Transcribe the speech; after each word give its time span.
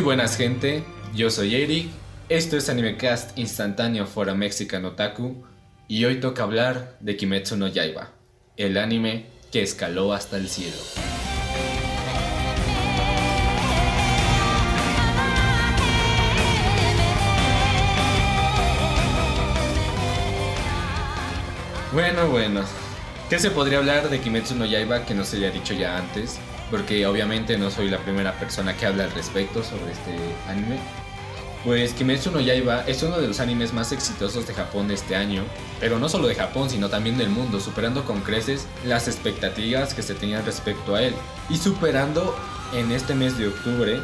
Muy 0.00 0.06
buenas 0.06 0.38
gente, 0.38 0.82
yo 1.14 1.28
soy 1.28 1.54
Eric, 1.56 1.90
esto 2.30 2.56
es 2.56 2.70
Animecast 2.70 3.36
instantáneo 3.38 4.06
for 4.06 4.30
a 4.30 4.34
Mexican 4.34 4.86
Otaku 4.86 5.44
y 5.88 6.06
hoy 6.06 6.20
toca 6.20 6.42
hablar 6.42 6.96
de 7.00 7.18
Kimetsu 7.18 7.58
no 7.58 7.68
Yaiba, 7.68 8.08
el 8.56 8.78
anime 8.78 9.26
que 9.52 9.60
escaló 9.60 10.14
hasta 10.14 10.38
el 10.38 10.48
cielo. 10.48 10.78
Bueno, 21.92 22.26
bueno. 22.30 22.62
¿Qué 23.28 23.38
se 23.38 23.50
podría 23.50 23.76
hablar 23.76 24.08
de 24.08 24.18
Kimetsu 24.18 24.54
no 24.54 24.64
Yaiba 24.64 25.04
que 25.04 25.12
no 25.12 25.24
se 25.24 25.36
haya 25.36 25.50
dicho 25.50 25.74
ya 25.74 25.98
antes? 25.98 26.40
Porque 26.70 27.06
obviamente 27.06 27.58
no 27.58 27.70
soy 27.70 27.90
la 27.90 27.98
primera 27.98 28.38
persona 28.38 28.76
que 28.76 28.86
habla 28.86 29.04
al 29.04 29.12
respecto 29.12 29.62
sobre 29.62 29.92
este 29.92 30.16
anime. 30.48 30.78
Pues 31.64 31.92
Kimetsu 31.92 32.30
no 32.30 32.40
Yaiba 32.40 32.84
es 32.86 33.02
uno 33.02 33.18
de 33.18 33.28
los 33.28 33.38
animes 33.38 33.74
más 33.74 33.92
exitosos 33.92 34.46
de 34.46 34.54
Japón 34.54 34.88
de 34.88 34.94
este 34.94 35.14
año, 35.14 35.42
pero 35.78 35.98
no 35.98 36.08
solo 36.08 36.26
de 36.26 36.34
Japón, 36.34 36.70
sino 36.70 36.88
también 36.88 37.18
del 37.18 37.28
mundo, 37.28 37.60
superando 37.60 38.04
con 38.04 38.20
creces 38.22 38.66
las 38.86 39.08
expectativas 39.08 39.92
que 39.92 40.02
se 40.02 40.14
tenían 40.14 40.46
respecto 40.46 40.94
a 40.94 41.02
él 41.02 41.14
y 41.50 41.58
superando 41.58 42.34
en 42.72 42.90
este 42.92 43.14
mes 43.14 43.36
de 43.36 43.48
octubre 43.48 44.00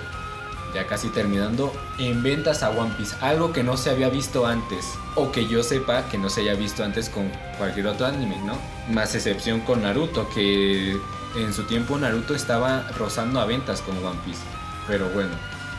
ya 0.76 0.86
casi 0.86 1.08
terminando, 1.08 1.72
en 1.98 2.22
ventas 2.22 2.62
a 2.62 2.70
One 2.70 2.92
Piece, 2.98 3.16
algo 3.22 3.52
que 3.52 3.62
no 3.62 3.78
se 3.78 3.88
había 3.88 4.10
visto 4.10 4.46
antes, 4.46 4.84
o 5.14 5.32
que 5.32 5.46
yo 5.46 5.62
sepa 5.62 6.06
que 6.10 6.18
no 6.18 6.28
se 6.28 6.42
haya 6.42 6.54
visto 6.54 6.84
antes 6.84 7.08
con 7.08 7.30
cualquier 7.56 7.86
otro 7.86 8.06
anime, 8.06 8.36
¿no? 8.44 8.58
Más 8.92 9.14
excepción 9.14 9.60
con 9.60 9.82
Naruto, 9.82 10.28
que 10.28 10.98
en 11.36 11.52
su 11.52 11.64
tiempo 11.64 11.98
Naruto 11.98 12.34
estaba 12.34 12.88
rozando 12.98 13.40
a 13.40 13.46
ventas 13.46 13.82
con 13.82 13.96
One 14.04 14.18
Piece, 14.24 14.42
pero 14.86 15.08
bueno. 15.10 15.32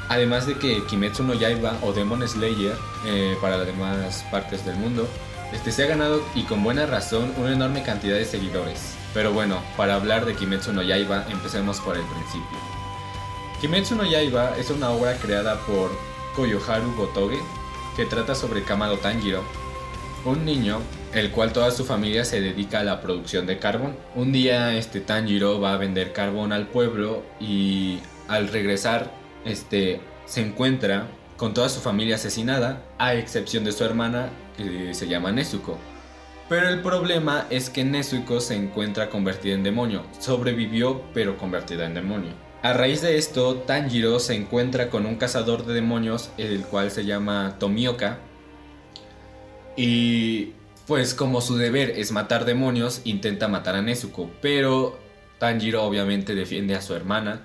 Además 0.09 0.47
de 0.47 0.55
que 0.55 0.85
Kimetsu 0.85 1.23
no 1.23 1.33
Yaiba 1.33 1.77
o 1.81 1.91
Demon 1.91 2.25
Slayer, 2.25 2.75
eh, 3.05 3.37
para 3.41 3.57
las 3.57 3.67
demás 3.67 4.25
partes 4.31 4.65
del 4.65 4.77
mundo, 4.77 5.07
este 5.51 5.71
se 5.71 5.83
ha 5.83 5.87
ganado 5.87 6.21
y 6.35 6.43
con 6.43 6.63
buena 6.63 6.85
razón 6.85 7.33
una 7.37 7.51
enorme 7.51 7.83
cantidad 7.83 8.15
de 8.15 8.25
seguidores. 8.25 8.95
Pero 9.13 9.33
bueno, 9.33 9.61
para 9.75 9.95
hablar 9.95 10.25
de 10.25 10.35
Kimetsu 10.35 10.71
no 10.71 10.81
Yaiba, 10.81 11.25
empecemos 11.29 11.79
por 11.79 11.97
el 11.97 12.03
principio. 12.03 12.57
Kimetsu 13.59 13.95
no 13.95 14.05
Yaiba 14.05 14.55
es 14.57 14.69
una 14.69 14.91
obra 14.91 15.17
creada 15.17 15.59
por 15.61 15.91
Koyoharu 16.35 16.93
Gotoge 16.95 17.39
que 17.95 18.05
trata 18.05 18.35
sobre 18.35 18.63
Kamado 18.63 18.97
Tanjiro, 18.97 19.43
un 20.25 20.45
niño 20.45 20.79
el 21.13 21.31
cual 21.31 21.53
toda 21.53 21.71
su 21.71 21.85
familia 21.85 22.25
se 22.25 22.41
dedica 22.41 22.79
a 22.79 22.83
la 22.83 23.01
producción 23.01 23.45
de 23.45 23.59
carbón. 23.59 23.95
Un 24.15 24.31
día 24.31 24.75
este 24.75 24.99
Tanjiro 24.99 25.59
va 25.59 25.73
a 25.73 25.77
vender 25.77 26.13
carbón 26.13 26.51
al 26.51 26.67
pueblo 26.67 27.23
y 27.39 27.99
al 28.27 28.47
regresar 28.49 29.11
este 29.45 30.01
se 30.25 30.41
encuentra 30.41 31.07
con 31.37 31.53
toda 31.53 31.69
su 31.69 31.79
familia 31.79 32.15
asesinada, 32.15 32.83
a 32.97 33.13
excepción 33.13 33.63
de 33.63 33.71
su 33.71 33.83
hermana 33.83 34.29
que 34.57 34.93
se 34.93 35.07
llama 35.07 35.31
Nezuko. 35.31 35.77
Pero 36.49 36.69
el 36.69 36.81
problema 36.81 37.45
es 37.49 37.69
que 37.69 37.83
Nezuko 37.83 38.39
se 38.39 38.55
encuentra 38.55 39.09
convertida 39.09 39.53
en 39.53 39.63
demonio. 39.63 40.03
Sobrevivió 40.19 41.01
pero 41.13 41.37
convertida 41.37 41.85
en 41.85 41.93
demonio. 41.93 42.31
A 42.63 42.73
raíz 42.73 43.01
de 43.01 43.17
esto, 43.17 43.55
Tanjiro 43.55 44.19
se 44.19 44.33
encuentra 44.33 44.89
con 44.89 45.05
un 45.05 45.15
cazador 45.17 45.65
de 45.65 45.73
demonios, 45.73 46.31
el 46.37 46.61
cual 46.61 46.89
se 46.89 47.05
llama 47.05 47.55
Tomioka. 47.59 48.19
Y 49.77 50.53
pues 50.87 51.13
como 51.13 51.39
su 51.39 51.55
deber 51.55 51.91
es 51.91 52.11
matar 52.11 52.43
demonios, 52.43 53.01
intenta 53.05 53.47
matar 53.47 53.75
a 53.75 53.81
Nezuko. 53.81 54.29
Pero 54.41 54.99
Tanjiro 55.39 55.83
obviamente 55.83 56.35
defiende 56.35 56.75
a 56.75 56.81
su 56.81 56.93
hermana. 56.93 57.43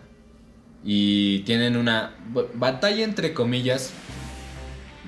Y 0.84 1.40
tienen 1.40 1.76
una 1.76 2.16
batalla 2.54 3.04
entre 3.04 3.34
comillas. 3.34 3.92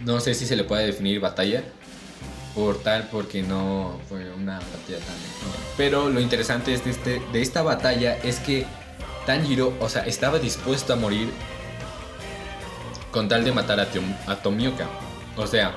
No 0.05 0.21
sé 0.21 0.34
si 0.34 0.47
se 0.47 0.55
le 0.55 0.63
puede 0.63 0.87
definir 0.87 1.19
batalla. 1.19 1.65
Por 2.55 2.81
tal, 2.81 3.09
porque 3.11 3.43
no 3.43 3.99
fue 4.09 4.31
una 4.33 4.61
batalla 4.61 4.99
tan... 4.99 5.17
Pero 5.77 6.09
lo 6.09 6.21
interesante 6.21 6.71
de, 6.71 6.91
este, 6.91 7.21
de 7.33 7.43
esta 7.43 7.63
batalla 7.63 8.17
es 8.19 8.39
que 8.39 8.65
Tanjiro, 9.27 9.75
o 9.81 9.89
sea, 9.89 10.07
estaba 10.07 10.39
dispuesto 10.39 10.93
a 10.93 10.97
morir 10.97 11.29
con 13.11 13.29
tal 13.29 13.45
de 13.45 13.53
matar 13.53 13.79
a, 13.79 14.37
Tomioka. 14.43 14.89
O 15.37 15.47
sea, 15.47 15.77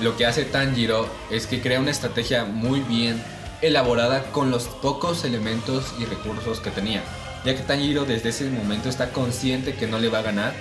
lo 0.00 0.16
que 0.16 0.26
hace 0.26 0.44
Tanjiro 0.44 1.08
es 1.30 1.46
que 1.46 1.60
crea 1.60 1.80
una 1.80 1.90
estrategia 1.90 2.44
muy 2.44 2.80
bien 2.80 3.22
elaborada 3.60 4.24
con 4.30 4.50
los 4.50 4.64
pocos 4.64 5.24
elementos 5.24 5.92
y 5.98 6.04
recursos 6.04 6.60
que 6.60 6.70
tenía. 6.70 7.02
Ya 7.44 7.56
que 7.56 7.62
Tanjiro 7.62 8.04
desde 8.04 8.30
ese 8.30 8.48
momento 8.50 8.88
está 8.88 9.10
consciente 9.10 9.74
que 9.74 9.86
no 9.86 9.98
le 9.98 10.08
va 10.08 10.20
a 10.20 10.22
ganar. 10.22 10.54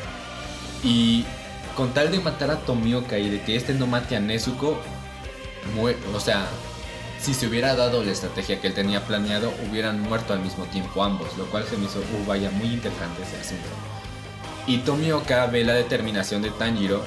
Y 0.84 1.25
con 1.75 1.94
tal 1.94 2.12
de 2.12 2.20
matar 2.20 2.52
a 2.52 2.58
Tomioka 2.58 3.18
y 3.20 3.30
de 3.30 3.42
que 3.42 3.56
este 3.56 3.74
no 3.74 3.88
mate 3.88 4.16
a 4.16 4.20
Nezuko, 4.20 4.80
o 6.16 6.19
sea, 6.19 6.48
si 7.22 7.34
se 7.34 7.48
hubiera 7.48 7.75
dado 7.75 8.04
la 8.04 8.12
estrategia 8.12 8.59
que 8.62 8.68
él 8.68 8.74
tenía 8.74 9.06
planeado, 9.06 9.52
hubieran 9.69 10.02
muerto 10.02 10.34
al 10.34 10.40
mismo 10.40 10.66
tiempo 10.66 11.04
ambos, 11.04 11.36
lo 11.38 11.46
cual 11.46 11.66
se 11.66 11.78
me 11.78 11.86
hizo, 11.86 12.00
uh, 12.00 12.25
vaya, 12.25 12.50
muy 12.52 12.68
interesante 12.68 13.24
ese 13.24 13.38
asunto. 13.38 13.68
Y 14.66 14.80
Tomioka 14.80 15.46
ve 15.48 15.64
la 15.64 15.74
determinación 15.74 16.42
de 16.42 16.52
Tanjiro 16.52 17.04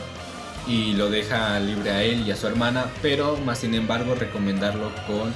y 0.70 0.92
lo 0.92 1.10
deja 1.10 1.58
libre 1.58 1.90
a 1.90 2.04
él 2.04 2.24
y 2.24 2.30
a 2.30 2.36
su 2.36 2.46
hermana, 2.46 2.86
pero 3.02 3.36
más 3.38 3.58
sin 3.58 3.74
embargo 3.74 4.14
recomendarlo 4.14 4.92
con 5.04 5.34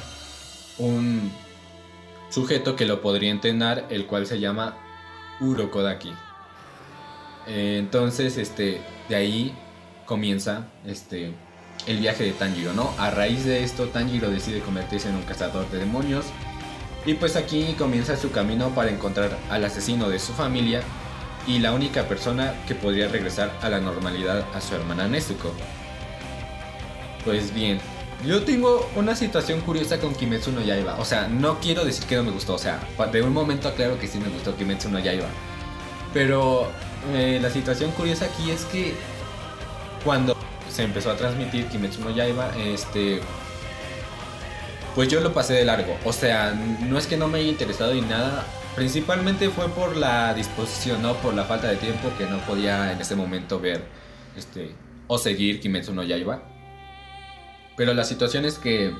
un 0.79 1.33
sujeto 2.31 2.77
que 2.77 2.87
lo 2.87 3.03
podría 3.03 3.33
entrenar, 3.33 3.87
el 3.91 4.07
cual 4.07 4.27
se 4.27 4.39
llama 4.39 4.77
Urokodaki. 5.41 6.13
Eh, 7.49 7.79
entonces, 7.81 8.37
este, 8.37 8.81
de 9.09 9.17
ahí 9.17 9.55
comienza 10.07 10.69
este, 10.87 11.35
el 11.89 11.99
viaje 11.99 12.23
de 12.23 12.33
Tanjiro. 12.33 12.95
A 12.97 13.11
raíz 13.11 13.45
de 13.45 13.65
esto, 13.65 13.89
Tanjiro 13.89 14.31
decide 14.31 14.61
convertirse 14.61 15.09
en 15.09 15.17
un 15.17 15.23
cazador 15.23 15.69
de 15.71 15.79
demonios. 15.79 16.27
Y 17.07 17.15
pues 17.15 17.35
aquí 17.35 17.75
comienza 17.77 18.17
su 18.17 18.31
camino 18.31 18.69
para 18.71 18.91
encontrar 18.91 19.37
al 19.51 19.65
asesino 19.65 20.09
de 20.09 20.21
su 20.21 20.33
familia 20.33 20.81
y 21.47 21.59
la 21.59 21.73
única 21.73 22.05
persona 22.05 22.55
que 22.67 22.75
podría 22.75 23.09
regresar 23.09 23.53
a 23.63 23.69
la 23.69 23.81
normalidad 23.81 24.45
a 24.55 24.61
su 24.61 24.75
hermana 24.75 25.09
Nezuko. 25.09 25.53
Pues 27.25 27.55
bien, 27.55 27.81
yo 28.27 28.43
tengo 28.43 28.89
una 28.97 29.15
situación 29.15 29.61
curiosa 29.61 29.99
con 29.99 30.15
Kimetsu 30.15 30.53
no 30.53 30.63
Yaiba. 30.63 30.97
O 30.99 31.05
sea, 31.05 31.29
no 31.29 31.59
quiero 31.61 31.85
decir 31.85 32.05
que 32.07 32.17
no 32.17 32.25
me 32.25 32.31
gustó. 32.31 32.55
O 32.55 32.59
sea, 32.59 32.81
de 33.13 33.23
un 33.23 33.33
momento 33.33 33.69
aclaro 33.69 33.99
que 33.99 34.07
sí 34.07 34.19
me 34.19 34.29
gustó 34.29 34.57
Kimetsu 34.57 34.89
no 34.89 34.99
Yaiba. 34.99 35.29
Pero 36.13 36.69
eh, 37.13 37.39
la 37.43 37.51
situación 37.51 37.91
curiosa 37.93 38.27
aquí 38.27 38.51
es 38.51 38.65
que 38.67 38.95
cuando 40.05 40.37
se 40.71 40.85
empezó 40.85 41.11
a 41.11 41.17
transmitir 41.17 41.67
Kimetsu 41.67 42.01
no 42.01 42.11
Yaiba, 42.11 42.51
este 42.57 43.21
pues 44.95 45.09
yo 45.09 45.21
lo 45.21 45.33
pasé 45.33 45.55
de 45.55 45.65
largo. 45.65 45.97
O 46.05 46.13
sea, 46.13 46.55
no 46.81 46.99
es 46.99 47.07
que 47.07 47.17
no 47.17 47.29
me 47.29 47.39
haya 47.39 47.49
interesado 47.49 47.93
ni 47.95 48.03
nada, 48.03 48.47
principalmente 48.77 49.49
fue 49.51 49.69
por 49.69 49.97
la 49.97 50.35
disposición, 50.35 51.03
no 51.03 51.15
por 51.17 51.35
la 51.35 51.45
falta 51.45 51.69
de 51.69 51.77
tiempo 51.77 52.11
que 52.19 52.27
no 52.27 52.39
podía 52.41 52.93
en 52.93 53.01
ese 53.01 53.17
momento 53.17 53.61
ver 53.61 53.83
este 54.37 54.75
o 55.07 55.19
seguir 55.19 55.61
Kimetsu 55.61 55.95
no 55.95 56.03
Yaiba. 56.03 56.43
Pero 57.77 57.95
la 57.95 58.05
situación 58.05 58.45
es 58.45 58.59
que 58.59 58.95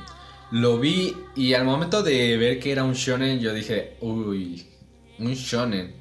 lo 0.51 0.79
vi 0.79 1.17
y 1.35 1.55
al 1.55 1.65
momento 1.65 2.03
de 2.03 2.37
ver 2.37 2.61
que 2.61 2.73
era 2.73 2.85
un 2.85 2.95
shonen 2.95 3.41
yo 3.41 3.53
dije, 3.55 3.97
"Uy, 4.01 4.69
un 5.19 5.35
shonen." 5.35 5.95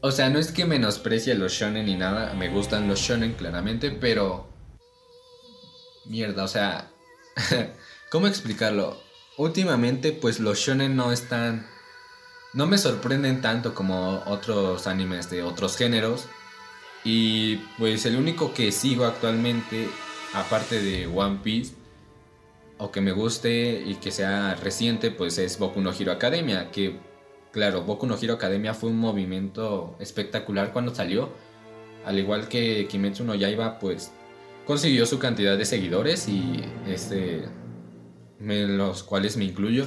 O 0.00 0.12
sea, 0.12 0.30
no 0.30 0.38
es 0.38 0.52
que 0.52 0.64
menosprecie 0.64 1.34
los 1.34 1.52
shonen 1.52 1.86
ni 1.86 1.96
nada, 1.96 2.32
me 2.34 2.48
gustan 2.48 2.86
los 2.86 3.00
shonen 3.00 3.32
claramente, 3.32 3.90
pero 3.90 4.48
mierda, 6.06 6.44
o 6.44 6.48
sea, 6.48 6.90
¿cómo 8.10 8.28
explicarlo? 8.28 9.00
Últimamente, 9.36 10.12
pues 10.12 10.40
los 10.40 10.58
shonen 10.58 10.96
no 10.96 11.12
están, 11.12 11.66
no 12.52 12.66
me 12.66 12.78
sorprenden 12.78 13.40
tanto 13.40 13.74
como 13.74 14.22
otros 14.26 14.86
animes 14.86 15.30
de 15.30 15.42
otros 15.42 15.76
géneros. 15.76 16.26
Y 17.04 17.56
pues 17.78 18.06
el 18.06 18.16
único 18.16 18.52
que 18.52 18.72
sigo 18.72 19.04
actualmente, 19.04 19.88
aparte 20.34 20.82
de 20.82 21.06
One 21.06 21.40
Piece, 21.42 21.74
o 22.78 22.90
que 22.90 23.00
me 23.00 23.12
guste 23.12 23.82
y 23.84 23.96
que 23.96 24.10
sea 24.10 24.54
reciente, 24.54 25.10
pues 25.10 25.38
es 25.38 25.58
Boku 25.58 25.80
no 25.80 25.92
Hero 25.92 26.12
Academia, 26.12 26.70
que 26.70 26.98
claro, 27.52 27.82
Boku 27.82 28.06
no 28.06 28.16
Hero 28.20 28.34
Academia 28.34 28.74
fue 28.74 28.90
un 28.90 28.98
movimiento 28.98 29.96
espectacular 30.00 30.72
cuando 30.72 30.94
salió, 30.94 31.30
al 32.04 32.18
igual 32.18 32.48
que 32.48 32.86
Kimetsu 32.88 33.24
no 33.24 33.34
Yaiba, 33.34 33.78
pues 33.78 34.12
consiguió 34.64 35.06
su 35.06 35.18
cantidad 35.18 35.58
de 35.58 35.64
seguidores 35.64 36.28
y 36.28 36.62
este 36.86 37.44
en 38.40 38.78
los 38.78 39.02
cuales 39.02 39.36
me 39.36 39.44
incluyo. 39.44 39.86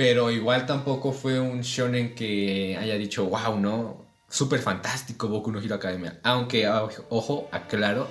Pero 0.00 0.30
igual 0.30 0.64
tampoco 0.64 1.12
fue 1.12 1.38
un 1.38 1.60
shonen 1.60 2.14
que 2.14 2.74
haya 2.80 2.94
dicho, 2.94 3.26
wow, 3.26 3.60
no, 3.60 4.06
súper 4.30 4.58
fantástico 4.58 5.28
Boku 5.28 5.52
no 5.52 5.60
Hero 5.60 5.74
Academia. 5.74 6.18
Aunque, 6.22 6.66
ojo, 7.10 7.50
aclaro 7.52 8.08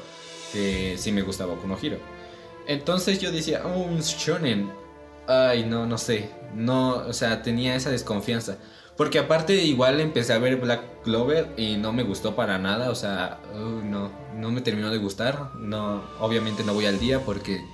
que 0.53 0.97
sí 0.99 1.11
me 1.11 1.23
gusta 1.23 1.47
Boku 1.47 1.67
no 1.67 1.75
Hero. 1.81 1.97
Entonces 2.67 3.19
yo 3.19 3.31
decía, 3.31 3.63
oh, 3.65 3.79
un 3.79 4.01
shonen. 4.01 4.71
Ay, 5.27 5.65
no, 5.65 5.87
no 5.87 5.97
sé. 5.97 6.29
No, 6.53 6.91
o 6.91 7.13
sea, 7.13 7.41
tenía 7.41 7.73
esa 7.73 7.89
desconfianza. 7.89 8.59
Porque 8.95 9.17
aparte 9.17 9.55
igual 9.55 9.99
empecé 9.99 10.33
a 10.33 10.37
ver 10.37 10.57
Black 10.57 11.01
Clover 11.01 11.55
y 11.57 11.77
no 11.77 11.91
me 11.91 12.03
gustó 12.03 12.35
para 12.35 12.59
nada, 12.59 12.91
o 12.91 12.95
sea, 12.95 13.39
no, 13.55 14.11
no 14.35 14.51
me 14.51 14.61
terminó 14.61 14.91
de 14.91 14.99
gustar. 14.99 15.55
No, 15.55 16.03
obviamente 16.19 16.63
no 16.63 16.75
voy 16.75 16.85
al 16.85 16.99
día 16.99 17.25
porque 17.25 17.65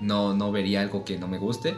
no, 0.00 0.32
no 0.32 0.50
vería 0.50 0.80
algo 0.80 1.04
que 1.04 1.18
no 1.18 1.28
me 1.28 1.36
guste. 1.36 1.76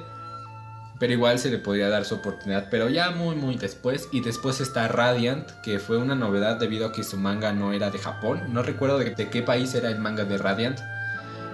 Pero 1.02 1.14
igual 1.14 1.40
se 1.40 1.50
le 1.50 1.58
podría 1.58 1.88
dar 1.88 2.04
su 2.04 2.14
oportunidad, 2.14 2.68
pero 2.70 2.88
ya 2.88 3.10
muy 3.10 3.34
muy 3.34 3.56
después. 3.56 4.08
Y 4.12 4.20
después 4.20 4.60
está 4.60 4.86
Radiant, 4.86 5.50
que 5.64 5.80
fue 5.80 5.96
una 5.96 6.14
novedad 6.14 6.60
debido 6.60 6.86
a 6.86 6.92
que 6.92 7.02
su 7.02 7.16
manga 7.16 7.52
no 7.52 7.72
era 7.72 7.90
de 7.90 7.98
Japón. 7.98 8.40
No 8.50 8.62
recuerdo 8.62 8.98
de, 8.98 9.10
de 9.10 9.28
qué 9.28 9.42
país 9.42 9.74
era 9.74 9.88
el 9.88 9.98
manga 9.98 10.24
de 10.24 10.38
Radiant. 10.38 10.78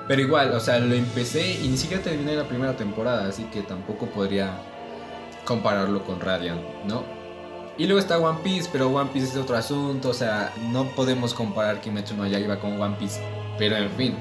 Pero 0.06 0.20
igual, 0.20 0.52
o 0.52 0.60
sea, 0.60 0.78
lo 0.80 0.94
empecé 0.94 1.62
y 1.62 1.68
ni 1.68 1.78
siquiera 1.78 2.02
terminé 2.02 2.36
la 2.36 2.46
primera 2.46 2.76
temporada, 2.76 3.26
así 3.26 3.44
que 3.44 3.62
tampoco 3.62 4.04
podría 4.10 4.50
compararlo 5.46 6.04
con 6.04 6.20
Radiant, 6.20 6.60
¿no? 6.84 7.02
Y 7.78 7.86
luego 7.86 8.00
está 8.00 8.18
One 8.18 8.40
Piece, 8.44 8.68
pero 8.70 8.90
One 8.90 9.08
Piece 9.14 9.28
es 9.28 9.36
otro 9.38 9.56
asunto, 9.56 10.10
o 10.10 10.14
sea, 10.14 10.52
no 10.70 10.94
podemos 10.94 11.32
comparar 11.32 11.80
Kimetsu 11.80 12.14
no 12.14 12.26
Yaiba 12.26 12.60
con 12.60 12.78
One 12.78 12.96
Piece, 12.98 13.18
pero 13.56 13.78
en 13.78 13.90
fin. 13.92 14.14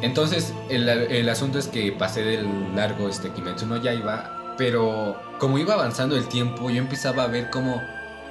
Entonces, 0.00 0.54
el, 0.68 0.88
el 0.88 1.28
asunto 1.28 1.58
es 1.58 1.66
que 1.66 1.90
pasé 1.90 2.22
del 2.22 2.46
largo 2.76 3.08
este 3.08 3.30
Kimetsu 3.30 3.66
no 3.66 3.76
Yaiba, 3.76 4.36
pero 4.60 5.16
como 5.38 5.56
iba 5.56 5.72
avanzando 5.72 6.18
el 6.18 6.28
tiempo, 6.28 6.68
yo 6.68 6.76
empezaba 6.76 7.22
a 7.22 7.28
ver 7.28 7.48
cómo 7.48 7.82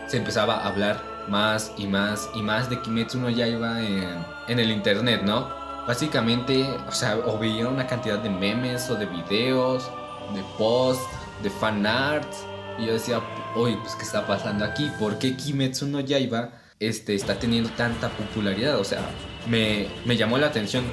se 0.05 0.17
empezaba 0.17 0.57
a 0.57 0.67
hablar 0.67 1.03
más 1.27 1.73
y 1.75 1.87
más 1.87 2.29
y 2.35 2.43
más 2.43 2.69
de 2.69 2.79
Kimetsu 2.79 3.17
no 3.17 3.31
Yaiba 3.31 3.81
en, 3.81 4.23
en 4.47 4.59
el 4.59 4.69
internet, 4.69 5.23
¿no? 5.23 5.49
Básicamente, 5.87 6.69
o 6.87 6.91
sea, 6.91 7.17
o 7.17 7.39
veía 7.39 7.67
una 7.67 7.87
cantidad 7.87 8.19
de 8.19 8.29
memes 8.29 8.91
o 8.91 8.95
de 8.95 9.07
videos, 9.07 9.89
de 10.35 10.43
posts, 10.55 11.03
de 11.41 11.49
fan 11.49 11.83
art. 11.87 12.31
Y 12.77 12.85
yo 12.85 12.93
decía, 12.93 13.21
oye, 13.55 13.75
pues 13.81 13.95
¿qué 13.95 14.03
está 14.03 14.27
pasando 14.27 14.65
aquí? 14.65 14.91
¿Por 14.99 15.17
qué 15.17 15.35
Kimetsu 15.35 15.87
no 15.87 15.99
Yaiba 15.99 16.51
este, 16.79 17.15
está 17.15 17.39
teniendo 17.39 17.71
tanta 17.71 18.07
popularidad? 18.09 18.77
O 18.77 18.83
sea, 18.83 18.99
me, 19.47 19.87
me 20.05 20.15
llamó 20.15 20.37
la 20.37 20.45
atención 20.45 20.83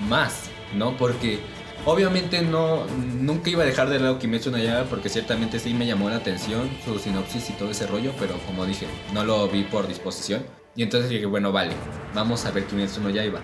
más, 0.00 0.50
¿no? 0.74 0.96
Porque 0.96 1.38
obviamente 1.84 2.42
no, 2.42 2.86
nunca 2.86 3.50
iba 3.50 3.62
a 3.62 3.66
dejar 3.66 3.88
de 3.88 3.98
lado 3.98 4.18
Kimetsu 4.18 4.50
no 4.50 4.58
Yaiba 4.58 4.84
porque 4.84 5.08
ciertamente 5.08 5.58
sí 5.58 5.74
me 5.74 5.86
llamó 5.86 6.10
la 6.10 6.16
atención 6.16 6.70
su 6.84 6.98
sinopsis 6.98 7.50
y 7.50 7.52
todo 7.54 7.70
ese 7.70 7.86
rollo, 7.86 8.12
pero 8.18 8.38
como 8.46 8.66
dije, 8.66 8.86
no 9.12 9.24
lo 9.24 9.48
vi 9.48 9.64
por 9.64 9.86
disposición. 9.86 10.44
Y 10.76 10.82
entonces 10.82 11.10
dije, 11.10 11.26
bueno, 11.26 11.52
vale, 11.52 11.72
vamos 12.14 12.44
a 12.46 12.50
ver 12.50 12.64
Kimetsu 12.64 13.00
no 13.00 13.10
Yaiba 13.10 13.40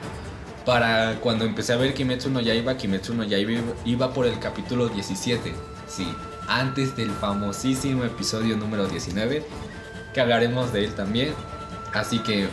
para 0.67 1.21
cuando 1.21 1.44
empecé 1.44 1.73
a 1.73 1.77
ver 1.77 1.94
Kimetsu 1.94 2.29
no 2.29 2.41
Yaiba, 2.41 2.77
Kimetsu 2.77 3.15
no 3.15 3.23
Yaiba 3.23 3.62
iba 3.85 4.12
por 4.12 4.27
el 4.27 4.38
capítulo 4.41 4.88
17, 4.88 5.55
sí, 5.87 6.06
antes 6.49 6.97
del 6.97 7.11
famosísimo 7.11 8.05
episodio 8.05 8.56
número 8.56 8.88
19, 8.88 9.44
que 10.12 10.21
hablaremos 10.21 10.73
de 10.73 10.85
él 10.85 10.94
también. 10.94 11.33
Así 11.94 12.19
que 12.19 12.49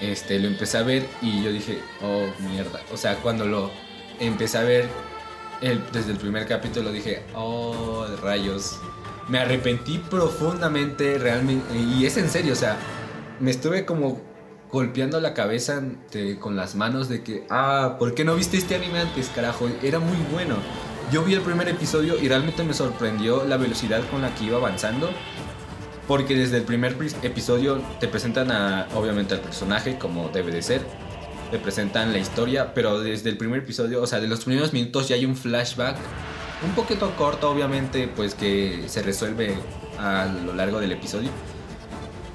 este 0.00 0.38
lo 0.38 0.46
empecé 0.46 0.78
a 0.78 0.82
ver 0.82 1.06
y 1.20 1.42
yo 1.42 1.50
dije, 1.50 1.80
"Oh, 2.02 2.26
mierda." 2.48 2.80
O 2.92 2.96
sea, 2.96 3.16
cuando 3.16 3.46
lo 3.46 3.72
empecé 4.20 4.58
a 4.58 4.62
ver 4.62 4.88
el, 5.60 5.82
desde 5.92 6.12
el 6.12 6.18
primer 6.18 6.46
capítulo 6.46 6.92
dije, 6.92 7.22
"Oh, 7.34 8.06
rayos." 8.22 8.78
Me 9.28 9.38
arrepentí 9.38 9.98
profundamente 9.98 11.18
realmente 11.18 11.76
y 11.76 12.06
es 12.06 12.16
en 12.16 12.30
serio, 12.30 12.54
o 12.54 12.56
sea, 12.56 12.78
me 13.40 13.50
estuve 13.50 13.84
como 13.84 14.20
golpeando 14.70 15.20
la 15.20 15.34
cabeza 15.34 15.82
con 16.40 16.56
las 16.56 16.74
manos 16.74 17.08
de 17.08 17.22
que, 17.22 17.44
ah, 17.50 17.96
¿por 17.98 18.14
qué 18.14 18.24
no 18.24 18.34
viste 18.34 18.56
este 18.56 18.74
anime 18.74 19.00
antes, 19.00 19.28
carajo? 19.34 19.68
Era 19.82 19.98
muy 19.98 20.16
bueno. 20.32 20.56
Yo 21.10 21.24
vi 21.24 21.34
el 21.34 21.40
primer 21.40 21.68
episodio 21.68 22.18
y 22.20 22.28
realmente 22.28 22.62
me 22.64 22.74
sorprendió 22.74 23.44
la 23.44 23.56
velocidad 23.56 24.02
con 24.10 24.20
la 24.20 24.34
que 24.34 24.44
iba 24.44 24.58
avanzando. 24.58 25.08
Porque 26.06 26.34
desde 26.34 26.58
el 26.58 26.62
primer 26.64 26.96
episodio 27.22 27.82
te 28.00 28.08
presentan 28.08 28.50
a, 28.50 28.88
obviamente 28.94 29.34
al 29.34 29.40
personaje 29.40 29.98
como 29.98 30.28
debe 30.28 30.52
de 30.52 30.62
ser. 30.62 30.82
Te 31.50 31.58
presentan 31.58 32.12
la 32.12 32.18
historia, 32.18 32.74
pero 32.74 33.00
desde 33.00 33.30
el 33.30 33.38
primer 33.38 33.60
episodio, 33.60 34.02
o 34.02 34.06
sea, 34.06 34.20
de 34.20 34.28
los 34.28 34.44
primeros 34.44 34.72
minutos 34.72 35.08
ya 35.08 35.16
hay 35.16 35.24
un 35.24 35.34
flashback. 35.34 35.96
Un 36.62 36.72
poquito 36.72 37.14
corto, 37.16 37.50
obviamente, 37.50 38.08
pues 38.08 38.34
que 38.34 38.84
se 38.88 39.02
resuelve 39.02 39.56
a 39.98 40.26
lo 40.26 40.54
largo 40.54 40.80
del 40.80 40.92
episodio. 40.92 41.30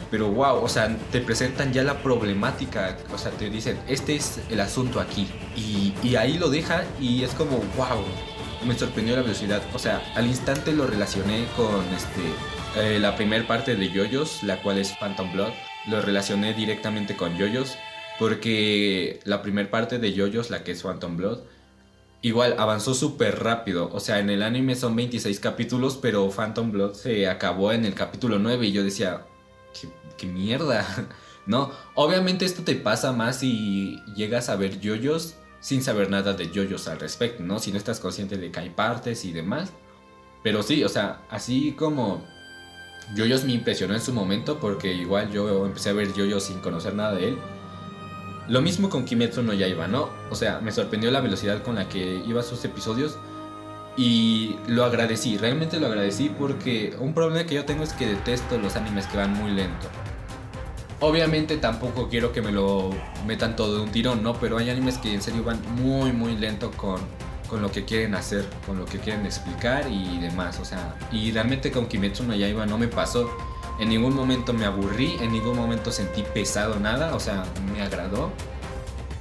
Pero 0.10 0.30
wow, 0.30 0.64
o 0.64 0.70
sea, 0.70 0.96
te 1.12 1.22
presentan 1.22 1.74
ya 1.74 1.84
la 1.84 2.02
problemática, 2.02 2.98
o 3.12 3.18
sea, 3.18 3.32
te 3.32 3.50
dicen, 3.50 3.80
este 3.88 4.16
es 4.16 4.40
el 4.50 4.60
asunto 4.60 5.00
aquí, 5.00 5.28
y, 5.56 6.16
ahí 6.16 6.38
lo 6.38 6.50
deja 6.50 6.84
y 7.02 7.24
es 7.24 7.32
como, 7.32 7.58
wow, 7.76 8.04
me 8.64 8.78
sorprendió 8.78 9.16
la 9.16 9.24
velocidad, 9.24 9.64
o 9.74 9.80
sea, 9.80 10.04
al 10.16 10.28
instante 10.28 10.72
lo 10.72 10.86
relacioné 10.86 11.48
con 11.58 11.84
este, 11.96 12.22
eh, 12.96 13.00
la 13.00 13.16
primera 13.16 13.48
parte 13.48 13.76
de 13.76 13.90
Yoyos, 13.90 14.44
la 14.44 14.62
cual 14.62 14.78
es 14.78 14.96
Phantom 15.00 15.34
Blood, 15.34 15.52
lo 15.88 16.00
relacioné 16.00 16.54
directamente 16.54 17.16
con 17.16 17.36
Yoyos, 17.36 17.80
porque 18.20 19.20
la 19.26 19.42
primera 19.42 19.70
parte 19.70 20.00
de 20.00 20.14
Yoyos, 20.14 20.50
la 20.50 20.64
que 20.64 20.72
es 20.72 20.84
Phantom 20.84 21.18
Blood, 21.18 21.40
igual 22.24 22.56
avanzó 22.58 22.96
súper 22.96 23.44
rápido. 23.44 23.90
O 23.94 24.00
sea, 24.00 24.20
en 24.20 24.30
el 24.30 24.42
anime 24.42 24.76
son 24.76 24.96
26 24.96 25.40
capítulos, 25.40 26.00
pero 26.02 26.30
Phantom 26.32 26.72
Blood 26.72 26.94
se 26.94 27.28
acabó 27.28 27.72
en 27.72 27.86
el 27.86 27.94
capítulo 27.94 28.40
9 28.40 28.68
y 28.68 28.72
yo 28.72 28.84
decía, 28.84 29.26
qué, 30.18 30.26
mierda, 30.26 30.86
¿no? 31.46 31.72
Obviamente 31.96 32.46
esto 32.46 32.64
te 32.64 32.76
pasa 32.76 33.12
más 33.12 33.40
si 33.40 34.00
llegas 34.16 34.50
a 34.50 34.56
ver 34.56 34.80
yoyos 34.80 35.36
sin 35.60 35.84
saber 35.84 36.10
nada 36.10 36.34
de 36.34 36.50
yoyos 36.50 36.88
al 36.88 37.00
respecto, 37.00 37.44
¿no? 37.44 37.60
Si 37.60 37.72
no 37.72 37.78
estás 37.78 38.00
consciente 38.00 38.38
de 38.38 38.52
que 38.52 38.60
hay 38.60 38.70
partes 38.70 39.26
y 39.26 39.34
demás. 39.34 39.72
Pero 40.44 40.64
sí, 40.64 40.84
o 40.84 40.90
sea, 40.90 41.22
así 41.30 41.74
como 41.74 42.26
yoyos 43.16 43.44
me 43.44 43.54
impresionó 43.54 43.94
en 43.94 44.02
su 44.02 44.14
momento 44.14 44.60
porque 44.60 44.94
igual 44.94 45.32
yo 45.32 45.66
empecé 45.66 45.90
a 45.90 45.94
ver 45.94 46.14
yoyos 46.14 46.44
sin 46.44 46.60
conocer 46.60 46.96
nada 46.96 47.16
de 47.16 47.30
él. 47.30 47.38
Lo 48.48 48.62
mismo 48.62 48.90
con 48.90 49.06
Kimetsu 49.06 49.42
no 49.42 49.54
Yaiba, 49.54 49.88
¿no? 49.88 50.10
O 50.30 50.36
sea, 50.36 50.60
me 50.60 50.72
sorprendió 50.72 51.12
la 51.12 51.22
velocidad 51.22 51.64
con 51.64 51.76
la 51.76 51.88
que 51.88 52.22
iba 52.28 52.44
sus 52.44 52.64
episodios 52.66 53.18
y 53.96 54.56
lo 54.68 54.84
agradecí, 54.84 55.38
realmente 55.38 55.80
lo 55.80 55.88
agradecí 55.88 56.30
porque 56.30 56.96
un 57.00 57.14
problema 57.14 57.46
que 57.46 57.56
yo 57.56 57.66
tengo 57.66 57.84
es 57.84 57.94
que 57.94 58.08
detesto 58.08 58.58
los 58.58 58.76
animes 58.76 59.06
que 59.06 59.18
van 59.18 59.34
muy 59.34 59.52
lento. 59.52 59.88
Obviamente 61.00 61.58
tampoco 61.58 62.10
quiero 62.10 62.32
que 62.32 62.42
me 62.42 62.52
lo 62.52 62.90
metan 63.28 63.56
todo 63.56 63.76
de 63.76 63.82
un 63.84 63.92
tirón, 63.92 64.24
¿no? 64.24 64.34
Pero 64.34 64.58
hay 64.58 64.70
animes 64.70 64.98
que 64.98 65.14
en 65.14 65.22
serio 65.22 65.44
van 65.44 65.60
muy 65.82 66.12
muy 66.12 66.36
lento 66.36 66.72
con, 66.72 67.02
con 67.50 67.62
lo 67.62 67.72
que 67.72 67.86
quieren 67.86 68.16
hacer, 68.16 68.46
con 68.66 68.80
lo 68.80 68.86
que 68.86 69.00
quieren 69.00 69.26
explicar 69.26 69.86
y 69.92 70.18
demás. 70.20 70.60
O 70.60 70.66
sea, 70.66 70.96
y 71.12 71.32
realmente 71.32 71.72
con 71.72 71.88
Kimetsu 71.88 72.24
no 72.24 72.34
Yaiba 72.36 72.66
no 72.66 72.78
me 72.78 72.88
pasó. 72.88 73.30
En 73.84 73.90
ningún 73.90 74.16
momento 74.16 74.54
me 74.54 74.64
aburrí, 74.64 75.18
en 75.20 75.34
ningún 75.34 75.58
momento 75.58 75.92
sentí 75.92 76.24
pesado 76.34 76.80
nada, 76.80 77.14
o 77.16 77.20
sea, 77.20 77.44
me 77.74 77.82
agradó 77.82 78.32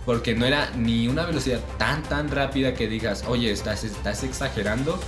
porque 0.06 0.36
no 0.36 0.46
era 0.46 0.70
ni 0.76 1.08
una 1.08 1.26
velocidad 1.26 1.58
tan 1.78 2.04
tan 2.04 2.30
rápida 2.30 2.72
que 2.72 2.86
digas, 2.86 3.24
oye, 3.26 3.50
estás, 3.50 3.82
estás 3.82 4.22
exagerando, 4.22 5.00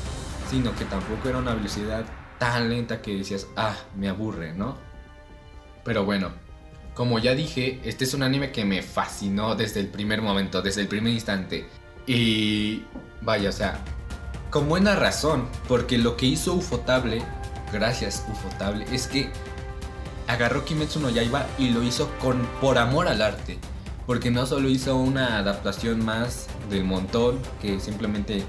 sino 0.50 0.74
que 0.74 0.84
tampoco 0.86 1.28
era 1.28 1.38
una 1.38 1.54
velocidad 1.54 2.04
tan 2.40 2.68
lenta 2.68 3.00
que 3.00 3.14
decías, 3.14 3.46
ah, 3.54 3.76
me 3.94 4.08
aburre, 4.08 4.54
¿no? 4.54 4.76
Pero 5.84 6.04
bueno, 6.04 6.32
como 6.94 7.20
ya 7.20 7.36
dije, 7.36 7.80
este 7.84 8.02
es 8.06 8.12
un 8.12 8.24
anime 8.24 8.50
que 8.50 8.64
me 8.64 8.82
fascinó 8.82 9.54
desde 9.54 9.78
el 9.78 9.86
primer 9.86 10.20
momento, 10.20 10.62
desde 10.62 10.80
el 10.80 10.88
primer 10.88 11.12
instante. 11.12 11.68
Y 12.08 12.82
vaya, 13.20 13.50
o 13.50 13.52
sea, 13.52 13.84
con 14.50 14.68
buena 14.68 14.96
razón, 14.96 15.46
porque 15.68 15.96
lo 15.96 16.16
que 16.16 16.26
hizo 16.26 16.54
Ufotable, 16.54 17.22
gracias 17.72 18.24
Ufotable, 18.30 18.86
es 18.92 19.06
que 19.06 19.30
agarró 20.26 20.64
Kimetsu 20.64 21.00
no 21.00 21.10
Yaiba 21.10 21.46
y 21.58 21.70
lo 21.70 21.82
hizo 21.82 22.10
con 22.18 22.46
por 22.60 22.78
amor 22.78 23.08
al 23.08 23.22
arte. 23.22 23.58
Porque 24.06 24.30
no 24.30 24.44
solo 24.44 24.68
hizo 24.68 24.96
una 24.96 25.38
adaptación 25.38 26.04
más 26.04 26.46
del 26.68 26.84
montón 26.84 27.38
que 27.62 27.80
simplemente 27.80 28.44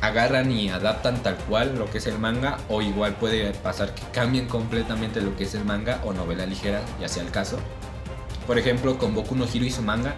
agarran 0.00 0.50
y 0.50 0.70
adaptan 0.70 1.22
tal 1.22 1.36
cual 1.36 1.78
lo 1.78 1.90
que 1.90 1.98
es 1.98 2.06
el 2.06 2.18
manga 2.18 2.58
o 2.68 2.82
igual 2.82 3.14
puede 3.14 3.52
pasar 3.52 3.94
que 3.94 4.02
cambien 4.12 4.46
completamente 4.46 5.20
lo 5.20 5.36
que 5.36 5.44
es 5.44 5.54
el 5.54 5.64
manga 5.64 6.00
o 6.04 6.12
novela 6.12 6.46
ligera, 6.46 6.80
ya 7.00 7.08
sea 7.08 7.22
el 7.22 7.30
caso. 7.30 7.58
Por 8.46 8.58
ejemplo, 8.58 8.98
con 8.98 9.14
Boku 9.14 9.36
no 9.36 9.46
Hiro 9.52 9.64
y 9.64 9.70
su 9.70 9.82
manga, 9.82 10.14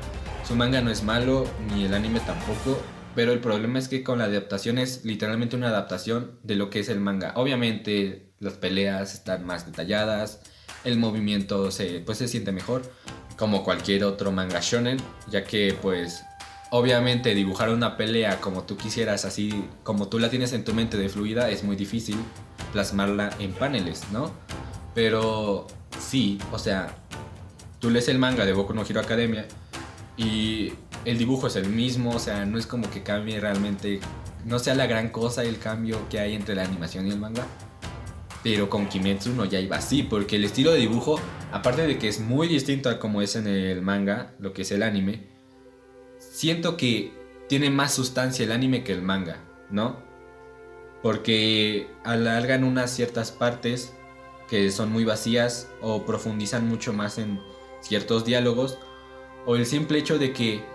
su 0.46 0.54
manga 0.54 0.80
no 0.80 0.90
es 0.90 1.02
malo 1.02 1.44
ni 1.68 1.84
el 1.84 1.94
anime 1.94 2.20
tampoco, 2.20 2.80
pero 3.14 3.33
el 3.33 3.40
problema 3.40 3.78
es 3.78 3.88
que 3.88 4.02
con 4.02 4.19
la 4.19 4.25
adaptación 4.25 4.78
es 4.78 5.04
literalmente 5.04 5.57
una 5.57 5.69
adaptación 5.69 6.38
de 6.42 6.57
lo 6.57 6.71
que 6.71 6.81
es 6.81 6.88
el 6.88 7.00
manga. 7.00 7.33
Obviamente 7.37 8.33
las 8.38 8.54
peleas 8.54 9.14
están 9.14 9.45
más 9.45 9.66
detalladas, 9.66 10.40
el 10.85 10.99
movimiento 10.99 11.71
se, 11.71 12.00
pues, 12.00 12.19
se 12.19 12.28
siente 12.28 12.52
mejor, 12.52 12.83
como 13.37 13.64
cualquier 13.64 14.04
otro 14.04 14.33
manga 14.33 14.61
shonen, 14.61 14.99
ya 15.31 15.45
que 15.45 15.76
pues 15.81 16.23
obviamente 16.71 17.35
dibujar 17.35 17.69
una 17.71 17.97
pelea 17.97 18.40
como 18.40 18.64
tú 18.64 18.76
quisieras, 18.76 19.25
así 19.25 19.64
como 19.83 20.09
tú 20.09 20.19
la 20.19 20.31
tienes 20.31 20.52
en 20.52 20.64
tu 20.64 20.73
mente 20.73 20.97
de 20.97 21.09
fluida, 21.09 21.50
es 21.50 21.64
muy 21.64 21.76
difícil 21.76 22.16
plasmarla 22.73 23.31
en 23.38 23.52
paneles, 23.52 24.04
¿no? 24.11 24.33
Pero 24.95 25.66
sí, 25.99 26.38
o 26.50 26.59
sea, 26.59 26.97
tú 27.78 27.90
lees 27.90 28.09
el 28.09 28.19
manga 28.19 28.47
de 28.47 28.52
Boku 28.52 28.75
no 28.75 28.85
Hero 28.88 29.00
Academia 29.00 29.47
y 30.16 30.73
el 31.04 31.18
dibujo 31.18 31.47
es 31.47 31.56
el 31.56 31.68
mismo, 31.68 32.11
o 32.11 32.18
sea, 32.18 32.44
no 32.44 32.59
es 32.59 32.66
como 32.66 32.90
que 32.90 33.02
cambie 33.02 33.40
realmente, 33.40 34.00
no 34.44 34.59
sea 34.59 34.75
la 34.75 34.87
gran 34.87 35.11
cosa 35.11 35.42
el 35.44 35.59
cambio 35.59 36.09
que 36.09 36.21
hay 36.21 36.35
entre 36.35 36.54
la 36.54 36.64
animación 36.64 37.06
y 37.06 37.11
el 37.11 37.18
manga. 37.18 37.47
Pero 38.42 38.68
con 38.68 38.88
Kimetsu 38.88 39.35
no 39.35 39.44
ya 39.44 39.61
iba 39.61 39.76
así, 39.76 40.02
porque 40.02 40.37
el 40.37 40.44
estilo 40.44 40.73
de 40.73 40.78
dibujo, 40.78 41.21
aparte 41.52 41.87
de 41.87 41.99
que 41.99 42.09
es 42.09 42.21
muy 42.21 42.49
distinto 42.49 42.88
a 42.90 42.99
como 42.99 43.23
es 43.23 43.37
en 43.37 43.47
el 43.47 43.82
manga, 43.82 44.35
lo 44.38 44.52
que 44.52 44.62
es 44.62 44.73
el 44.73 44.82
anime, 44.82 45.28
siento 46.18 46.76
que 46.76 47.12
tiene 47.49 47.71
más 47.71 47.94
sustancia 47.94 48.44
el 48.44 48.52
anime 48.52 48.82
que 48.82 48.92
el 48.92 49.02
manga, 49.02 49.38
¿no? 49.71 49.97
Porque 51.02 51.88
alargan 52.04 52.64
unas 52.64 52.90
ciertas 52.90 53.30
partes 53.30 53.92
que 54.49 54.71
son 54.71 54.90
muy 54.90 55.04
vacías 55.04 55.68
o 55.80 56.04
profundizan 56.04 56.68
mucho 56.68 56.92
más 56.92 57.18
en 57.18 57.40
ciertos 57.80 58.25
diálogos 58.25 58.78
o 59.47 59.56
el 59.56 59.66
simple 59.66 59.99
hecho 59.99 60.18
de 60.18 60.32
que 60.32 60.71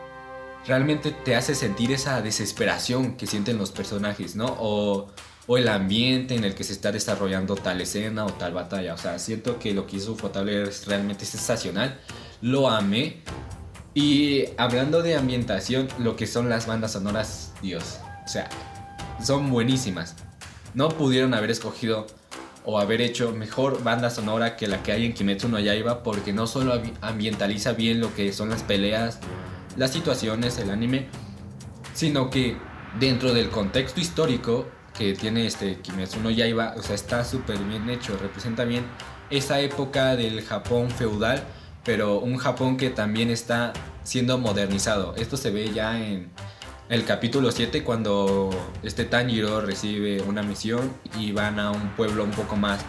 realmente 0.68 1.12
te 1.12 1.36
hace 1.36 1.56
sentir 1.56 1.92
esa 1.92 2.22
desesperación 2.22 3.16
que 3.16 3.26
sienten 3.26 3.58
los 3.58 3.72
personajes, 3.72 4.36
¿no? 4.36 4.56
O, 4.60 5.08
el 5.50 5.70
ambiente 5.70 6.36
en 6.36 6.44
el 6.44 6.54
que 6.56 6.66
se 6.66 6.74
está 6.74 6.92
desarrollando 6.92 7.56
tal 7.56 7.80
escena 7.80 8.26
o 8.26 8.34
tal 8.34 8.54
batalla. 8.54 8.94
O 8.94 8.98
sea, 8.98 9.18
siento 9.18 9.60
que 9.60 9.74
lo 9.74 9.88
que 9.88 9.96
hizo 9.96 10.12
Ufotable 10.12 10.64
es 10.64 10.86
realmente 10.86 11.24
sensacional. 11.24 11.98
Lo 12.42 12.70
amé. 12.70 13.22
Y 13.94 14.44
hablando 14.58 15.02
de 15.02 15.16
ambientación, 15.16 15.88
lo 16.00 16.18
que 16.18 16.28
son 16.28 16.50
las 16.50 16.68
bandas 16.68 16.92
sonoras, 16.92 17.54
Dios. 17.62 18.00
O 18.26 18.28
sea, 18.28 18.50
son 19.24 19.50
buenísimas. 19.50 20.16
No 20.74 20.90
pudieron 20.90 21.34
haber 21.34 21.50
escogido 21.50 22.08
o 22.66 22.78
haber 22.78 23.00
hecho 23.00 23.32
mejor 23.32 23.82
banda 23.82 24.10
sonora 24.10 24.58
que 24.58 24.68
la 24.68 24.84
que 24.84 24.92
hay 24.92 25.06
en 25.06 25.14
Kimetsu 25.14 25.48
no 25.48 25.60
Yaiba 25.60 26.04
porque 26.04 26.34
no 26.34 26.46
solo 26.46 26.82
ambientaliza 27.00 27.72
bien 27.72 28.02
lo 28.02 28.14
que 28.14 28.34
son 28.34 28.50
las 28.50 28.64
peleas, 28.64 29.20
las 29.78 29.92
situaciones, 29.92 30.58
el 30.58 30.72
anime, 30.72 31.08
sino 31.94 32.30
que 32.30 32.58
dentro 33.00 33.34
del 33.34 33.50
contexto 33.50 34.02
histórico 34.02 34.68
que 34.98 35.14
tiene 35.14 35.46
este 35.46 35.80
Kimetsu 35.80 36.20
no 36.20 36.32
Yaiba, 36.32 36.74
o 36.76 36.82
sea, 36.82 36.96
está 36.96 37.24
súper 37.24 37.60
bien 37.60 37.90
hecho, 37.90 38.18
representa 38.18 38.66
bien 38.66 38.84
esa 39.30 39.60
época 39.60 40.16
del 40.16 40.44
Japón 40.44 40.90
feudal, 40.90 41.44
pero 41.86 42.20
un 42.20 42.38
Japón 42.38 42.78
que 42.78 42.90
también 42.90 43.30
está 43.30 43.74
siendo 44.04 44.38
modernizado. 44.40 45.16
Esto 45.16 45.38
se 45.38 45.52
ve 45.52 45.72
ya 45.72 46.00
en 46.00 46.32
el 46.90 47.06
capítulo 47.06 47.52
7 47.52 47.84
cuando 47.84 48.50
este 48.82 49.06
Tanjiro 49.06 49.62
recibe 49.62 50.22
una 50.22 50.42
misión 50.42 50.92
y 51.20 51.32
van 51.32 51.60
a 51.60 51.72
un 51.72 51.90
pueblo 51.90 52.24
un 52.24 52.32
poco 52.32 52.56
más 52.56 52.84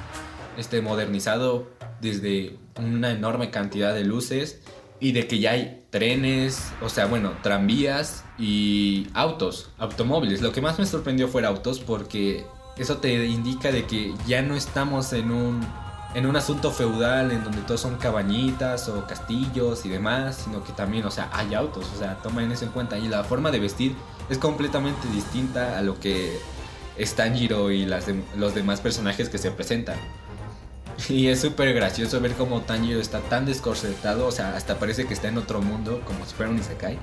este 0.57 0.80
modernizado 0.80 1.68
desde 2.00 2.57
una 2.76 3.11
enorme 3.11 3.50
cantidad 3.50 3.92
de 3.92 4.04
luces 4.04 4.61
y 5.00 5.12
de 5.12 5.26
que 5.26 5.38
ya 5.38 5.52
hay 5.52 5.83
trenes, 5.90 6.73
o 6.83 6.88
sea, 6.88 7.07
bueno, 7.07 7.33
tranvías 7.43 8.25
y 8.38 9.09
autos, 9.14 9.71
automóviles. 9.78 10.43
Lo 10.43 10.52
que 10.52 10.61
más 10.61 10.78
me 10.78 10.87
sorprendió 10.87 11.28
fue 11.28 11.45
autos 11.45 11.81
porque 11.81 12.45
eso 12.76 12.99
te 12.99 13.26
indica 13.26 13.73
de 13.73 13.85
que 13.87 14.14
ya 14.26 14.43
no 14.43 14.55
estamos 14.55 15.12
en 15.12 15.31
un 15.31 15.67
en 16.14 16.25
un 16.25 16.37
asunto 16.37 16.71
feudal 16.71 17.33
en 17.33 17.45
donde 17.45 17.61
todos 17.62 17.83
son 17.83 17.97
cabañitas 17.97 18.88
o 18.88 19.07
castillos 19.07 19.85
y 19.85 19.90
demás, 19.90 20.40
sino 20.45 20.64
que 20.64 20.73
también, 20.73 21.05
o 21.05 21.11
sea, 21.11 21.28
hay 21.33 21.55
autos, 21.55 21.87
o 21.95 21.99
sea, 21.99 22.17
tomen 22.23 22.50
eso 22.50 22.64
en 22.64 22.71
cuenta 22.71 22.99
y 22.99 23.09
la 23.09 23.25
forma 23.25 23.50
de 23.50 23.61
vestir 23.61 23.95
es 24.31 24.38
completamente 24.38 25.07
distinta 25.09 25.78
a 25.78 25.83
lo 25.83 26.00
que 26.00 26.40
es 26.97 27.14
Tanjiro 27.14 27.71
y 27.71 27.85
las 27.85 28.07
los 28.37 28.55
demás 28.55 28.81
personajes 28.81 29.28
que 29.28 29.38
se 29.38 29.50
presentan. 29.50 29.99
Y 31.09 31.28
es 31.28 31.40
súper 31.40 31.73
gracioso 31.75 32.21
ver 32.21 32.33
cómo 32.33 32.62
Tanjiro 32.62 33.00
está 33.00 33.21
tan 33.21 33.47
desconcertado, 33.47 34.26
o 34.26 34.33
sea, 34.33 34.57
hasta 34.57 34.78
parece 34.78 35.07
que 35.07 35.14
está 35.14 35.28
en 35.28 35.38
otro 35.38 35.61
mundo, 35.61 36.02
como 36.05 36.25
si 36.26 36.35
fuera 36.35 36.50
un 36.50 36.59
Isekai. 36.59 36.99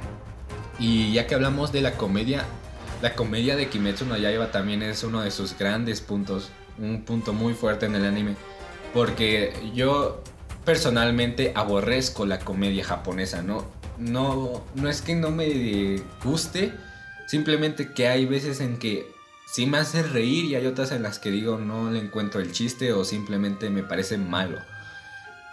Y 0.79 1.13
ya 1.13 1.25
que 1.25 1.35
hablamos 1.35 1.71
de 1.71 1.81
la 1.81 1.93
comedia, 1.93 2.43
la 3.01 3.13
comedia 3.13 3.55
de 3.55 3.69
Kimetsu 3.69 4.05
no 4.05 4.17
Yaiba 4.17 4.51
también 4.51 4.83
es 4.83 5.03
uno 5.03 5.21
de 5.21 5.31
sus 5.31 5.57
grandes 5.57 6.01
puntos, 6.01 6.49
un 6.77 7.03
punto 7.03 7.33
muy 7.33 7.53
fuerte 7.53 7.85
en 7.85 7.95
el 7.95 8.05
anime, 8.05 8.35
porque 8.93 9.53
yo 9.73 10.21
personalmente 10.65 11.53
aborrezco 11.55 12.25
la 12.25 12.39
comedia 12.39 12.83
japonesa, 12.83 13.41
¿no? 13.41 13.65
No, 13.97 14.65
no 14.75 14.89
es 14.89 15.01
que 15.01 15.15
no 15.15 15.31
me 15.31 16.01
guste, 16.23 16.73
simplemente 17.27 17.93
que 17.93 18.09
hay 18.09 18.25
veces 18.25 18.59
en 18.59 18.77
que 18.77 19.14
sí 19.55 19.65
me 19.67 19.77
hace 19.77 20.03
reír 20.03 20.43
y 20.43 20.55
hay 20.55 20.67
otras 20.67 20.91
en 20.91 21.01
las 21.01 21.17
que 21.17 21.31
digo 21.31 21.57
no 21.57 21.89
le 21.89 21.99
encuentro 21.99 22.41
el 22.41 22.51
chiste 22.51 22.91
o 22.91 23.05
simplemente 23.05 23.69
me 23.69 23.83
parece 23.83 24.17
malo. 24.17 24.59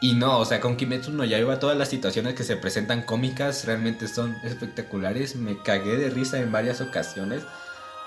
Y 0.00 0.14
no, 0.14 0.40
o 0.40 0.44
sea, 0.44 0.59
con 0.59 0.76
Kimetsu 0.76 1.12
no 1.12 1.25
Yaiba 1.25 1.61
todas 1.61 1.78
las 1.78 1.90
situaciones 1.90 2.35
que 2.35 2.42
se 2.42 2.56
presentan 2.56 3.02
cómicas 3.02 3.64
realmente 3.64 4.09
son 4.09 4.35
espectaculares. 4.42 5.37
Me 5.37 5.56
cagué 5.62 5.97
de 5.97 6.11
risa 6.11 6.40
en 6.40 6.50
varias 6.50 6.80
ocasiones 6.80 7.44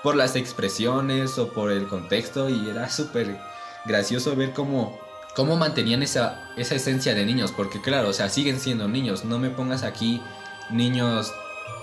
por 0.02 0.16
las 0.16 0.36
expresiones 0.36 1.38
o 1.38 1.54
por 1.54 1.72
el 1.72 1.88
contexto 1.88 2.50
y 2.50 2.68
era 2.68 2.90
súper 2.90 3.38
gracioso 3.86 4.36
ver 4.36 4.52
cómo, 4.52 5.00
cómo 5.34 5.56
mantenían 5.56 6.02
esa, 6.02 6.52
esa 6.58 6.74
esencia 6.74 7.14
de 7.14 7.24
niños. 7.24 7.52
Porque 7.52 7.80
claro, 7.80 8.10
o 8.10 8.12
sea, 8.12 8.28
siguen 8.28 8.60
siendo 8.60 8.86
niños. 8.86 9.24
No 9.24 9.38
me 9.38 9.48
pongas 9.48 9.82
aquí 9.82 10.20
niños 10.68 11.32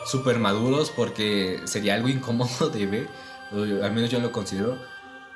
súper 0.06 0.38
maduros 0.38 0.92
porque 0.96 1.62
sería 1.64 1.96
algo 1.96 2.10
incómodo 2.10 2.70
de 2.70 2.86
ver 2.86 3.33
al 3.54 3.94
menos 3.94 4.10
yo 4.10 4.20
lo 4.20 4.32
considero. 4.32 4.78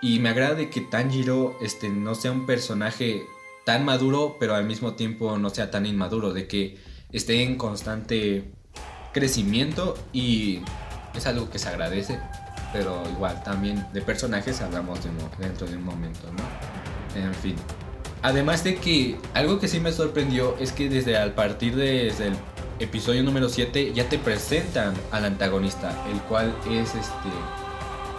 Y 0.02 0.20
me 0.20 0.30
agrada 0.30 0.56
de 0.56 0.70
que 0.70 0.82
Tanjiro 0.82 1.58
este, 1.62 1.90
no 1.90 2.16
sea 2.16 2.32
un 2.32 2.46
personaje 2.46 3.26
tan 3.66 3.84
maduro, 3.84 4.38
pero 4.40 4.56
al 4.56 4.66
mismo 4.66 4.94
tiempo 4.94 5.38
no 5.38 5.50
sea 5.50 5.72
tan 5.72 5.86
inmaduro, 5.86 6.34
de 6.34 6.48
que 6.48 6.78
esté 7.12 7.44
en 7.44 7.58
constante 7.58 8.52
crecimiento 9.14 9.96
y 10.14 10.62
es 11.16 11.26
algo 11.26 11.50
que 11.50 11.60
se 11.60 11.70
agradece, 11.70 12.20
pero 12.72 13.04
igual 13.12 13.44
también 13.44 13.86
de 13.94 14.02
personajes 14.02 14.62
hablamos 14.62 15.00
dentro 15.40 15.68
de 15.68 15.76
un 15.76 15.84
momento, 15.84 16.32
¿no? 16.32 17.20
En 17.20 17.34
fin. 17.34 17.56
Además 18.22 18.64
de 18.64 18.76
que 18.76 19.18
algo 19.34 19.60
que 19.60 19.68
sí 19.68 19.80
me 19.80 19.92
sorprendió 19.92 20.56
es 20.60 20.72
que 20.72 20.90
desde 20.90 21.18
al 21.18 21.34
partir 21.34 21.76
de, 21.76 22.06
desde 22.06 22.28
el 22.28 22.38
episodio 22.80 23.24
número 23.24 23.50
7 23.50 23.94
ya 23.94 24.08
te 24.08 24.18
presentan 24.18 24.94
al 25.12 25.26
antagonista, 25.26 26.06
el 26.12 26.20
cual 26.22 26.56
es 26.70 26.90
este 26.90 27.30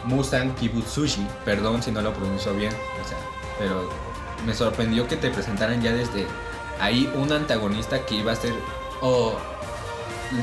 Musan 0.05 0.55
Kibutsushi, 0.55 1.27
perdón 1.45 1.83
si 1.83 1.91
no 1.91 2.01
lo 2.03 2.13
pronuncio 2.13 2.55
bien, 2.55 2.73
o 2.73 3.09
sea, 3.09 3.19
pero 3.59 3.89
me 4.47 4.55
sorprendió 4.55 5.07
que 5.09 5.17
te 5.17 5.31
presentaran 5.31 5.83
ya 5.83 5.93
desde 5.93 6.27
ahí 6.81 7.11
un 7.17 7.33
antagonista 7.33 8.05
que 8.07 8.17
iba 8.17 8.33
a 8.33 8.37
ser 8.37 8.55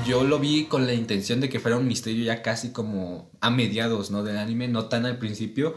yo 0.06 0.24
lo 0.24 0.40
vi 0.40 0.66
con 0.66 0.88
la 0.88 0.94
intención 0.94 1.40
de 1.40 1.50
que 1.50 1.60
fuera 1.60 1.78
un 1.78 1.88
misterio 1.88 2.26
ya 2.26 2.42
casi 2.42 2.72
como 2.72 3.30
a 3.42 3.50
mediados, 3.50 4.12
¿no? 4.12 4.24
del 4.24 4.38
anime, 4.38 4.68
no 4.68 4.86
tan 4.86 5.06
al 5.06 5.18
principio. 5.18 5.76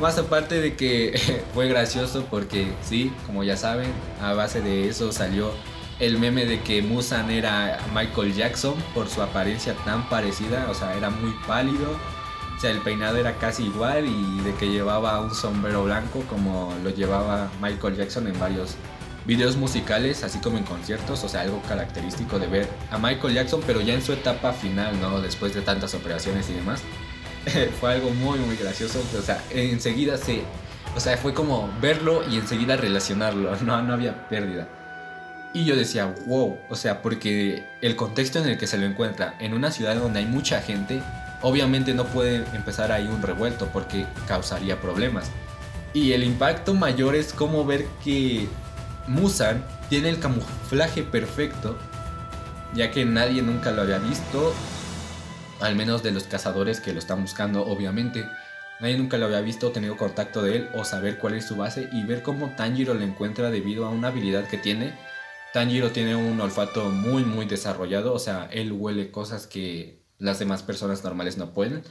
Más 0.00 0.16
aparte 0.18 0.60
de 0.60 0.76
que 0.76 1.18
fue 1.54 1.68
gracioso 1.68 2.26
porque 2.30 2.68
sí, 2.82 3.12
como 3.26 3.42
ya 3.44 3.56
saben, 3.56 3.90
a 4.20 4.32
base 4.32 4.60
de 4.60 4.88
eso 4.88 5.12
salió 5.12 5.50
el 5.98 6.18
meme 6.18 6.46
de 6.46 6.60
que 6.60 6.82
Musan 6.82 7.30
era 7.30 7.78
Michael 7.94 8.34
Jackson 8.34 8.74
por 8.94 9.08
su 9.08 9.22
apariencia 9.22 9.74
tan 9.84 10.08
parecida, 10.08 10.68
o 10.70 10.74
sea, 10.74 10.96
era 10.96 11.10
muy 11.10 11.34
pálido 11.46 11.96
sea, 12.62 12.70
el 12.70 12.78
peinado 12.78 13.16
era 13.16 13.34
casi 13.38 13.64
igual 13.64 14.06
y 14.06 14.40
de 14.42 14.54
que 14.54 14.68
llevaba 14.68 15.20
un 15.20 15.34
sombrero 15.34 15.82
blanco 15.82 16.22
como 16.28 16.72
lo 16.84 16.90
llevaba 16.90 17.50
Michael 17.60 17.96
Jackson 17.96 18.28
en 18.28 18.38
varios 18.38 18.76
videos 19.26 19.56
musicales, 19.56 20.22
así 20.22 20.38
como 20.38 20.58
en 20.58 20.64
conciertos, 20.64 21.24
o 21.24 21.28
sea, 21.28 21.40
algo 21.40 21.60
característico 21.62 22.38
de 22.38 22.46
ver 22.46 22.68
a 22.92 22.98
Michael 22.98 23.34
Jackson, 23.34 23.62
pero 23.66 23.80
ya 23.80 23.94
en 23.94 24.02
su 24.02 24.12
etapa 24.12 24.52
final, 24.52 25.00
¿no? 25.00 25.20
Después 25.20 25.54
de 25.54 25.60
tantas 25.60 25.94
operaciones 25.94 26.48
y 26.50 26.54
demás. 26.54 26.82
fue 27.80 27.94
algo 27.94 28.10
muy, 28.10 28.38
muy 28.38 28.56
gracioso, 28.56 29.02
o 29.18 29.22
sea, 29.22 29.42
enseguida 29.50 30.16
se... 30.16 30.44
O 30.94 31.00
sea, 31.00 31.16
fue 31.16 31.34
como 31.34 31.68
verlo 31.80 32.22
y 32.30 32.36
enseguida 32.36 32.76
relacionarlo, 32.76 33.56
no, 33.62 33.82
no 33.82 33.92
había 33.92 34.28
pérdida. 34.28 34.68
Y 35.52 35.64
yo 35.64 35.74
decía, 35.74 36.14
wow, 36.26 36.58
o 36.68 36.76
sea, 36.76 37.02
porque 37.02 37.66
el 37.80 37.96
contexto 37.96 38.38
en 38.38 38.46
el 38.46 38.56
que 38.56 38.68
se 38.68 38.78
lo 38.78 38.86
encuentra, 38.86 39.34
en 39.40 39.52
una 39.52 39.72
ciudad 39.72 39.96
donde 39.96 40.20
hay 40.20 40.26
mucha 40.26 40.60
gente, 40.60 41.02
obviamente 41.42 41.94
no 41.94 42.04
puede 42.06 42.36
empezar 42.54 42.92
ahí 42.92 43.06
un 43.06 43.22
revuelto 43.22 43.68
porque 43.72 44.06
causaría 44.26 44.80
problemas. 44.80 45.30
Y 45.92 46.12
el 46.12 46.24
impacto 46.24 46.74
mayor 46.74 47.14
es 47.14 47.32
como 47.32 47.66
ver 47.66 47.86
que 48.02 48.48
Musan 49.06 49.64
tiene 49.90 50.08
el 50.08 50.18
camuflaje 50.20 51.02
perfecto, 51.02 51.76
ya 52.74 52.90
que 52.90 53.04
nadie 53.04 53.42
nunca 53.42 53.72
lo 53.72 53.82
había 53.82 53.98
visto, 53.98 54.54
al 55.60 55.76
menos 55.76 56.02
de 56.02 56.12
los 56.12 56.24
cazadores 56.24 56.80
que 56.80 56.92
lo 56.92 56.98
están 56.98 57.22
buscando, 57.22 57.66
obviamente. 57.66 58.24
Nadie 58.80 58.96
nunca 58.96 59.18
lo 59.18 59.26
había 59.26 59.40
visto, 59.42 59.70
tenido 59.70 59.96
contacto 59.96 60.42
de 60.42 60.56
él 60.56 60.68
o 60.74 60.84
saber 60.84 61.18
cuál 61.18 61.34
es 61.34 61.46
su 61.46 61.56
base 61.56 61.88
y 61.92 62.02
ver 62.04 62.22
cómo 62.22 62.54
Tanjiro 62.56 62.94
lo 62.94 63.02
encuentra 63.02 63.50
debido 63.50 63.84
a 63.84 63.90
una 63.90 64.08
habilidad 64.08 64.48
que 64.48 64.58
tiene. 64.58 64.92
Tanjiro 65.52 65.92
tiene 65.92 66.16
un 66.16 66.40
olfato 66.40 66.88
muy 66.88 67.24
muy 67.24 67.44
desarrollado, 67.44 68.14
o 68.14 68.18
sea, 68.18 68.48
él 68.50 68.72
huele 68.72 69.10
cosas 69.10 69.46
que 69.46 70.01
las 70.22 70.38
demás 70.38 70.62
personas 70.62 71.04
normales 71.04 71.36
no 71.36 71.50
pueden. 71.50 71.82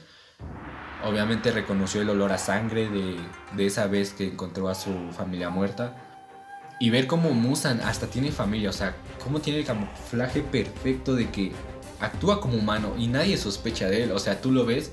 Obviamente 1.04 1.52
reconoció 1.52 2.00
el 2.00 2.10
olor 2.10 2.32
a 2.32 2.38
sangre 2.38 2.88
de, 2.88 3.66
esa 3.66 3.86
vez 3.86 4.12
que 4.12 4.26
encontró 4.28 4.68
a 4.68 4.74
su 4.74 4.90
familia 5.16 5.50
muerta. 5.50 5.96
Y 6.80 6.90
ver 6.90 7.06
cómo 7.06 7.30
Musan 7.30 7.80
hasta 7.80 8.08
tiene 8.08 8.32
familia, 8.32 8.70
o 8.70 8.72
sea, 8.72 8.96
cómo 9.22 9.40
tiene 9.40 9.60
el 9.60 9.64
camuflaje 9.64 10.40
perfecto 10.40 11.14
de 11.14 11.30
que 11.30 11.52
actúa 12.00 12.40
como 12.40 12.56
humano 12.56 12.94
y 12.98 13.06
nadie 13.06 13.36
sospecha 13.36 13.88
de 13.88 14.04
él. 14.04 14.12
O 14.12 14.18
sea, 14.18 14.40
tú 14.40 14.50
lo 14.50 14.64
ves 14.64 14.90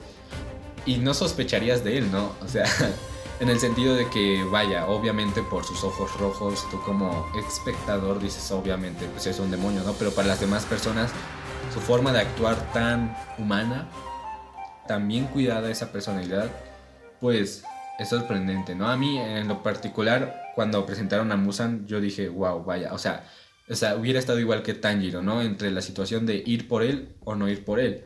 y 0.86 0.98
no 0.98 1.14
sospecharías 1.16 1.84
de 1.84 1.98
él, 1.98 2.12
¿no? 2.12 2.34
O 2.42 2.48
sea, 2.48 2.66
En 3.40 3.48
el 3.48 3.58
sentido 3.58 3.96
de 3.96 4.10
que, 4.10 4.44
vaya, 4.44 4.88
obviamente 4.88 5.42
por 5.42 5.64
sus 5.64 5.82
ojos 5.86 6.14
rojos, 6.20 6.70
tú 6.70 6.82
como 6.82 7.26
espectador 7.38 8.20
dices, 8.20 8.52
obviamente, 8.52 9.06
pues 9.06 9.28
es 9.28 9.40
un 9.40 9.50
demonio, 9.50 9.82
¿no? 9.84 9.94
Pero 9.94 10.12
para 10.12 10.28
las 10.28 10.42
demás 10.42 10.66
personas, 10.66 11.10
su 11.74 11.80
forma 11.80 12.12
de 12.12 12.20
actuar 12.20 12.72
tan 12.74 13.16
humana, 13.38 13.88
tan 14.88 15.08
bien 15.08 15.26
cuidada 15.26 15.70
esa 15.70 15.92
personalidad, 15.92 16.50
pues 17.20 17.64
es 18.00 18.10
sorprendente, 18.10 18.76
¿no? 18.76 18.88
A 18.88 18.98
mí, 18.98 19.18
en 19.18 19.48
lo 19.48 19.62
particular, 19.62 20.52
cuando 20.56 20.86
presentaron 20.86 21.32
a 21.32 21.36
Musan, 21.38 21.86
yo 21.86 22.00
dije, 22.00 22.30
wow, 22.30 22.64
vaya, 22.64 22.94
o 22.94 22.98
sea, 22.98 23.24
o 23.70 23.76
sea, 23.76 23.96
hubiera 23.96 24.20
estado 24.20 24.40
igual 24.40 24.64
que 24.64 24.74
Tanjiro, 24.74 25.22
¿no? 25.22 25.42
Entre 25.42 25.70
la 25.70 25.82
situación 25.82 26.26
de 26.26 26.42
ir 26.46 26.68
por 26.68 26.82
él 26.82 27.10
o 27.24 27.36
no 27.36 27.48
ir 27.48 27.64
por 27.64 27.80
él. 27.80 28.04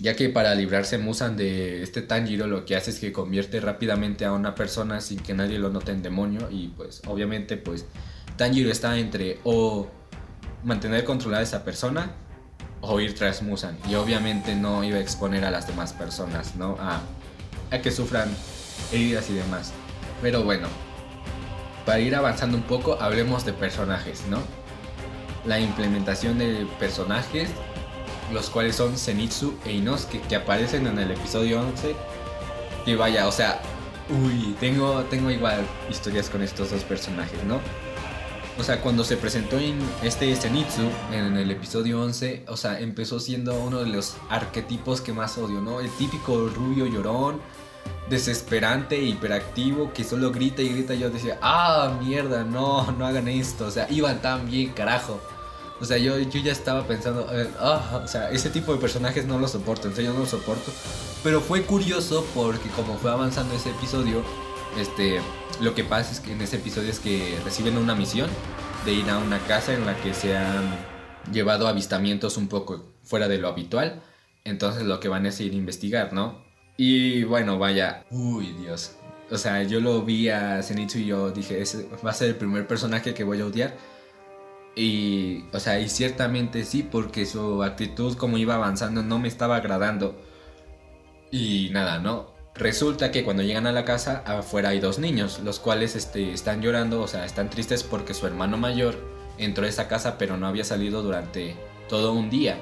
Ya 0.00 0.14
que 0.14 0.28
para 0.28 0.54
librarse 0.54 0.98
Musan 0.98 1.36
de 1.36 1.82
este 1.82 2.02
Tanjiro 2.02 2.48
lo 2.48 2.64
que 2.66 2.76
hace 2.76 2.90
es 2.90 2.98
que 2.98 3.12
convierte 3.12 3.60
rápidamente 3.60 4.24
a 4.24 4.32
una 4.32 4.54
persona 4.54 5.00
sin 5.00 5.20
que 5.20 5.32
nadie 5.32 5.58
lo 5.58 5.70
note 5.70 5.92
en 5.92 6.02
demonio 6.02 6.48
y 6.50 6.68
pues 6.68 7.02
obviamente 7.06 7.56
pues 7.56 7.86
Tanjiro 8.36 8.70
está 8.70 8.98
entre 8.98 9.38
o 9.44 9.86
mantener 10.64 11.04
controlada 11.04 11.40
a 11.40 11.44
esa 11.44 11.64
persona 11.64 12.10
o 12.80 13.00
ir 13.00 13.14
tras 13.14 13.42
Musan 13.42 13.78
y 13.88 13.94
obviamente 13.94 14.54
no 14.54 14.84
iba 14.84 14.98
a 14.98 15.00
exponer 15.00 15.44
a 15.44 15.50
las 15.50 15.66
demás 15.66 15.92
personas, 15.92 16.56
¿no? 16.56 16.76
A, 16.80 17.00
que 17.82 17.90
sufran 17.90 18.28
heridas 18.92 19.28
y 19.28 19.34
demás. 19.34 19.72
Pero 20.22 20.42
bueno, 20.44 20.68
para 21.84 21.98
ir 21.98 22.14
avanzando 22.14 22.56
un 22.56 22.62
poco, 22.62 22.96
hablemos 23.00 23.44
de 23.44 23.52
personajes, 23.52 24.22
¿no? 24.28 24.38
La 25.44 25.60
implementación 25.60 26.38
de 26.38 26.66
personajes, 26.78 27.50
los 28.32 28.48
cuales 28.50 28.76
son 28.76 28.96
Zenitsu 28.96 29.58
e 29.64 29.72
Inosuke, 29.72 30.20
que 30.22 30.36
aparecen 30.36 30.86
en 30.86 30.98
el 30.98 31.10
episodio 31.10 31.60
11. 31.60 31.94
Y 32.86 32.94
vaya, 32.94 33.26
o 33.26 33.32
sea, 33.32 33.60
uy, 34.08 34.56
tengo, 34.58 35.02
tengo 35.04 35.30
igual 35.30 35.64
historias 35.90 36.30
con 36.30 36.42
estos 36.42 36.70
dos 36.70 36.82
personajes, 36.82 37.42
¿no? 37.44 37.60
O 38.58 38.62
sea, 38.62 38.80
cuando 38.80 39.04
se 39.04 39.18
presentó 39.18 39.58
en 39.58 39.78
este 40.02 40.34
Zenitsu, 40.34 40.88
en 41.12 41.36
el 41.36 41.50
episodio 41.50 42.00
11, 42.02 42.44
o 42.48 42.56
sea, 42.56 42.80
empezó 42.80 43.20
siendo 43.20 43.54
uno 43.54 43.80
de 43.80 43.86
los 43.86 44.14
arquetipos 44.30 45.02
que 45.02 45.12
más 45.12 45.36
odio, 45.36 45.60
¿no? 45.60 45.80
El 45.80 45.90
típico 45.90 46.48
rubio 46.48 46.86
llorón, 46.86 47.40
desesperante, 48.08 48.98
hiperactivo, 48.98 49.92
que 49.92 50.04
solo 50.04 50.30
grita 50.32 50.62
y 50.62 50.70
grita. 50.70 50.94
Yo 50.94 51.10
decía, 51.10 51.38
ah, 51.42 51.98
mierda, 52.00 52.44
no, 52.44 52.90
no 52.92 53.06
hagan 53.06 53.28
esto. 53.28 53.66
O 53.66 53.70
sea, 53.70 53.86
iban 53.90 54.22
tan 54.22 54.48
bien, 54.48 54.70
carajo. 54.70 55.20
O 55.78 55.84
sea, 55.84 55.98
yo, 55.98 56.18
yo 56.18 56.40
ya 56.40 56.52
estaba 56.52 56.86
pensando, 56.86 57.28
eh, 57.30 57.50
ah, 57.60 58.00
o 58.02 58.08
sea, 58.08 58.30
ese 58.30 58.48
tipo 58.48 58.72
de 58.72 58.78
personajes 58.78 59.26
no 59.26 59.38
lo 59.38 59.46
soporto, 59.46 59.88
en 59.88 59.94
serio 59.94 60.14
no 60.14 60.20
lo 60.20 60.26
soporto. 60.26 60.72
Pero 61.22 61.42
fue 61.42 61.62
curioso 61.64 62.24
porque 62.34 62.70
como 62.70 62.96
fue 62.96 63.10
avanzando 63.10 63.54
ese 63.54 63.70
episodio, 63.70 64.22
este, 64.78 65.20
lo 65.60 65.74
que 65.74 65.84
pasa 65.84 66.12
es 66.12 66.20
que 66.20 66.32
en 66.32 66.40
ese 66.40 66.56
episodio 66.56 66.90
es 66.90 67.00
que 67.00 67.38
reciben 67.44 67.78
una 67.78 67.94
misión 67.94 68.30
de 68.84 68.92
ir 68.92 69.08
a 69.10 69.18
una 69.18 69.38
casa 69.40 69.74
en 69.74 69.86
la 69.86 69.96
que 69.96 70.14
se 70.14 70.36
han 70.36 70.76
llevado 71.32 71.66
avistamientos 71.66 72.36
un 72.36 72.48
poco 72.48 72.92
fuera 73.02 73.28
de 73.28 73.38
lo 73.38 73.48
habitual. 73.48 74.02
Entonces 74.44 74.84
lo 74.84 75.00
que 75.00 75.08
van 75.08 75.26
es 75.26 75.40
ir 75.40 75.52
a 75.52 75.56
investigar, 75.56 76.12
¿no? 76.12 76.44
Y 76.76 77.24
bueno, 77.24 77.58
vaya, 77.58 78.04
uy 78.10 78.52
Dios. 78.60 78.96
O 79.30 79.38
sea, 79.38 79.62
yo 79.64 79.80
lo 79.80 80.02
vi 80.02 80.28
a 80.28 80.62
Zenitsu 80.62 80.98
y 80.98 81.06
yo 81.06 81.30
dije, 81.30 81.60
ese 81.60 81.88
va 82.04 82.10
a 82.10 82.14
ser 82.14 82.28
el 82.28 82.36
primer 82.36 82.66
personaje 82.66 83.14
que 83.14 83.24
voy 83.24 83.40
a 83.40 83.46
odiar. 83.46 83.76
Y, 84.76 85.44
o 85.52 85.58
sea, 85.58 85.80
y 85.80 85.88
ciertamente 85.88 86.64
sí, 86.64 86.82
porque 86.82 87.26
su 87.26 87.62
actitud 87.62 88.16
como 88.16 88.36
iba 88.38 88.54
avanzando 88.54 89.02
no 89.02 89.18
me 89.18 89.28
estaba 89.28 89.56
agradando. 89.56 90.20
Y 91.32 91.70
nada, 91.72 91.98
¿no? 91.98 92.35
Resulta 92.58 93.10
que 93.10 93.22
cuando 93.22 93.42
llegan 93.42 93.66
a 93.66 93.72
la 93.72 93.84
casa, 93.84 94.22
afuera 94.24 94.70
hay 94.70 94.80
dos 94.80 94.98
niños, 94.98 95.40
los 95.44 95.58
cuales 95.58 95.94
este, 95.94 96.32
están 96.32 96.62
llorando, 96.62 97.02
o 97.02 97.08
sea, 97.08 97.26
están 97.26 97.50
tristes 97.50 97.82
porque 97.82 98.14
su 98.14 98.26
hermano 98.26 98.56
mayor 98.56 98.96
entró 99.36 99.66
a 99.66 99.68
esa 99.68 99.88
casa 99.88 100.16
pero 100.16 100.38
no 100.38 100.46
había 100.46 100.64
salido 100.64 101.02
durante 101.02 101.54
todo 101.88 102.12
un 102.12 102.30
día. 102.30 102.56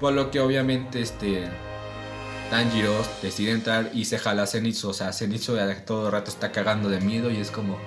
Por 0.00 0.14
lo 0.14 0.32
que 0.32 0.40
obviamente 0.40 1.00
este, 1.00 1.44
Tanjiro 2.50 2.92
decide 3.22 3.52
entrar 3.52 3.90
y 3.94 4.04
se 4.06 4.18
jala 4.18 4.42
a 4.42 4.46
Zenitsu. 4.46 4.88
O 4.88 4.92
sea, 4.92 5.12
Zenitsu 5.12 5.56
todo 5.86 6.06
el 6.06 6.12
rato 6.12 6.30
está 6.30 6.50
cagando 6.50 6.88
de 6.88 7.00
miedo 7.00 7.30
y 7.30 7.36
es 7.36 7.50
como, 7.52 7.78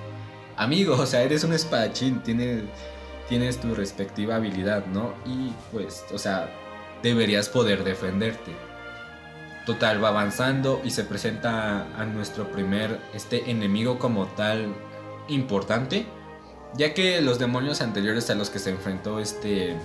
amigo, 0.56 0.94
o 0.94 1.06
sea, 1.06 1.22
eres 1.22 1.44
un 1.44 1.52
espadachín, 1.52 2.22
tienes, 2.22 2.62
tienes 3.28 3.60
tu 3.60 3.74
respectiva 3.74 4.36
habilidad, 4.36 4.86
¿no? 4.86 5.14
Y 5.26 5.52
pues, 5.72 6.04
o 6.12 6.18
sea, 6.18 6.50
deberías 7.02 7.48
poder 7.48 7.84
defenderte. 7.84 8.69
Total, 9.66 10.02
va 10.02 10.08
avanzando 10.08 10.80
y 10.84 10.90
se 10.90 11.04
presenta 11.04 11.86
a 11.96 12.04
nuestro 12.04 12.50
primer 12.50 12.98
este 13.14 13.50
enemigo 13.50 13.98
como 13.98 14.26
tal 14.26 14.74
importante. 15.28 16.06
Ya 16.74 16.94
que 16.94 17.20
los 17.20 17.38
demonios 17.38 17.80
anteriores 17.80 18.30
a 18.30 18.34
los 18.34 18.48
que 18.48 18.58
se 18.58 18.70
enfrentó 18.70 19.18
este, 19.18 19.76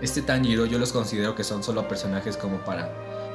este 0.00 0.22
Tanjiro 0.22 0.66
yo 0.66 0.78
los 0.78 0.92
considero 0.92 1.34
que 1.34 1.44
son 1.44 1.62
solo 1.62 1.88
personajes 1.88 2.36
como 2.36 2.58
para 2.58 2.90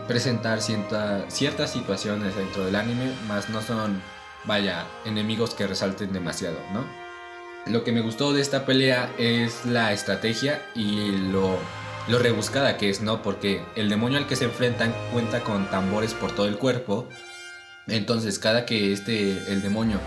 presentar 0.07 0.61
ciertas 0.61 1.71
situaciones 1.71 2.35
dentro 2.35 2.65
del 2.65 2.75
anime, 2.75 3.13
más 3.27 3.49
no 3.49 3.61
son, 3.61 4.01
vaya, 4.45 4.85
enemigos 5.05 5.53
que 5.53 5.67
resalten 5.67 6.11
demasiado, 6.11 6.57
¿no? 6.73 6.85
Lo 7.65 7.83
que 7.83 7.91
me 7.91 8.01
gustó 8.01 8.33
de 8.33 8.41
esta 8.41 8.65
pelea 8.65 9.09
es 9.17 9.65
la 9.65 9.93
estrategia 9.93 10.61
y 10.75 11.11
lo, 11.31 11.57
lo 12.07 12.19
rebuscada 12.19 12.77
que 12.77 12.89
es, 12.89 13.01
¿no? 13.01 13.21
Porque 13.21 13.61
el 13.75 13.89
demonio 13.89 14.17
al 14.17 14.27
que 14.27 14.35
se 14.35 14.45
enfrentan 14.45 14.93
cuenta 15.13 15.41
con 15.41 15.69
tambores 15.69 16.13
por 16.13 16.33
todo 16.33 16.47
el 16.47 16.57
cuerpo. 16.57 17.07
Entonces, 17.87 18.39
cada 18.39 18.65
que 18.65 18.91
este, 18.93 19.31
el 19.51 19.61
demonio 19.61 19.99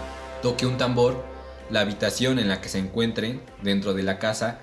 toque 0.43 0.67
un 0.67 0.77
tambor, 0.77 1.25
la 1.71 1.81
habitación 1.81 2.39
en 2.39 2.49
la 2.49 2.61
que 2.61 2.69
se 2.69 2.79
encuentren 2.79 3.43
dentro 3.63 3.95
de 3.95 4.03
la 4.03 4.19
casa 4.19 4.59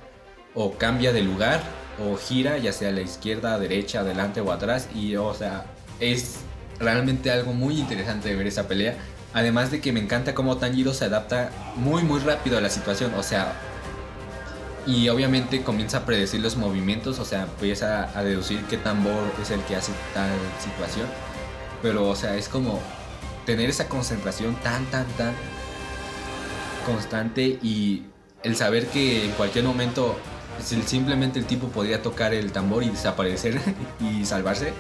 o 0.54 0.74
cambia 0.74 1.13
de 1.13 1.22
lugar 1.22 1.62
o 2.00 2.17
gira, 2.17 2.58
ya 2.58 2.74
sea 2.74 2.89
a 2.89 2.91
la 2.91 3.02
izquierda, 3.02 3.58
derecha, 3.60 4.02
adelante 4.02 4.41
o 4.41 4.52
atrás. 4.52 4.89
Y, 4.94 5.15
o 5.15 5.34
sea, 5.34 5.65
es 6.00 6.39
realmente 6.80 7.32
algo 7.32 7.54
muy 7.54 7.80
interesante 7.80 8.30
de 8.30 8.36
ver 8.36 8.48
esa 8.48 8.67
pelea. 8.67 8.96
Además 9.34 9.72
de 9.72 9.80
que 9.80 9.94
me 9.94 10.02
encanta 10.02 10.36
cómo 10.36 10.58
Tanjiro 10.58 10.94
se 10.94 11.06
adapta 11.06 11.52
muy, 11.76 12.04
muy 12.04 12.20
rápido 12.20 12.58
a 12.58 12.62
la 12.62 12.70
situación. 12.70 13.13
O 13.15 13.24
sea, 13.24 13.54
y 14.86 15.10
obviamente 15.10 15.62
comienza 15.62 15.98
a 15.98 16.06
predecir 16.06 16.41
los 16.41 16.58
movimientos. 16.58 17.20
O 17.20 17.26
sea, 17.26 17.44
empieza 17.44 18.17
a 18.17 18.24
deducir 18.24 18.63
qué 18.70 18.78
tambor 18.78 19.32
es 19.41 19.52
el 19.52 19.62
que 19.62 19.76
hace 19.76 19.91
tal 20.13 20.32
situación. 20.60 21.08
Pero, 21.82 22.10
o 22.10 22.15
sea, 22.15 22.36
es 22.36 22.48
como 22.48 22.80
tener 23.46 23.70
esa 23.70 23.88
concentración 23.88 24.56
tan, 24.56 24.86
tan, 24.86 25.06
tan 25.17 25.34
constante 26.86 27.60
y 27.62 28.04
el 28.44 28.56
saber 28.56 28.88
que 28.88 29.26
en 29.26 29.32
cualquier 29.32 29.65
momento 29.65 30.15
simplemente 30.86 31.39
el 31.39 31.46
tipo 31.46 31.67
podía 31.67 32.02
tocar 32.02 32.34
el 32.34 32.52
tambor 32.52 32.84
y 32.84 32.89
desaparecer 32.89 33.60
y 34.00 34.26
salvarse. 34.26 34.74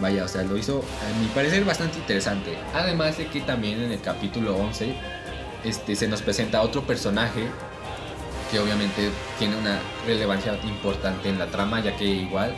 Vaya, 0.00 0.24
o 0.24 0.28
sea, 0.28 0.42
lo 0.42 0.56
hizo 0.56 0.78
a 0.78 1.20
mi 1.20 1.26
parecer 1.28 1.64
bastante 1.64 1.98
interesante. 1.98 2.56
Además 2.72 3.18
de 3.18 3.26
que 3.26 3.40
también 3.40 3.80
en 3.80 3.90
el 3.90 4.00
capítulo 4.00 4.56
11 4.56 4.94
este, 5.64 5.96
se 5.96 6.06
nos 6.06 6.22
presenta 6.22 6.62
otro 6.62 6.86
personaje 6.86 7.48
que 8.50 8.58
obviamente 8.58 9.10
tiene 9.38 9.56
una 9.56 9.80
relevancia 10.06 10.58
importante 10.64 11.28
en 11.28 11.38
la 11.38 11.46
trama, 11.46 11.80
ya 11.80 11.96
que 11.96 12.04
igual 12.04 12.54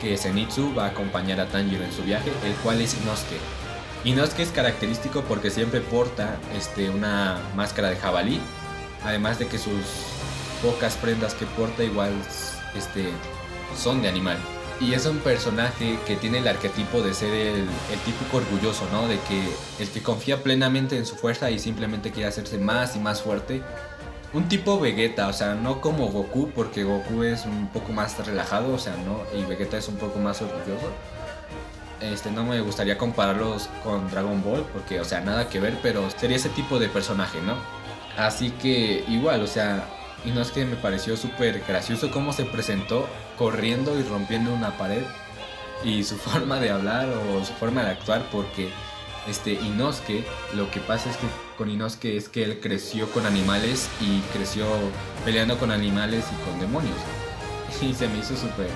que 0.00 0.16
Zenitsu 0.16 0.74
va 0.74 0.86
a 0.86 0.88
acompañar 0.88 1.40
a 1.40 1.46
Tanjiro 1.46 1.84
en 1.84 1.92
su 1.92 2.02
viaje, 2.02 2.30
el 2.44 2.54
cual 2.56 2.80
es 2.80 2.94
Inosuke. 2.94 3.38
Inosuke 4.04 4.40
es 4.40 4.50
característico 4.50 5.22
porque 5.22 5.50
siempre 5.50 5.80
porta 5.80 6.36
este, 6.56 6.90
una 6.90 7.38
máscara 7.56 7.90
de 7.90 7.96
jabalí, 7.96 8.40
además 9.02 9.38
de 9.38 9.46
que 9.46 9.58
sus 9.58 9.84
pocas 10.62 10.96
prendas 10.96 11.34
que 11.34 11.46
porta 11.46 11.84
igual 11.84 12.12
este, 12.76 13.08
son 13.76 14.02
de 14.02 14.08
animal. 14.08 14.36
Y 14.80 14.92
es 14.92 15.06
un 15.06 15.18
personaje 15.18 15.98
que 16.06 16.16
tiene 16.16 16.38
el 16.38 16.48
arquetipo 16.48 17.00
de 17.00 17.14
ser 17.14 17.32
el, 17.32 17.68
típico 18.04 18.38
orgulloso, 18.38 18.86
¿no? 18.90 19.06
De 19.06 19.18
que 19.20 19.48
el 19.78 19.88
que 19.88 20.02
confía 20.02 20.42
plenamente 20.42 20.96
en 20.98 21.06
su 21.06 21.14
fuerza 21.14 21.50
y 21.50 21.58
simplemente 21.58 22.10
quiere 22.10 22.28
hacerse 22.28 22.58
más 22.58 22.96
y 22.96 22.98
más 22.98 23.22
fuerte. 23.22 23.62
Un 24.34 24.48
tipo 24.48 24.80
Vegeta, 24.80 25.28
o 25.28 25.32
sea, 25.32 25.54
no 25.54 25.80
como 25.80 26.08
Goku, 26.08 26.50
porque 26.50 26.82
Goku 26.82 27.22
es 27.22 27.46
un 27.46 27.68
poco 27.68 27.92
más 27.92 28.18
relajado, 28.26 28.74
o 28.74 28.78
sea, 28.78 28.96
¿no? 28.96 29.22
Y 29.38 29.44
Vegeta 29.44 29.78
es 29.78 29.86
un 29.86 29.94
poco 29.94 30.18
más 30.18 30.42
orgulloso. 30.42 30.90
Este, 32.00 32.32
no 32.32 32.42
me 32.44 32.60
gustaría 32.60 32.98
compararlos 32.98 33.68
con 33.84 34.10
Dragon 34.10 34.42
Ball, 34.42 34.66
porque, 34.72 34.98
o 34.98 35.04
sea, 35.04 35.20
nada 35.20 35.48
que 35.48 35.60
ver, 35.60 35.78
pero 35.82 36.10
sería 36.10 36.36
ese 36.36 36.48
tipo 36.48 36.80
de 36.80 36.88
personaje, 36.88 37.40
¿no? 37.42 37.54
Así 38.16 38.50
que 38.50 39.04
igual, 39.06 39.40
o 39.40 39.46
sea, 39.46 39.86
y 40.24 40.32
no 40.32 40.40
es 40.40 40.50
que 40.50 40.64
me 40.64 40.74
pareció 40.74 41.16
súper 41.16 41.62
gracioso 41.66 42.10
cómo 42.10 42.32
se 42.32 42.44
presentó 42.44 43.06
corriendo 43.38 43.98
y 43.98 44.02
rompiendo 44.02 44.52
una 44.52 44.76
pared 44.76 45.04
y 45.84 46.02
su 46.02 46.16
forma 46.18 46.58
de 46.58 46.70
hablar 46.70 47.08
o 47.08 47.44
su 47.44 47.52
forma 47.52 47.84
de 47.84 47.90
actuar 47.90 48.22
porque 48.32 48.68
este 49.28 49.52
Inosuke 49.52 50.24
lo 50.54 50.70
que 50.70 50.80
pasa 50.80 51.10
es 51.10 51.16
que 51.18 51.26
con 51.56 51.70
Inosuke 51.70 52.16
es 52.16 52.28
que 52.28 52.42
él 52.42 52.60
creció 52.60 53.10
con 53.10 53.26
animales 53.26 53.88
y 54.00 54.20
creció 54.36 54.66
peleando 55.24 55.58
con 55.58 55.70
animales 55.70 56.24
y 56.32 56.50
con 56.50 56.60
demonios 56.60 56.96
y 57.82 57.94
se 57.94 58.08
me 58.08 58.18
hizo 58.18 58.36
súper 58.36 58.68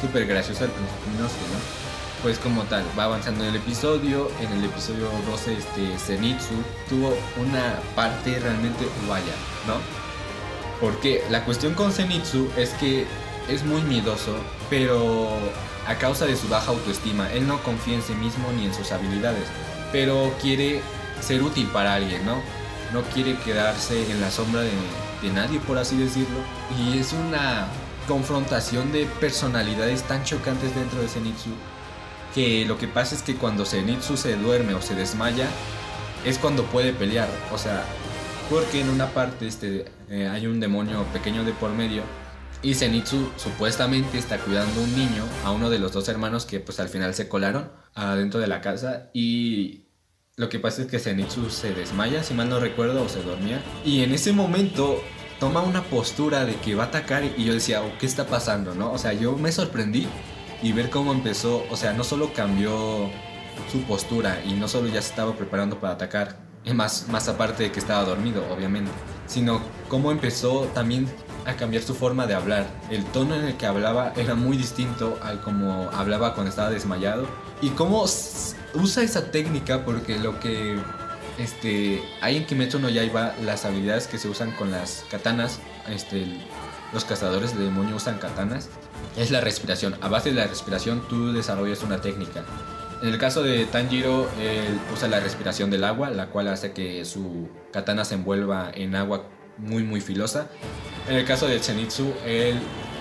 súper 0.00 0.26
gracioso 0.26 0.64
al 0.64 0.70
principio 0.70 1.18
Inosuke 1.18 1.52
¿no? 1.52 1.82
pues 2.22 2.38
como 2.38 2.62
tal, 2.64 2.84
va 2.96 3.04
avanzando 3.04 3.44
el 3.44 3.56
episodio. 3.56 4.30
En 4.40 4.52
el 4.52 4.64
episodio 4.64 5.10
12, 5.28 5.54
este, 5.54 5.98
Zenitsu 5.98 6.54
tuvo 6.88 7.16
una 7.36 7.80
parte 7.96 8.38
realmente 8.38 8.86
vaya, 9.08 9.34
¿no? 9.66 9.74
Porque 10.80 11.22
la 11.30 11.44
cuestión 11.44 11.74
con 11.74 11.92
Zenitsu 11.92 12.48
es 12.56 12.70
que 12.74 13.06
es 13.48 13.64
muy 13.64 13.82
miedoso, 13.82 14.36
pero 14.70 15.30
a 15.86 15.96
causa 15.96 16.26
de 16.26 16.36
su 16.36 16.48
baja 16.48 16.70
autoestima, 16.70 17.30
él 17.32 17.46
no 17.46 17.60
confía 17.64 17.96
en 17.96 18.02
sí 18.02 18.14
mismo 18.14 18.50
ni 18.52 18.66
en 18.66 18.74
sus 18.74 18.92
habilidades, 18.92 19.48
pero 19.90 20.32
quiere 20.40 20.80
ser 21.22 21.42
útil 21.42 21.66
para 21.68 21.94
alguien, 21.94 22.24
¿no? 22.26 22.42
No 22.92 23.02
quiere 23.14 23.36
quedarse 23.38 24.10
en 24.10 24.20
la 24.20 24.30
sombra 24.30 24.60
de, 24.60 24.70
de 25.22 25.32
nadie, 25.32 25.58
por 25.60 25.78
así 25.78 25.96
decirlo. 25.96 26.38
Y 26.78 26.98
es 26.98 27.12
una 27.12 27.66
confrontación 28.06 28.92
de 28.92 29.06
personalidades 29.20 30.02
tan 30.02 30.24
chocantes 30.24 30.74
dentro 30.74 31.00
de 31.00 31.08
Zenitsu 31.08 31.50
que 32.34 32.64
lo 32.64 32.78
que 32.78 32.88
pasa 32.88 33.14
es 33.14 33.22
que 33.22 33.36
cuando 33.36 33.64
Zenitsu 33.64 34.16
se 34.16 34.36
duerme 34.36 34.74
o 34.74 34.82
se 34.82 34.94
desmaya 34.94 35.48
es 36.24 36.38
cuando 36.38 36.64
puede 36.64 36.92
pelear, 36.92 37.28
o 37.52 37.58
sea, 37.58 37.84
porque 38.48 38.80
en 38.80 38.90
una 38.90 39.08
parte 39.08 39.46
este, 39.46 39.86
eh, 40.08 40.28
hay 40.28 40.46
un 40.46 40.60
demonio 40.60 41.04
pequeño 41.12 41.44
de 41.44 41.52
por 41.52 41.70
medio 41.70 42.02
y 42.62 42.74
Zenitsu 42.74 43.30
supuestamente 43.36 44.18
está 44.18 44.38
cuidando 44.38 44.80
a 44.80 44.84
un 44.84 44.96
niño, 44.96 45.24
a 45.44 45.50
uno 45.50 45.68
de 45.68 45.78
los 45.78 45.92
dos 45.92 46.08
hermanos 46.08 46.46
que 46.46 46.60
pues 46.60 46.78
al 46.80 46.88
final 46.88 47.14
se 47.14 47.28
colaron 47.28 47.70
adentro 47.94 48.40
de 48.40 48.46
la 48.46 48.60
casa 48.60 49.10
y 49.12 49.81
lo 50.42 50.48
que 50.48 50.58
pasa 50.58 50.82
es 50.82 50.88
que 50.88 50.98
Zenitsu 50.98 51.50
se 51.50 51.72
desmaya, 51.72 52.24
si 52.24 52.34
mal 52.34 52.48
no 52.48 52.58
recuerdo, 52.58 53.04
o 53.04 53.08
se 53.08 53.22
dormía 53.22 53.62
y 53.84 54.02
en 54.02 54.12
ese 54.12 54.32
momento 54.32 55.00
toma 55.38 55.60
una 55.60 55.84
postura 55.84 56.44
de 56.44 56.56
que 56.56 56.74
va 56.74 56.82
a 56.82 56.86
atacar 56.88 57.22
y 57.24 57.44
yo 57.44 57.54
decía, 57.54 57.80
oh, 57.80 57.92
¿qué 58.00 58.06
está 58.06 58.26
pasando? 58.26 58.74
¿no? 58.74 58.90
O 58.90 58.98
sea, 58.98 59.12
yo 59.12 59.36
me 59.36 59.52
sorprendí 59.52 60.08
y 60.60 60.72
ver 60.72 60.90
cómo 60.90 61.12
empezó, 61.12 61.64
o 61.70 61.76
sea, 61.76 61.92
no 61.92 62.02
solo 62.02 62.32
cambió 62.32 63.08
su 63.70 63.82
postura 63.82 64.42
y 64.44 64.54
no 64.54 64.66
solo 64.66 64.88
ya 64.88 65.00
se 65.00 65.10
estaba 65.10 65.32
preparando 65.32 65.78
para 65.78 65.94
atacar, 65.94 66.36
más, 66.74 67.06
más 67.08 67.28
aparte 67.28 67.62
de 67.62 67.70
que 67.70 67.78
estaba 67.78 68.02
dormido, 68.02 68.44
obviamente, 68.52 68.90
sino 69.28 69.60
cómo 69.88 70.10
empezó 70.10 70.62
también 70.74 71.06
a 71.46 71.54
cambiar 71.54 71.84
su 71.84 71.94
forma 71.94 72.26
de 72.26 72.34
hablar. 72.34 72.66
El 72.90 73.04
tono 73.04 73.36
en 73.36 73.44
el 73.44 73.56
que 73.56 73.66
hablaba 73.66 74.12
era 74.16 74.34
muy 74.34 74.56
distinto 74.56 75.20
al 75.22 75.40
como 75.40 75.88
hablaba 75.92 76.34
cuando 76.34 76.50
estaba 76.50 76.70
desmayado 76.70 77.28
y 77.60 77.68
cómo 77.70 78.06
usa 78.74 79.02
esa 79.02 79.30
técnica 79.30 79.84
porque 79.84 80.18
lo 80.18 80.38
que 80.40 80.78
este, 81.38 82.02
hay 82.20 82.36
en 82.36 82.46
Kimetsu 82.46 82.78
no 82.78 82.88
Yaiba 82.88 83.34
las 83.42 83.64
habilidades 83.64 84.06
que 84.06 84.18
se 84.18 84.28
usan 84.28 84.52
con 84.52 84.70
las 84.70 85.04
katanas, 85.10 85.60
este, 85.88 86.26
los 86.92 87.04
cazadores 87.04 87.56
de 87.56 87.64
demonio 87.64 87.96
usan 87.96 88.18
katanas, 88.18 88.68
es 89.16 89.30
la 89.30 89.40
respiración. 89.40 89.96
A 90.00 90.08
base 90.08 90.30
de 90.30 90.36
la 90.36 90.46
respiración 90.46 91.02
tú 91.08 91.32
desarrollas 91.32 91.82
una 91.82 92.00
técnica. 92.00 92.44
En 93.02 93.08
el 93.08 93.18
caso 93.18 93.42
de 93.42 93.64
Tanjiro, 93.64 94.28
él 94.40 94.78
usa 94.94 95.08
la 95.08 95.18
respiración 95.18 95.70
del 95.70 95.82
agua, 95.82 96.10
la 96.10 96.26
cual 96.26 96.48
hace 96.48 96.72
que 96.72 97.04
su 97.04 97.48
katana 97.72 98.04
se 98.04 98.14
envuelva 98.14 98.70
en 98.72 98.94
agua 98.94 99.24
muy 99.58 99.82
muy 99.82 100.00
filosa. 100.00 100.46
En 101.08 101.16
el 101.16 101.24
caso 101.24 101.48
de 101.48 101.58
Zenitsu, 101.58 102.12
él 102.24 102.60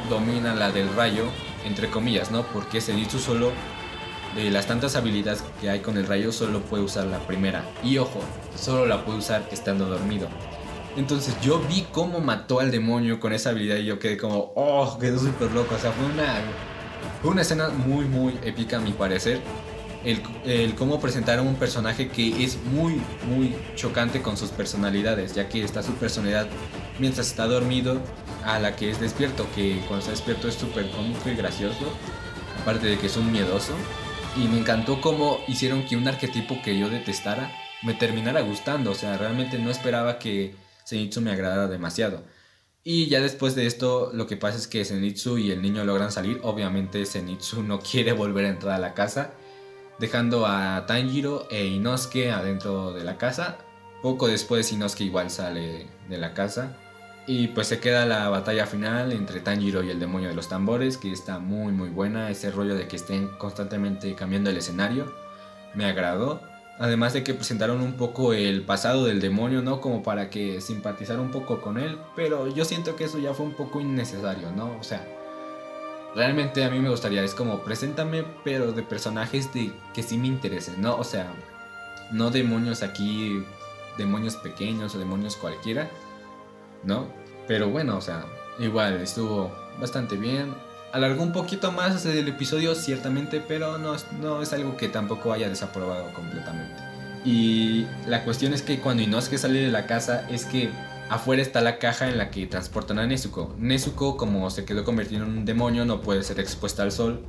domina 0.10 0.56
la 0.56 0.72
del 0.72 0.92
rayo, 0.96 1.26
entre 1.66 1.90
comillas, 1.90 2.32
¿no? 2.32 2.44
Porque 2.48 2.82
Zenitsu 2.82 3.20
solo 3.20 3.52
de 4.36 4.50
las 4.50 4.68
tantas 4.68 4.96
habilidades 4.96 5.44
que 5.60 5.70
hay 5.70 5.80
con 5.80 5.98
el 5.98 6.08
rayo 6.08 6.32
solo 6.32 6.62
puede 6.62 6.84
usar 6.84 7.06
la 7.06 7.20
primera. 7.20 7.64
Y 7.84 7.98
ojo, 7.98 8.20
solo 8.56 8.86
la 8.86 9.04
puede 9.04 9.20
usar 9.20 9.48
estando 9.52 9.86
dormido. 9.86 10.28
Entonces 10.98 11.36
yo 11.42 11.60
vi 11.60 11.86
cómo 11.92 12.20
mató 12.20 12.60
al 12.60 12.72
demonio 12.72 13.20
con 13.20 13.34
esa 13.34 13.52
habilidad 13.52 13.78
y 13.78 13.86
yo 13.86 14.00
quedé 14.00 14.18
como, 14.18 14.52
oh, 14.56 14.98
quedó 15.00 15.20
súper 15.20 15.52
loco. 15.52 15.76
O 15.76 15.80
sea, 15.80 15.92
fue 15.92 16.06
una, 16.06 16.42
fue 17.22 17.32
una 17.32 17.42
escena 17.42 17.70
muy, 17.70 18.06
muy 18.06 18.38
épica 18.44 18.78
a 18.78 18.80
mi 18.80 18.92
parecer. 18.92 19.42
El, 20.04 20.22
el, 20.46 20.74
cómo 20.76 21.00
presentaron 21.00 21.48
un 21.48 21.56
personaje 21.56 22.10
que 22.10 22.44
es 22.44 22.58
muy, 22.74 23.00
muy 23.28 23.56
chocante 23.76 24.22
con 24.22 24.36
sus 24.36 24.50
personalidades, 24.50 25.36
ya 25.36 25.48
que 25.48 25.64
está 25.64 25.84
su 25.84 25.94
personalidad 25.94 26.48
mientras 26.98 27.28
está 27.28 27.46
dormido 27.46 28.02
a 28.44 28.60
la 28.60 28.76
que 28.76 28.90
es 28.90 29.00
despierto, 29.00 29.46
que 29.56 29.78
cuando 29.88 30.00
está 30.00 30.12
despierto 30.12 30.48
es 30.48 30.56
súper 30.56 30.90
cómico 30.90 31.30
y 31.30 31.36
gracioso, 31.36 31.86
aparte 32.62 32.88
de 32.88 32.98
que 32.98 33.08
es 33.08 33.16
un 33.16 33.32
miedoso. 33.32 33.74
Y 34.38 34.48
me 34.48 34.60
encantó 34.60 35.02
cómo 35.02 35.40
hicieron 35.48 35.86
que 35.86 35.98
un 35.98 36.08
arquetipo 36.08 36.62
que 36.64 36.78
yo 36.78 36.90
detestara 36.90 37.52
me 37.84 37.94
terminara 37.94 38.42
gustando. 38.42 38.92
O 38.92 38.96
sea, 38.96 39.18
realmente 39.18 39.60
no 39.60 39.70
esperaba 39.70 40.20
que 40.20 40.56
Zenitsu 40.88 41.22
me 41.22 41.32
agradara 41.32 41.68
demasiado. 41.68 42.24
Y 42.84 43.08
ya 43.08 43.20
después 43.20 43.56
de 43.56 43.68
esto, 43.68 44.10
lo 44.14 44.28
que 44.28 44.38
pasa 44.38 44.58
es 44.58 44.68
que 44.68 44.86
Zenitsu 44.86 45.38
y 45.38 45.52
el 45.52 45.62
niño 45.62 45.84
logran 45.84 46.12
salir. 46.12 46.40
Obviamente, 46.44 47.06
Zenitsu 47.06 47.62
no 47.62 47.80
quiere 47.92 48.14
volver 48.14 48.46
a 48.46 48.50
entrar 48.50 48.76
a 48.76 48.80
la 48.80 48.94
casa, 48.94 49.34
dejando 50.00 50.46
a 50.46 50.86
Tanjiro 50.88 51.48
e 51.52 51.66
Inosuke 51.66 52.32
adentro 52.32 52.94
de 52.94 53.04
la 53.04 53.18
casa. 53.18 53.58
Poco 54.02 54.28
después, 54.28 54.72
Inosuke 54.72 55.04
igual 55.04 55.30
sale 55.30 55.88
de 56.10 56.18
la 56.18 56.34
casa. 56.34 56.78
Y 57.28 57.50
pues 57.50 57.68
se 57.68 57.80
queda 57.80 58.06
la 58.06 58.30
batalla 58.30 58.66
final 58.66 59.12
entre 59.12 59.42
Tanjiro 59.42 59.84
y 59.84 59.90
el 59.90 60.00
demonio 60.00 60.30
de 60.30 60.36
los 60.36 60.50
tambores, 60.50 60.98
que 60.98 61.12
está 61.12 61.40
muy 61.40 61.72
muy 61.72 61.90
buena. 61.90 62.30
Ese 62.30 62.52
rollo 62.52 62.76
de 62.76 62.88
que 62.88 62.96
estén 62.96 63.28
constantemente 63.38 64.16
cambiando 64.16 64.50
el 64.50 64.58
escenario 64.58 65.12
me 65.76 65.86
agradó. 65.86 66.42
Además 66.80 67.14
de 67.14 67.24
que 67.24 67.36
presentaron 67.36 67.82
un 67.82 67.94
poco 67.94 68.34
el 68.34 68.64
pasado 68.64 69.06
del 69.06 69.22
demonio, 69.22 69.62
¿no? 69.62 69.82
Como 69.82 70.02
para 70.02 70.32
que 70.32 70.62
simpatizara 70.62 71.22
un 71.22 71.30
poco 71.30 71.62
con 71.62 71.78
él. 71.78 72.00
Pero 72.16 72.48
yo 72.48 72.66
siento 72.66 72.96
que 72.96 73.04
eso 73.04 73.20
ya 73.20 73.36
fue 73.36 73.46
un 73.46 73.54
poco 73.54 73.80
innecesario, 73.80 74.52
¿no? 74.52 74.76
O 74.80 74.84
sea, 74.84 75.08
realmente 76.16 76.64
a 76.64 76.72
mí 76.72 76.80
me 76.80 76.90
gustaría, 76.90 77.24
es 77.24 77.36
como, 77.36 77.60
preséntame, 77.60 78.26
pero 78.44 78.72
de 78.72 78.82
personajes 78.82 79.54
de 79.54 79.72
que 79.94 80.02
sí 80.02 80.18
me 80.18 80.28
interesen, 80.28 80.82
¿no? 80.82 80.96
O 80.98 81.04
sea, 81.04 81.32
no 82.12 82.32
demonios 82.32 82.82
aquí, 82.82 83.46
demonios 84.00 84.38
pequeños 84.38 84.96
o 84.96 85.00
demonios 85.00 85.36
cualquiera 85.36 85.88
¿no? 86.84 87.08
Pero 87.48 87.70
bueno, 87.70 87.98
o 87.98 88.02
sea, 88.02 88.26
igual 88.60 89.02
estuvo 89.02 89.52
bastante 89.80 90.16
bien. 90.16 90.54
Alargó 90.94 91.24
un 91.24 91.32
poquito 91.32 91.72
más 91.72 92.06
el 92.06 92.28
episodio, 92.28 92.76
ciertamente, 92.76 93.42
pero 93.46 93.78
no, 93.78 93.96
no 94.22 94.42
es 94.42 94.52
algo 94.54 94.76
que 94.76 94.90
tampoco 94.90 95.32
haya 95.32 95.48
desaprobado 95.48 96.14
completamente. 96.14 96.92
Y 97.24 97.86
la 98.08 98.24
cuestión 98.24 98.54
es 98.54 98.62
que 98.62 98.80
cuando 98.80 99.04
Inosuke 99.04 99.38
sale 99.38 99.60
de 99.60 99.72
la 99.72 99.86
casa, 99.86 100.28
es 100.30 100.46
que 100.46 100.70
afuera 101.10 101.42
está 101.42 101.62
la 101.62 101.78
caja 101.78 102.08
en 102.10 102.18
la 102.18 102.32
que 102.32 102.48
transportan 102.48 102.98
a 102.98 103.06
Nezuko. 103.06 103.54
Nezuko, 103.58 104.18
como 104.18 104.50
se 104.50 104.66
quedó 104.66 104.84
convertido 104.84 105.24
en 105.24 105.30
un 105.30 105.46
demonio, 105.46 105.86
no 105.86 106.02
puede 106.02 106.24
ser 106.24 106.40
expuesta 106.40 106.84
al 106.84 106.92
sol, 106.92 107.24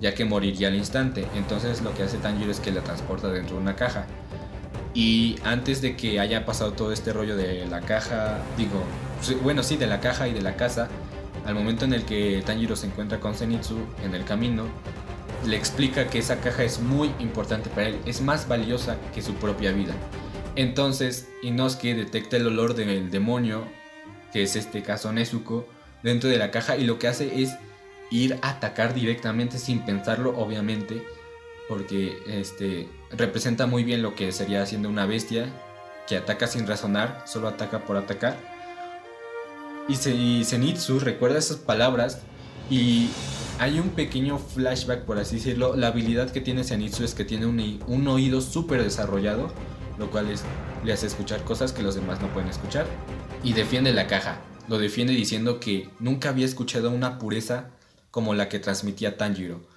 ya 0.00 0.14
que 0.14 0.24
moriría 0.24 0.68
al 0.68 0.74
instante. 0.76 1.26
Entonces 1.34 1.82
lo 1.82 1.94
que 1.94 2.04
hace 2.04 2.18
Tanjiro 2.18 2.50
es 2.50 2.60
que 2.60 2.70
la 2.70 2.82
transporta 2.82 3.28
dentro 3.28 3.56
de 3.56 3.62
una 3.62 3.76
caja. 3.76 4.06
Y 4.94 5.36
antes 5.42 5.82
de 5.82 5.96
que 5.96 6.20
haya 6.20 6.46
pasado 6.46 6.72
todo 6.72 6.92
este 6.92 7.12
rollo 7.12 7.36
de 7.36 7.66
la 7.66 7.80
caja, 7.80 8.38
digo, 8.56 8.82
bueno, 9.42 9.62
sí, 9.62 9.76
de 9.76 9.88
la 9.88 10.00
caja 10.00 10.28
y 10.28 10.32
de 10.32 10.40
la 10.40 10.56
casa, 10.56 10.88
al 11.44 11.54
momento 11.54 11.84
en 11.84 11.92
el 11.92 12.04
que 12.04 12.42
Tanjiro 12.46 12.76
se 12.76 12.86
encuentra 12.86 13.18
con 13.18 13.34
Zenitsu 13.34 13.76
en 14.04 14.14
el 14.14 14.24
camino, 14.24 14.66
le 15.44 15.56
explica 15.56 16.06
que 16.06 16.18
esa 16.18 16.40
caja 16.40 16.62
es 16.62 16.80
muy 16.80 17.10
importante 17.18 17.68
para 17.70 17.88
él, 17.88 17.98
es 18.06 18.20
más 18.20 18.48
valiosa 18.48 18.96
que 19.14 19.20
su 19.20 19.34
propia 19.34 19.72
vida. 19.72 19.94
Entonces, 20.56 21.28
Inosuke 21.42 21.94
detecta 21.94 22.36
el 22.36 22.46
olor 22.46 22.74
del 22.74 23.10
demonio, 23.10 23.64
que 24.32 24.44
es 24.44 24.56
este 24.56 24.82
caso 24.82 25.12
Nezuko, 25.12 25.68
dentro 26.02 26.30
de 26.30 26.38
la 26.38 26.50
caja 26.50 26.76
y 26.76 26.84
lo 26.84 26.98
que 26.98 27.08
hace 27.08 27.42
es 27.42 27.56
ir 28.10 28.38
a 28.42 28.50
atacar 28.50 28.94
directamente 28.94 29.58
sin 29.58 29.80
pensarlo, 29.80 30.38
obviamente, 30.38 31.02
porque 31.68 32.22
este 32.26 32.88
representa 33.10 33.66
muy 33.66 33.84
bien 33.84 34.02
lo 34.02 34.14
que 34.14 34.32
sería 34.32 34.66
siendo 34.66 34.88
una 34.88 35.06
bestia 35.06 35.48
que 36.06 36.16
ataca 36.16 36.46
sin 36.46 36.66
razonar, 36.66 37.22
solo 37.26 37.48
ataca 37.48 37.84
por 37.84 37.96
atacar. 37.96 38.36
Y, 39.88 40.44
Zenitsu 40.44 40.98
recuerda 40.98 41.38
esas 41.38 41.58
palabras 41.58 42.20
y 42.70 43.08
hay 43.58 43.78
un 43.78 43.90
pequeño 43.90 44.38
flashback, 44.38 45.04
por 45.04 45.18
así 45.18 45.36
decirlo. 45.36 45.76
La 45.76 45.88
habilidad 45.88 46.30
que 46.30 46.40
tiene 46.40 46.64
Zenitsu 46.64 47.04
es 47.04 47.14
que 47.14 47.24
tiene 47.24 47.46
un, 47.46 47.80
un 47.86 48.08
oído 48.08 48.40
súper 48.40 48.82
desarrollado, 48.82 49.52
lo 49.98 50.10
cual 50.10 50.30
es, 50.30 50.42
le 50.84 50.92
hace 50.92 51.06
escuchar 51.06 51.44
cosas 51.44 51.72
que 51.72 51.82
los 51.82 51.94
demás 51.94 52.20
no 52.20 52.28
pueden 52.28 52.48
escuchar. 52.48 52.86
Y 53.42 53.52
defiende 53.52 53.92
la 53.92 54.06
caja. 54.06 54.40
Lo 54.68 54.78
defiende 54.78 55.12
diciendo 55.12 55.60
que 55.60 55.90
nunca 55.98 56.30
había 56.30 56.46
escuchado 56.46 56.90
una 56.90 57.18
pureza 57.18 57.70
como 58.10 58.34
la 58.34 58.48
que 58.48 58.58
transmitía 58.58 59.18
Tanjiro 59.18 59.73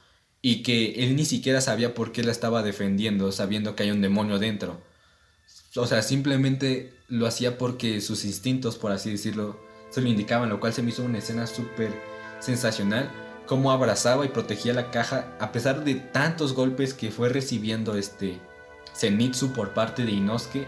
y 0.48 0.64
que 0.64 1.04
él 1.04 1.18
ni 1.18 1.26
siquiera 1.26 1.60
sabía 1.60 1.94
por 1.94 2.14
qué 2.14 2.24
la 2.24 2.32
estaba 2.32 2.64
defendiendo, 2.64 3.34
sabiendo 3.34 3.76
que 3.76 3.84
hay 3.84 3.92
un 3.92 4.00
demonio 4.00 4.40
dentro. 4.40 4.80
O 5.76 5.86
sea, 5.86 6.02
simplemente 6.02 6.94
lo 7.10 7.28
hacía 7.28 7.58
porque 7.58 8.00
sus 8.00 8.24
instintos, 8.24 8.78
por 8.78 8.94
así 8.94 9.12
decirlo, 9.12 9.60
se 9.90 10.00
lo 10.00 10.08
indicaban, 10.08 10.48
lo 10.48 10.62
cual 10.62 10.72
se 10.72 10.82
me 10.82 10.92
hizo 10.92 11.04
una 11.04 11.18
escena 11.18 11.48
súper 11.48 11.92
sensacional. 12.40 13.12
Cómo 13.46 13.74
abrazaba 13.74 14.24
y 14.24 14.30
protegía 14.30 14.72
la 14.72 14.90
caja 14.90 15.36
a 15.42 15.52
pesar 15.52 15.84
de 15.84 15.96
tantos 15.96 16.54
golpes 16.54 16.94
que 16.94 17.12
fue 17.12 17.28
recibiendo 17.28 17.98
este 17.98 18.40
Zenitsu 18.96 19.52
por 19.52 19.74
parte 19.74 20.06
de 20.06 20.14
Inosuke, 20.14 20.66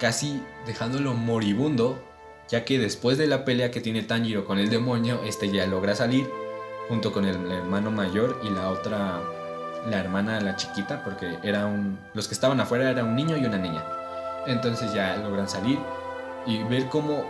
casi 0.00 0.40
dejándolo 0.64 1.12
moribundo, 1.12 2.02
ya 2.48 2.64
que 2.64 2.78
después 2.78 3.18
de 3.18 3.26
la 3.26 3.44
pelea 3.44 3.70
que 3.70 3.82
tiene 3.82 4.02
Tanjiro 4.02 4.46
con 4.46 4.58
el 4.58 4.70
demonio, 4.70 5.20
este 5.26 5.52
ya 5.52 5.66
logra 5.66 5.94
salir 5.94 6.26
junto 6.88 7.12
con 7.12 7.24
el 7.24 7.50
hermano 7.50 7.90
mayor 7.90 8.40
y 8.42 8.50
la 8.50 8.70
otra 8.70 9.20
la 9.88 9.98
hermana, 9.98 10.40
la 10.40 10.56
chiquita, 10.56 11.02
porque 11.04 11.38
era 11.42 11.66
un, 11.66 11.98
los 12.14 12.28
que 12.28 12.34
estaban 12.34 12.60
afuera 12.60 12.90
era 12.90 13.04
un 13.04 13.14
niño 13.14 13.36
y 13.36 13.44
una 13.44 13.58
niña. 13.58 13.84
Entonces 14.46 14.92
ya 14.92 15.16
logran 15.16 15.48
salir 15.48 15.78
y 16.46 16.62
ver 16.64 16.88
cómo, 16.88 17.24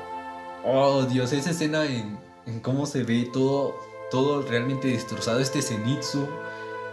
oh 0.64 1.02
Dios, 1.02 1.32
esa 1.32 1.50
escena 1.50 1.84
en, 1.84 2.18
cómo 2.62 2.86
se 2.86 3.02
ve 3.02 3.28
todo, 3.32 3.74
todo 4.10 4.42
realmente 4.42 4.88
destrozado, 4.88 5.40
este 5.40 5.62
Zenitsu. 5.62 6.28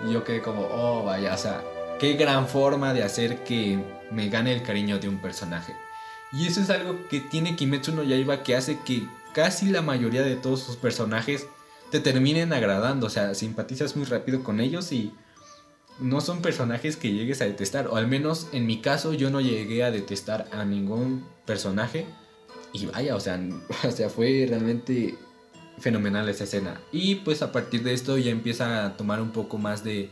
Y 0.07 0.13
yo 0.13 0.23
quedé 0.23 0.41
como, 0.41 0.61
oh 0.63 1.03
vaya, 1.03 1.33
o 1.33 1.37
sea, 1.37 1.63
qué 1.99 2.13
gran 2.13 2.47
forma 2.47 2.93
de 2.93 3.03
hacer 3.03 3.43
que 3.43 3.83
me 4.09 4.29
gane 4.29 4.53
el 4.53 4.63
cariño 4.63 4.99
de 4.99 5.09
un 5.09 5.19
personaje. 5.19 5.75
Y 6.31 6.47
eso 6.47 6.61
es 6.61 6.69
algo 6.69 7.07
que 7.09 7.19
tiene 7.19 7.55
Kimetsu 7.55 7.91
no 7.91 8.03
Yaiba 8.03 8.41
que 8.41 8.55
hace 8.55 8.79
que 8.79 9.05
casi 9.33 9.67
la 9.67 9.81
mayoría 9.81 10.21
de 10.21 10.35
todos 10.35 10.61
sus 10.61 10.77
personajes 10.77 11.45
te 11.91 11.99
terminen 11.99 12.53
agradando, 12.53 13.07
o 13.07 13.09
sea, 13.09 13.35
simpatizas 13.35 13.95
muy 13.95 14.05
rápido 14.05 14.43
con 14.43 14.59
ellos 14.59 14.91
y 14.91 15.13
no 15.99 16.21
son 16.21 16.41
personajes 16.41 16.97
que 16.97 17.11
llegues 17.11 17.41
a 17.41 17.45
detestar, 17.45 17.87
o 17.87 17.97
al 17.97 18.07
menos 18.07 18.47
en 18.53 18.65
mi 18.65 18.81
caso 18.81 19.13
yo 19.13 19.29
no 19.29 19.41
llegué 19.41 19.83
a 19.83 19.91
detestar 19.91 20.47
a 20.51 20.65
ningún 20.65 21.25
personaje 21.45 22.05
y 22.73 22.85
vaya, 22.87 23.15
o 23.15 23.19
sea, 23.19 23.39
o 23.87 23.91
sea, 23.91 24.09
fue 24.09 24.45
realmente 24.47 25.15
fenomenal 25.77 26.29
esa 26.29 26.45
escena. 26.45 26.79
Y 26.91 27.15
pues 27.15 27.41
a 27.41 27.51
partir 27.51 27.83
de 27.83 27.93
esto 27.93 28.17
ya 28.17 28.31
empieza 28.31 28.85
a 28.85 28.97
tomar 28.97 29.21
un 29.21 29.31
poco 29.31 29.57
más 29.57 29.83
de 29.83 30.09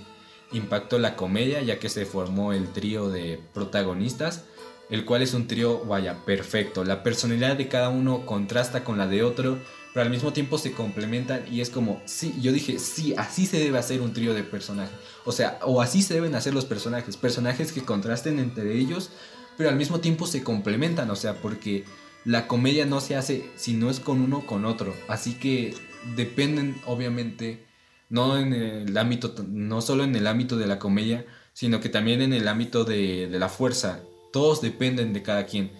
impacto 0.51 0.99
la 0.99 1.15
comedia, 1.15 1.61
ya 1.61 1.79
que 1.79 1.89
se 1.89 2.05
formó 2.05 2.53
el 2.53 2.69
trío 2.73 3.09
de 3.09 3.39
protagonistas 3.53 4.45
el 4.89 5.05
cual 5.05 5.21
es 5.21 5.33
un 5.33 5.47
trío, 5.47 5.85
vaya, 5.85 6.25
perfecto. 6.25 6.83
La 6.83 7.03
personalidad 7.03 7.55
de 7.55 7.67
cada 7.67 7.89
uno 7.89 8.25
contrasta 8.25 8.83
con 8.83 8.97
la 8.97 9.07
de 9.07 9.23
otro, 9.23 9.59
pero 9.93 10.05
al 10.05 10.11
mismo 10.11 10.33
tiempo 10.33 10.57
se 10.57 10.71
complementan 10.71 11.43
y 11.51 11.61
es 11.61 11.69
como, 11.69 12.01
sí, 12.05 12.35
yo 12.41 12.51
dije, 12.51 12.77
sí, 12.79 13.13
así 13.17 13.45
se 13.45 13.57
debe 13.57 13.79
hacer 13.79 14.01
un 14.01 14.13
trío 14.13 14.33
de 14.33 14.43
personajes. 14.43 14.93
O 15.25 15.31
sea, 15.31 15.59
o 15.63 15.81
así 15.81 16.01
se 16.01 16.13
deben 16.13 16.35
hacer 16.35 16.53
los 16.53 16.65
personajes, 16.65 17.17
personajes 17.17 17.71
que 17.71 17.81
contrasten 17.81 18.39
entre 18.39 18.77
ellos, 18.77 19.09
pero 19.57 19.69
al 19.69 19.75
mismo 19.75 19.99
tiempo 19.99 20.27
se 20.27 20.43
complementan, 20.43 21.09
o 21.09 21.15
sea, 21.15 21.35
porque 21.35 21.85
la 22.23 22.47
comedia 22.47 22.85
no 22.85 23.01
se 23.01 23.15
hace 23.15 23.49
si 23.55 23.73
no 23.73 23.89
es 23.89 23.99
con 23.99 24.21
uno 24.21 24.45
con 24.45 24.65
otro. 24.65 24.93
Así 25.07 25.33
que 25.33 25.73
dependen, 26.15 26.79
obviamente, 26.85 27.65
no 28.09 28.37
en 28.37 28.53
el 28.53 28.97
ámbito, 28.97 29.33
no 29.47 29.81
solo 29.81 30.03
en 30.03 30.15
el 30.15 30.27
ámbito 30.27 30.57
de 30.57 30.67
la 30.67 30.79
comedia, 30.79 31.25
sino 31.53 31.79
que 31.79 31.89
también 31.89 32.21
en 32.21 32.33
el 32.33 32.47
ámbito 32.47 32.85
de, 32.85 33.27
de 33.27 33.39
la 33.39 33.49
fuerza 33.49 34.01
todos 34.31 34.61
dependen 34.61 35.13
de 35.13 35.23
cada 35.23 35.45
quien. 35.45 35.71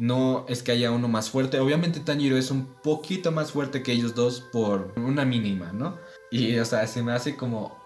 No 0.00 0.46
es 0.48 0.62
que 0.62 0.72
haya 0.72 0.90
uno 0.92 1.08
más 1.08 1.28
fuerte. 1.28 1.60
Obviamente 1.60 2.00
Tanjiro 2.00 2.38
es 2.38 2.50
un 2.50 2.64
poquito 2.82 3.32
más 3.32 3.52
fuerte 3.52 3.82
que 3.82 3.92
ellos 3.92 4.14
dos 4.14 4.40
por 4.40 4.94
una 4.96 5.26
mínima, 5.26 5.72
¿no? 5.74 5.98
Y, 6.30 6.58
o 6.58 6.64
sea, 6.64 6.86
se 6.86 7.02
me 7.02 7.12
hace 7.12 7.36
como... 7.36 7.76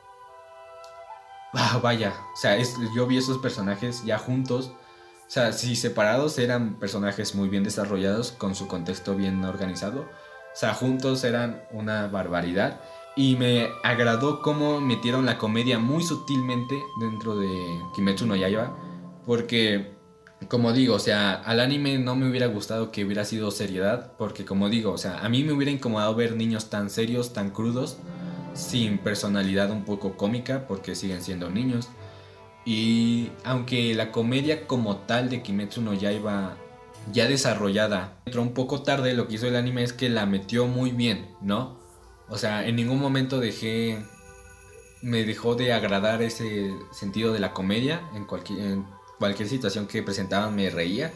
Ah, 1.55 1.81
vaya, 1.83 2.14
o 2.33 2.37
sea, 2.37 2.57
yo 2.94 3.09
vi 3.09 3.18
esos 3.18 3.38
personajes 3.38 4.05
ya 4.05 4.16
juntos. 4.16 4.70
O 5.27 5.31
sea, 5.31 5.53
si 5.53 5.74
separados 5.74 6.38
eran 6.38 6.79
personajes 6.79 7.35
muy 7.35 7.48
bien 7.48 7.64
desarrollados, 7.64 8.31
con 8.31 8.55
su 8.55 8.68
contexto 8.68 9.16
bien 9.16 9.44
organizado. 9.44 10.03
O 10.03 10.57
sea, 10.57 10.72
juntos 10.72 11.24
eran 11.24 11.64
una 11.72 12.07
barbaridad. 12.07 12.81
Y 13.16 13.35
me 13.35 13.70
agradó 13.83 14.40
cómo 14.40 14.81
metieron 14.81 15.27
la 15.27 15.37
comedia 15.37 15.81
muy 15.81 16.05
sutilmente 16.05 16.81
dentro 17.00 17.37
de 17.37 17.48
Kimetsu 17.96 18.24
no 18.24 18.37
Yaiba. 18.37 18.72
Porque 19.27 19.93
como 20.48 20.72
digo, 20.72 20.94
o 20.94 20.98
sea, 20.98 21.35
al 21.35 21.61
anime 21.61 21.98
no 21.98 22.16
me 22.16 22.28
hubiera 22.28 22.46
gustado 22.46 22.90
que 22.90 23.04
hubiera 23.04 23.24
sido 23.24 23.50
seriedad, 23.50 24.12
porque 24.18 24.44
como 24.44 24.68
digo, 24.68 24.92
o 24.92 24.98
sea, 24.98 25.18
a 25.18 25.28
mí 25.28 25.44
me 25.44 25.52
hubiera 25.52 25.70
incomodado 25.70 26.14
ver 26.14 26.37
niños 26.37 26.70
tan 26.70 26.90
serios, 26.90 27.33
tan 27.33 27.50
crudos, 27.50 27.98
sin 28.54 28.98
personalidad 28.98 29.70
un 29.70 29.85
poco 29.85 30.16
cómica, 30.16 30.66
porque 30.66 30.94
siguen 30.94 31.22
siendo 31.22 31.50
niños. 31.50 31.88
Y 32.64 33.30
aunque 33.44 33.94
la 33.94 34.11
comedia 34.12 34.66
como 34.66 34.96
tal 34.96 35.28
de 35.28 35.42
Kimetsu 35.42 35.83
no 35.83 35.92
Yaiba 35.92 36.57
ya 37.12 37.26
desarrollada 37.28 38.16
entró 38.24 38.40
un 38.40 38.54
poco 38.54 38.83
tarde, 38.83 39.12
lo 39.12 39.28
que 39.28 39.35
hizo 39.35 39.46
el 39.46 39.57
anime 39.57 39.83
es 39.83 39.92
que 39.92 40.09
la 40.09 40.24
metió 40.24 40.66
muy 40.66 40.90
bien, 40.90 41.28
¿no? 41.42 41.78
O 42.28 42.38
sea, 42.38 42.66
en 42.66 42.76
ningún 42.76 42.98
momento 43.00 43.40
dejé 43.40 44.02
me 45.02 45.24
dejó 45.24 45.54
de 45.54 45.74
agradar 45.74 46.22
ese 46.22 46.74
sentido 46.90 47.35
de 47.35 47.38
la 47.38 47.52
comedia 47.52 48.09
en 48.14 48.24
cualquier 48.24 48.78
cualquier 49.25 49.49
situación 49.49 49.87
que 49.87 50.03
presentaban 50.03 50.55
me 50.55 50.69
reía. 50.69 51.11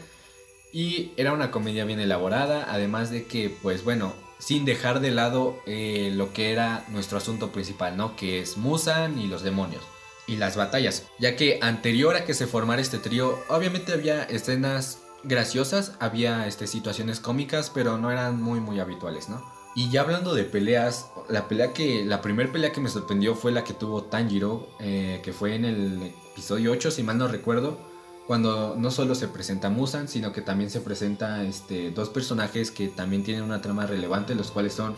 Y 0.73 1.11
era 1.15 1.31
una 1.31 1.51
comedia 1.51 1.85
bien 1.85 1.99
elaborada, 1.99 2.65
además 2.67 3.11
de 3.11 3.25
que, 3.25 3.55
pues 3.61 3.83
bueno, 3.83 4.15
sin 4.39 4.65
dejar 4.65 4.99
de 4.99 5.11
lado 5.11 5.61
eh, 5.67 6.11
lo 6.15 6.33
que 6.33 6.51
era 6.51 6.85
nuestro 6.89 7.19
asunto 7.19 7.51
principal, 7.51 7.97
¿no? 7.97 8.15
Que 8.15 8.39
es 8.41 8.57
Musan 8.57 9.19
y 9.19 9.27
los 9.27 9.43
demonios. 9.43 9.83
Y 10.25 10.37
las 10.37 10.55
batallas. 10.55 11.05
Ya 11.19 11.35
que 11.35 11.59
anterior 11.61 12.15
a 12.15 12.25
que 12.25 12.33
se 12.33 12.47
formara 12.47 12.81
este 12.81 12.97
trío, 12.97 13.37
obviamente 13.47 13.93
había 13.93 14.23
escenas 14.23 15.03
graciosas, 15.23 15.91
había 15.99 16.47
este, 16.47 16.65
situaciones 16.65 17.19
cómicas, 17.19 17.69
pero 17.69 17.99
no 17.99 18.09
eran 18.09 18.41
muy, 18.41 18.59
muy 18.59 18.79
habituales, 18.79 19.29
¿no? 19.29 19.45
Y 19.75 19.91
ya 19.91 20.01
hablando 20.01 20.33
de 20.33 20.45
peleas, 20.45 21.11
la 21.29 21.47
pelea 21.47 21.73
que. 21.73 22.03
La 22.05 22.21
primera 22.23 22.51
pelea 22.51 22.71
que 22.71 22.81
me 22.81 22.89
sorprendió 22.89 23.35
fue 23.35 23.51
la 23.51 23.63
que 23.63 23.75
tuvo 23.75 24.05
Tanjiro, 24.05 24.67
eh, 24.79 25.21
que 25.23 25.31
fue 25.31 25.53
en 25.53 25.65
el 25.65 26.11
episodio 26.31 26.71
8, 26.71 26.89
si 26.89 27.03
mal 27.03 27.19
no 27.19 27.27
recuerdo 27.27 27.88
cuando 28.29 28.75
no 28.77 28.91
solo 28.91 29.15
se 29.15 29.27
presenta 29.27 29.71
Musan, 29.71 30.07
sino 30.07 30.31
que 30.31 30.43
también 30.43 30.69
se 30.69 30.81
presenta 30.81 31.41
este, 31.41 31.89
dos 31.89 32.09
personajes 32.09 32.69
que 32.69 32.87
también 32.87 33.23
tienen 33.23 33.41
una 33.41 33.59
trama 33.59 33.87
relevante, 33.87 34.35
los 34.35 34.51
cuales 34.51 34.73
son 34.73 34.95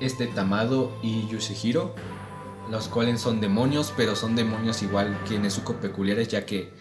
este 0.00 0.26
Tamado 0.28 0.90
y 1.02 1.28
Yushihiro, 1.28 1.94
los 2.70 2.88
cuales 2.88 3.20
son 3.20 3.38
demonios, 3.38 3.92
pero 3.98 4.16
son 4.16 4.34
demonios 4.34 4.82
igual 4.82 5.14
que 5.28 5.38
Nezuko 5.38 5.74
peculiares, 5.74 6.28
ya 6.28 6.46
que 6.46 6.72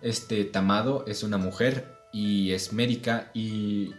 este 0.00 0.44
Tamado 0.44 1.04
es 1.08 1.24
una 1.24 1.38
mujer 1.38 1.92
y 2.12 2.52
es 2.52 2.72
médica 2.72 3.32
y 3.34 3.90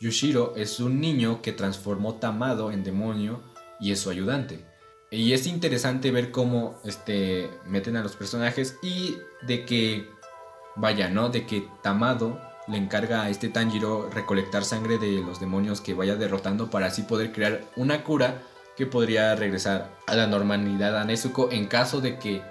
Yushiro 0.00 0.56
es 0.56 0.80
un 0.80 1.00
niño 1.00 1.40
que 1.40 1.52
transformó 1.52 2.16
Tamado 2.16 2.72
en 2.72 2.82
demonio 2.82 3.44
y 3.78 3.92
es 3.92 4.00
su 4.00 4.10
ayudante. 4.10 4.64
Y 5.12 5.34
es 5.34 5.46
interesante 5.46 6.10
ver 6.10 6.32
cómo 6.32 6.80
este, 6.84 7.48
meten 7.64 7.96
a 7.96 8.02
los 8.02 8.16
personajes 8.16 8.76
y 8.82 9.14
de 9.46 9.64
que 9.64 10.15
vaya, 10.76 11.08
¿no? 11.08 11.28
De 11.28 11.46
que 11.46 11.68
Tamado 11.82 12.40
le 12.68 12.76
encarga 12.78 13.22
a 13.22 13.30
este 13.30 13.48
Tanjiro 13.48 14.10
recolectar 14.10 14.64
sangre 14.64 14.98
de 14.98 15.22
los 15.22 15.40
demonios 15.40 15.80
que 15.80 15.94
vaya 15.94 16.16
derrotando 16.16 16.70
para 16.70 16.86
así 16.86 17.02
poder 17.02 17.32
crear 17.32 17.62
una 17.76 18.02
cura 18.02 18.42
que 18.76 18.86
podría 18.86 19.34
regresar 19.34 19.90
a 20.06 20.14
la 20.14 20.26
normalidad 20.26 20.98
a 20.98 21.04
Nezuko 21.04 21.50
en 21.50 21.66
caso 21.66 22.00
de 22.00 22.18
que 22.18 22.42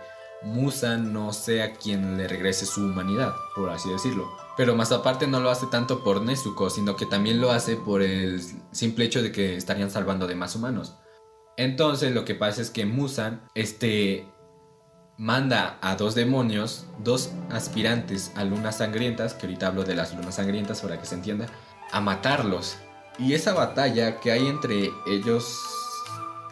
Musa 0.44 0.98
no 0.98 1.34
sea 1.34 1.74
quien 1.74 2.18
le 2.18 2.28
regrese 2.28 2.66
su 2.66 2.82
humanidad, 2.82 3.34
por 3.56 3.70
así 3.70 3.90
decirlo. 3.90 4.30
Pero 4.58 4.76
más 4.76 4.92
aparte 4.92 5.28
no 5.28 5.40
lo 5.40 5.50
hace 5.50 5.68
tanto 5.68 6.04
por 6.04 6.22
Nezuko, 6.22 6.70
sino 6.70 6.96
que 6.96 7.06
también 7.06 7.42
lo 7.42 7.52
hace 7.52 7.76
por 7.76 8.02
el 8.02 8.42
simple 8.72 9.06
hecho 9.06 9.22
de 9.22 9.32
que 9.32 9.56
estarían 9.56 9.92
salvando 9.92 10.28
de 10.28 10.36
más 10.36 10.56
humanos. 10.56 10.96
Entonces 11.58 12.14
lo 12.14 12.26
que 12.26 12.36
pasa 12.36 12.62
es 12.62 12.70
que 12.70 12.86
Musan 12.86 13.42
este, 13.54 14.28
manda 15.18 15.78
a 15.82 15.96
dos 15.96 16.16
demonios, 16.16 16.86
dos 17.04 17.32
aspirantes 17.50 18.32
a 18.36 18.44
lunas 18.44 18.78
sangrientas, 18.78 19.34
que 19.34 19.46
ahorita 19.46 19.68
hablo 19.68 19.84
de 19.84 19.96
las 19.96 20.14
lunas 20.14 20.36
sangrientas 20.36 20.82
para 20.82 21.00
que 21.00 21.06
se 21.06 21.16
entienda, 21.16 21.48
a 21.92 22.02
matarlos. 22.02 22.78
Y 23.18 23.34
esa 23.34 23.54
batalla 23.54 24.20
que 24.20 24.32
hay 24.32 24.48
entre 24.48 24.92
ellos 25.08 25.58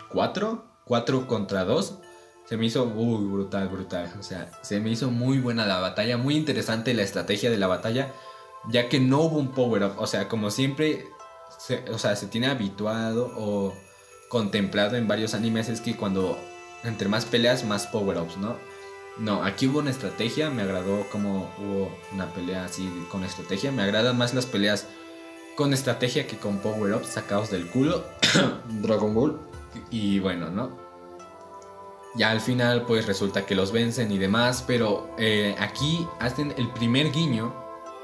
cuatro, 0.10 0.64
cuatro 0.86 1.28
contra 1.28 1.66
dos, 1.66 2.00
se 2.46 2.58
me 2.58 2.66
hizo 2.66 2.86
muy 2.86 3.26
brutal, 3.26 3.68
brutal. 3.68 4.14
O 4.20 4.24
sea, 4.24 4.50
se 4.62 4.80
me 4.80 4.92
hizo 4.92 5.12
muy 5.12 5.40
buena 5.40 5.66
la 5.66 5.80
batalla, 5.80 6.18
muy 6.18 6.36
interesante 6.36 6.94
la 6.94 7.04
estrategia 7.04 7.50
de 7.50 7.58
la 7.58 7.68
batalla, 7.68 8.12
ya 8.70 8.90
que 8.90 9.00
no 9.00 9.22
hubo 9.22 9.40
un 9.40 9.52
power 9.52 9.84
up. 9.84 9.94
O 9.98 10.08
sea, 10.08 10.30
como 10.30 10.52
siempre, 10.52 11.06
o 11.92 11.98
sea, 11.98 12.16
se 12.16 12.28
tiene 12.28 12.48
habituado 12.48 13.32
o 13.36 13.74
contemplado 14.30 14.96
en 14.96 15.08
varios 15.08 15.34
animes 15.34 15.70
es 15.70 15.82
que 15.82 15.96
cuando 15.96 16.38
entre 16.84 17.08
más 17.08 17.26
peleas, 17.26 17.64
más 17.64 17.88
power-ups, 17.88 18.38
¿no? 18.38 18.58
No, 19.18 19.44
aquí 19.44 19.68
hubo 19.68 19.80
una 19.80 19.92
estrategia, 19.92 20.50
me 20.50 20.64
agradó 20.64 21.08
como 21.12 21.54
hubo 21.60 21.96
una 22.14 22.34
pelea 22.34 22.66
así 22.66 22.90
con 23.10 23.24
estrategia. 23.24 23.72
Me 23.72 23.84
agradan 23.84 24.18
más 24.18 24.34
las 24.34 24.48
peleas 24.48 24.88
con 25.56 25.72
estrategia 25.74 26.26
que 26.26 26.38
con 26.38 26.58
power-ups 26.58 27.08
sacados 27.08 27.52
del 27.52 27.68
culo. 27.68 28.04
Dragon 28.82 29.14
Ball. 29.14 29.40
Y 29.92 30.20
bueno, 30.20 30.50
¿no? 30.50 30.78
Ya 32.16 32.32
al 32.32 32.42
final 32.42 32.86
pues 32.86 33.06
resulta 33.06 33.46
que 33.46 33.56
los 33.56 33.72
vencen 33.72 34.12
y 34.12 34.18
demás, 34.18 34.64
pero 34.66 35.10
eh, 35.18 35.56
aquí 35.60 36.08
hacen 36.20 36.54
el 36.58 36.70
primer 36.70 37.12
guiño 37.12 37.54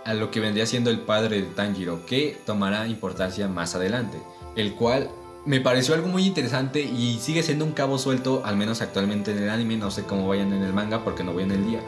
a 0.06 0.13
lo 0.13 0.32
que 0.32 0.39
vendría 0.39 0.65
siendo 0.65 0.89
el 0.89 1.02
padre 1.02 1.42
de 1.42 1.48
Tanjiro, 1.48 2.06
que 2.06 2.39
tomará 2.46 2.88
importancia 2.88 3.48
más 3.48 3.76
adelante, 3.76 4.20
el 4.56 4.74
cual 4.74 5.10
me 5.49 5.62
pareció 5.62 5.95
algo 5.95 6.07
muy 6.07 6.27
interesante 6.27 6.79
y 6.79 7.17
sigue 7.19 7.41
siendo 7.41 7.65
un 7.65 7.71
cabo 7.71 7.97
suelto, 7.97 8.43
al 8.45 8.55
menos 8.55 8.83
actualmente 8.83 9.31
en 9.31 9.39
el 9.39 9.49
anime, 9.49 9.77
no 9.77 9.89
sé 9.89 10.03
cómo 10.03 10.27
vayan 10.27 10.53
en 10.53 10.62
el 10.62 10.73
manga 10.73 11.03
porque 11.03 11.23
no 11.23 11.33
voy 11.33 11.41
en 11.41 11.51
el 11.51 11.65
día. 11.65 11.81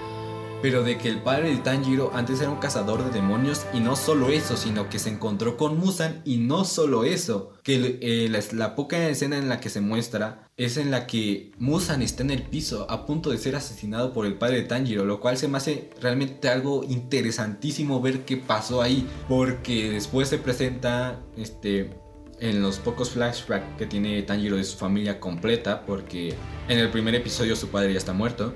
pero 0.63 0.83
de 0.83 0.97
que 0.97 1.09
el 1.09 1.21
padre 1.21 1.49
de 1.49 1.57
Tanjiro 1.57 2.11
antes 2.13 2.39
era 2.39 2.49
un 2.49 2.59
cazador 2.59 3.03
de 3.03 3.11
demonios 3.11 3.65
y 3.73 3.79
no 3.79 3.95
solo 3.95 4.29
eso, 4.29 4.57
sino 4.57 4.89
que 4.89 4.97
se 4.97 5.09
encontró 5.09 5.57
con 5.57 5.77
Musan 5.77 6.21
y 6.23 6.37
no 6.37 6.65
solo 6.65 7.03
eso, 7.03 7.53
que 7.63 7.99
eh, 8.01 8.43
la, 8.53 8.75
poca 8.75 9.09
escena 9.09 9.37
en 9.37 9.49
la 9.49 9.59
que 9.59 9.69
se 9.69 9.81
muestra 9.81 10.49
es 10.57 10.77
en 10.77 10.89
la 10.89 11.05
que 11.05 11.51
Musan 11.59 12.01
está 12.01 12.23
en 12.23 12.31
el 12.31 12.43
piso 12.43 12.87
a 12.89 13.05
punto 13.05 13.29
de 13.29 13.37
ser 13.37 13.55
asesinado 13.55 14.11
por 14.11 14.25
el 14.25 14.35
padre 14.35 14.57
de 14.57 14.63
Tanjiro, 14.63 15.05
lo 15.05 15.19
cual 15.19 15.37
se 15.37 15.47
me 15.47 15.57
hace 15.57 15.91
realmente 15.99 16.49
algo 16.49 16.83
interesantísimo 16.83 18.01
ver 18.01 18.25
qué 18.25 18.37
pasó 18.37 18.81
ahí, 18.81 19.07
porque 19.29 19.91
después 19.91 20.29
se 20.29 20.39
presenta 20.39 21.19
este 21.37 22.00
en 22.41 22.61
los 22.61 22.79
pocos 22.79 23.11
flashbacks 23.11 23.77
que 23.77 23.85
tiene 23.85 24.21
Tanjiro 24.23 24.57
de 24.57 24.65
su 24.65 24.77
familia 24.77 25.21
completa, 25.21 25.85
porque 25.85 26.35
en 26.67 26.79
el 26.79 26.89
primer 26.89 27.15
episodio 27.15 27.55
su 27.55 27.69
padre 27.69 27.93
ya 27.93 27.99
está 27.99 28.11
muerto 28.11 28.53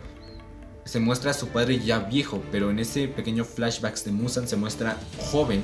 se 0.86 1.00
muestra 1.00 1.32
a 1.32 1.34
su 1.34 1.48
padre 1.48 1.80
ya 1.80 2.00
viejo, 2.00 2.41
pero 2.52 2.69
en 2.69 2.80
ese 2.80 3.08
pequeño 3.08 3.43
flashback 3.43 4.02
de 4.04 4.12
Musan 4.12 4.48
se 4.48 4.56
muestra 4.56 4.98
joven 5.32 5.63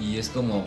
y 0.00 0.16
es 0.16 0.28
como 0.28 0.64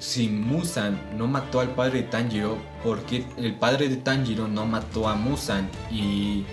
si 0.00 0.28
Musan 0.28 1.00
no 1.16 1.28
mató 1.28 1.60
al 1.60 1.74
padre 1.74 2.02
de 2.02 2.08
Tanjiro, 2.08 2.58
¿por 2.82 3.02
qué 3.02 3.24
el 3.36 3.54
padre 3.54 3.88
de 3.88 3.96
Tanjiro 3.96 4.48
no 4.48 4.66
mató 4.66 5.08
a 5.08 5.14
Musan? 5.14 5.70
Y 5.90 6.44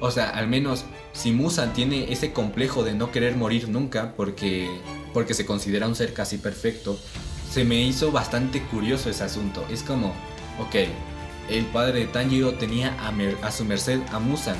o 0.00 0.10
sea, 0.10 0.30
al 0.30 0.48
menos 0.48 0.84
si 1.12 1.30
Musan 1.30 1.72
tiene 1.72 2.12
ese 2.12 2.32
complejo 2.32 2.82
de 2.82 2.94
no 2.94 3.12
querer 3.12 3.36
morir 3.36 3.68
nunca 3.68 4.12
porque 4.16 4.68
porque 5.14 5.32
se 5.32 5.46
considera 5.46 5.86
un 5.86 5.94
ser 5.94 6.12
casi 6.12 6.38
perfecto, 6.38 6.98
se 7.50 7.64
me 7.64 7.80
hizo 7.80 8.12
bastante 8.12 8.62
curioso 8.62 9.10
ese 9.10 9.24
asunto. 9.24 9.64
Es 9.70 9.82
como, 9.82 10.08
ok, 10.58 10.74
el 11.48 11.64
padre 11.66 12.00
de 12.00 12.06
Tanjiro 12.06 12.54
tenía 12.54 12.96
a, 13.42 13.50
su 13.50 13.64
merced 13.64 14.00
a 14.12 14.18
Musan, 14.18 14.56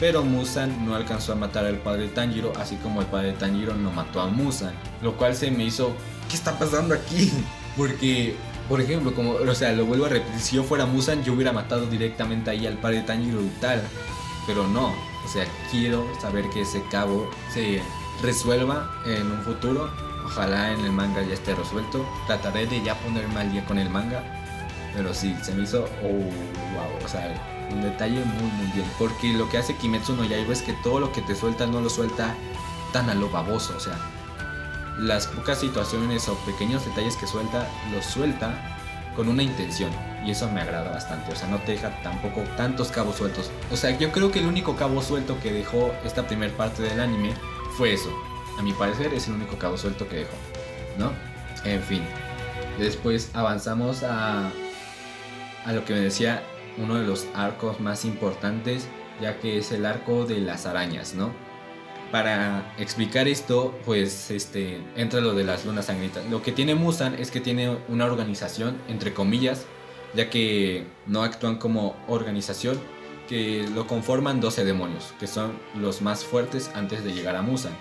pero 0.00 0.24
Musan 0.24 0.84
no 0.84 0.94
alcanzó 0.94 1.32
a 1.32 1.36
matar 1.36 1.66
al 1.66 1.78
padre 1.78 2.04
de 2.04 2.08
Tanjiro, 2.08 2.52
así 2.56 2.76
como 2.76 3.00
el 3.00 3.06
padre 3.06 3.28
de 3.28 3.32
Tanjiro 3.34 3.74
no 3.74 3.90
mató 3.90 4.20
a 4.20 4.26
Musan, 4.26 4.74
lo 5.02 5.16
cual 5.16 5.36
se 5.36 5.50
me 5.50 5.64
hizo, 5.64 5.94
¿qué 6.28 6.36
está 6.36 6.58
pasando 6.58 6.94
aquí? 6.94 7.30
Porque, 7.76 8.36
por 8.68 8.80
ejemplo, 8.80 9.14
como, 9.14 9.32
o 9.32 9.54
sea, 9.54 9.72
lo 9.72 9.84
vuelvo 9.84 10.06
a 10.06 10.08
repetir, 10.08 10.40
si 10.40 10.56
yo 10.56 10.64
fuera 10.64 10.86
Musan, 10.86 11.22
yo 11.24 11.34
hubiera 11.34 11.52
matado 11.52 11.86
directamente 11.86 12.50
ahí 12.50 12.66
al 12.66 12.78
padre 12.78 12.98
de 12.98 13.02
Tanjiro 13.02 13.42
y 13.42 13.60
tal, 13.60 13.82
pero 14.46 14.66
no, 14.66 14.88
o 15.24 15.28
sea, 15.28 15.46
quiero 15.70 16.06
saber 16.20 16.48
que 16.50 16.62
ese 16.62 16.82
cabo 16.90 17.30
se 17.52 17.80
resuelva 18.22 18.90
en 19.06 19.30
un 19.30 19.42
futuro. 19.42 19.90
Ojalá 20.24 20.72
en 20.72 20.80
el 20.80 20.92
manga 20.92 21.22
ya 21.22 21.34
esté 21.34 21.54
resuelto. 21.54 22.06
Trataré 22.26 22.66
de 22.66 22.82
ya 22.82 22.94
ponerme 22.94 23.40
al 23.40 23.52
día 23.52 23.64
con 23.64 23.78
el 23.78 23.90
manga. 23.90 24.22
Pero 24.94 25.12
sí, 25.12 25.36
se 25.42 25.52
me 25.54 25.64
hizo. 25.64 25.84
Oh, 26.02 26.08
wow. 26.08 27.04
O 27.04 27.08
sea, 27.08 27.34
un 27.70 27.82
detalle 27.82 28.24
muy 28.24 28.50
muy 28.52 28.66
bien. 28.72 28.86
Porque 28.98 29.32
lo 29.32 29.48
que 29.48 29.58
hace 29.58 29.76
Kimetsu 29.76 30.16
no 30.16 30.24
Yaiba 30.24 30.52
es 30.52 30.62
que 30.62 30.72
todo 30.72 31.00
lo 31.00 31.12
que 31.12 31.22
te 31.22 31.34
suelta 31.34 31.66
no 31.66 31.80
lo 31.80 31.90
suelta 31.90 32.34
tan 32.92 33.10
a 33.10 33.14
lo 33.14 33.28
baboso. 33.28 33.74
O 33.76 33.80
sea, 33.80 33.98
las 34.98 35.26
pocas 35.26 35.58
situaciones 35.58 36.28
o 36.28 36.34
pequeños 36.46 36.84
detalles 36.84 37.16
que 37.16 37.26
suelta, 37.26 37.68
los 37.92 38.04
suelta 38.04 38.54
con 39.16 39.28
una 39.28 39.42
intención. 39.42 39.90
Y 40.24 40.30
eso 40.30 40.50
me 40.50 40.60
agrada 40.60 40.90
bastante. 40.90 41.32
O 41.32 41.36
sea, 41.36 41.48
no 41.48 41.58
te 41.58 41.72
deja 41.72 41.90
tampoco 42.02 42.40
tantos 42.56 42.88
cabos 42.88 43.16
sueltos. 43.16 43.50
O 43.70 43.76
sea, 43.76 43.90
yo 43.98 44.10
creo 44.10 44.30
que 44.30 44.38
el 44.38 44.46
único 44.46 44.76
cabo 44.76 45.02
suelto 45.02 45.38
que 45.42 45.52
dejó 45.52 45.92
esta 46.04 46.26
primera 46.26 46.56
parte 46.56 46.82
del 46.82 47.00
anime 47.00 47.34
fue 47.76 47.92
eso. 47.92 48.10
A 48.58 48.62
mi 48.62 48.72
parecer 48.72 49.12
es 49.14 49.28
el 49.28 49.34
único 49.34 49.58
cabo 49.58 49.76
suelto 49.76 50.08
que 50.08 50.16
dejó. 50.16 50.36
¿No? 50.98 51.12
En 51.64 51.82
fin. 51.82 52.02
Después 52.78 53.30
avanzamos 53.34 54.02
a, 54.02 54.50
a 55.64 55.72
lo 55.72 55.84
que 55.84 55.94
me 55.94 56.00
decía 56.00 56.42
uno 56.76 56.96
de 56.96 57.06
los 57.06 57.26
arcos 57.34 57.80
más 57.80 58.04
importantes, 58.04 58.88
ya 59.20 59.38
que 59.38 59.58
es 59.58 59.72
el 59.72 59.86
arco 59.86 60.26
de 60.26 60.40
las 60.40 60.66
arañas, 60.66 61.14
¿no? 61.14 61.32
Para 62.10 62.74
explicar 62.78 63.26
esto, 63.26 63.76
pues 63.84 64.30
este, 64.30 64.80
entra 64.96 65.20
lo 65.20 65.34
de 65.34 65.44
las 65.44 65.64
lunas 65.64 65.86
sangrientas. 65.86 66.24
Lo 66.30 66.42
que 66.42 66.52
tiene 66.52 66.74
Musan 66.74 67.14
es 67.14 67.30
que 67.30 67.40
tiene 67.40 67.76
una 67.88 68.04
organización, 68.04 68.76
entre 68.88 69.14
comillas, 69.14 69.66
ya 70.14 70.30
que 70.30 70.86
no 71.06 71.22
actúan 71.22 71.56
como 71.58 71.96
organización, 72.06 72.78
que 73.28 73.66
lo 73.74 73.86
conforman 73.86 74.40
12 74.40 74.64
demonios, 74.64 75.12
que 75.18 75.26
son 75.26 75.58
los 75.74 76.02
más 76.02 76.24
fuertes 76.24 76.70
antes 76.74 77.02
de 77.04 77.12
llegar 77.12 77.36
a 77.36 77.42
Musan, 77.42 77.72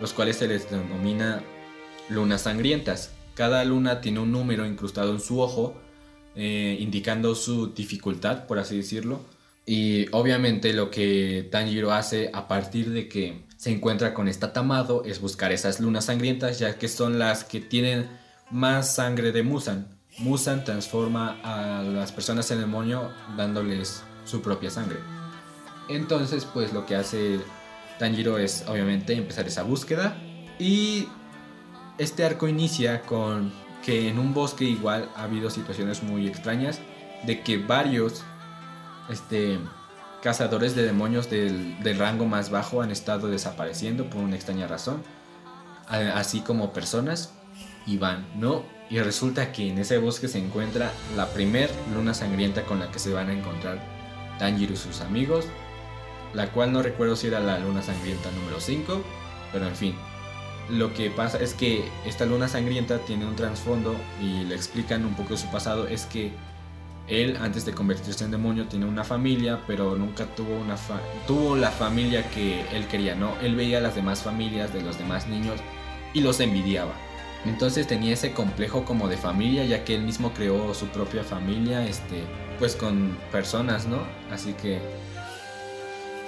los 0.00 0.12
cuales 0.12 0.36
se 0.36 0.48
les 0.48 0.70
denomina 0.70 1.42
lunas 2.08 2.42
sangrientas. 2.42 3.12
Cada 3.34 3.64
luna 3.64 4.00
tiene 4.00 4.20
un 4.20 4.32
número 4.32 4.66
incrustado 4.66 5.12
en 5.12 5.20
su 5.20 5.40
ojo 5.40 5.74
eh, 6.36 6.78
indicando 6.80 7.36
su 7.36 7.72
dificultad, 7.72 8.46
por 8.46 8.58
así 8.58 8.76
decirlo. 8.76 9.20
Y 9.66 10.06
obviamente 10.10 10.72
lo 10.72 10.90
que 10.90 11.48
Tanjiro 11.50 11.92
hace 11.92 12.30
a 12.34 12.48
partir 12.48 12.90
de 12.90 13.08
que 13.08 13.44
se 13.56 13.70
encuentra 13.70 14.12
con 14.14 14.26
esta 14.26 14.52
Tamado 14.52 15.04
es 15.04 15.20
buscar 15.20 15.52
esas 15.52 15.78
lunas 15.78 16.06
sangrientas, 16.06 16.58
ya 16.58 16.76
que 16.76 16.88
son 16.88 17.20
las 17.20 17.44
que 17.44 17.60
tienen 17.60 18.08
más 18.50 18.96
sangre 18.96 19.30
de 19.30 19.44
Musan. 19.44 19.86
Musan 20.18 20.64
transforma 20.64 21.40
a 21.44 21.82
las 21.82 22.10
personas 22.10 22.50
en 22.50 22.60
demonio 22.60 23.10
dándoles 23.36 24.02
su 24.24 24.42
propia 24.42 24.70
sangre. 24.70 24.98
Entonces, 25.88 26.46
pues 26.52 26.72
lo 26.72 26.84
que 26.84 26.96
hace 26.96 27.38
Tanjiro 27.98 28.38
es 28.38 28.64
obviamente 28.66 29.14
empezar 29.14 29.46
esa 29.46 29.62
búsqueda. 29.62 30.16
Y 30.58 31.08
este 31.98 32.24
arco 32.24 32.48
inicia 32.48 33.02
con 33.02 33.52
que 33.84 34.08
en 34.08 34.18
un 34.18 34.32
bosque 34.32 34.64
igual 34.64 35.10
ha 35.16 35.24
habido 35.24 35.50
situaciones 35.50 36.02
muy 36.02 36.26
extrañas 36.26 36.80
de 37.26 37.42
que 37.42 37.58
varios 37.58 38.24
este, 39.10 39.58
cazadores 40.22 40.74
de 40.74 40.84
demonios 40.84 41.28
del, 41.28 41.98
rango 41.98 42.24
más 42.26 42.50
bajo 42.50 42.80
han 42.80 42.90
estado 42.90 43.28
desapareciendo 43.28 44.08
por 44.08 44.22
una 44.22 44.36
extraña 44.36 44.66
razón, 44.66 45.02
así 45.86 46.40
como 46.40 46.72
personas 46.72 47.34
y 47.86 47.98
van, 47.98 48.26
¿no? 48.34 48.64
Y 48.88 48.98
resulta 49.00 49.52
que 49.52 49.68
en 49.68 49.78
ese 49.78 49.98
bosque 49.98 50.28
se 50.28 50.38
encuentra 50.38 50.92
la 51.14 51.26
primer 51.28 51.70
luna 51.94 52.14
sangrienta 52.14 52.62
con 52.62 52.80
la 52.80 52.90
que 52.90 52.98
se 52.98 53.12
van 53.12 53.28
a 53.28 53.34
encontrar 53.34 53.78
Tanjiro 54.38 54.72
y 54.72 54.76
sus 54.76 55.02
amigos, 55.02 55.44
la 56.34 56.50
cual 56.50 56.72
no 56.72 56.82
recuerdo 56.82 57.16
si 57.16 57.28
era 57.28 57.40
la 57.40 57.58
luna 57.58 57.82
sangrienta 57.82 58.30
número 58.32 58.60
5, 58.60 59.02
pero 59.52 59.66
en 59.66 59.76
fin, 59.76 59.94
lo 60.68 60.94
que 60.94 61.10
pasa 61.10 61.38
es 61.38 61.54
que 61.54 61.84
esta 62.06 62.24
luna 62.24 62.48
sangrienta 62.48 62.98
tiene 62.98 63.26
un 63.26 63.36
trasfondo 63.36 63.94
y 64.20 64.44
le 64.44 64.54
explican 64.54 65.04
un 65.04 65.14
poco 65.14 65.36
su 65.36 65.46
pasado. 65.50 65.86
Es 65.86 66.06
que 66.06 66.32
él, 67.06 67.36
antes 67.40 67.66
de 67.66 67.72
convertirse 67.72 68.24
en 68.24 68.30
demonio, 68.30 68.66
tiene 68.66 68.86
una 68.86 69.04
familia, 69.04 69.60
pero 69.66 69.94
nunca 69.96 70.24
tuvo, 70.24 70.56
una 70.56 70.76
tuvo 71.26 71.54
la 71.54 71.70
familia 71.70 72.28
que 72.30 72.62
él 72.74 72.86
quería, 72.86 73.14
¿no? 73.14 73.34
Él 73.42 73.56
veía 73.56 73.80
las 73.80 73.94
demás 73.94 74.22
familias 74.22 74.72
de 74.72 74.82
los 74.82 74.96
demás 74.98 75.28
niños 75.28 75.60
y 76.14 76.20
los 76.20 76.40
envidiaba. 76.40 76.94
Entonces 77.44 77.86
tenía 77.86 78.14
ese 78.14 78.32
complejo 78.32 78.86
como 78.86 79.06
de 79.06 79.18
familia, 79.18 79.66
ya 79.66 79.84
que 79.84 79.94
él 79.94 80.02
mismo 80.02 80.32
creó 80.32 80.72
su 80.72 80.86
propia 80.86 81.22
familia, 81.22 81.86
este, 81.86 82.22
pues 82.58 82.74
con 82.74 83.18
personas, 83.30 83.86
¿no? 83.86 83.98
Así 84.30 84.54
que 84.54 84.80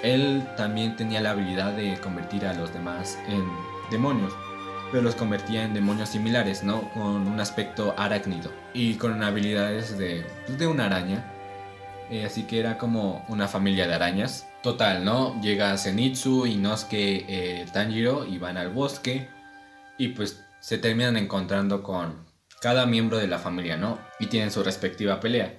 él 0.03 0.47
también 0.55 0.95
tenía 0.95 1.21
la 1.21 1.31
habilidad 1.31 1.73
de 1.73 1.97
convertir 1.99 2.45
a 2.45 2.53
los 2.53 2.73
demás 2.73 3.17
en 3.27 3.43
demonios, 3.89 4.33
pero 4.91 5.03
los 5.03 5.15
convertía 5.15 5.63
en 5.63 5.73
demonios 5.73 6.09
similares, 6.09 6.63
¿no? 6.63 6.89
Con 6.93 7.27
un 7.27 7.39
aspecto 7.39 7.93
arácnido 7.97 8.51
y 8.73 8.95
con 8.95 9.21
habilidades 9.23 9.97
de, 9.97 10.25
pues, 10.45 10.57
de 10.57 10.67
una 10.67 10.85
araña. 10.85 11.33
Eh, 12.09 12.25
así 12.25 12.43
que 12.43 12.59
era 12.59 12.77
como 12.77 13.25
una 13.27 13.47
familia 13.47 13.87
de 13.87 13.95
arañas. 13.95 14.47
Total, 14.63 15.03
¿no? 15.03 15.39
Llega 15.41 15.77
Zenitsu, 15.77 16.45
Inosuke, 16.45 17.25
eh, 17.27 17.65
Tanjiro 17.73 18.25
y 18.25 18.37
van 18.37 18.57
al 18.57 18.69
bosque 18.69 19.29
y 19.97 20.09
pues 20.09 20.45
se 20.59 20.77
terminan 20.77 21.17
encontrando 21.17 21.83
con 21.83 22.25
cada 22.61 22.85
miembro 22.85 23.17
de 23.17 23.27
la 23.27 23.39
familia, 23.39 23.77
¿no? 23.77 23.99
Y 24.19 24.27
tienen 24.27 24.51
su 24.51 24.63
respectiva 24.63 25.19
pelea. 25.19 25.53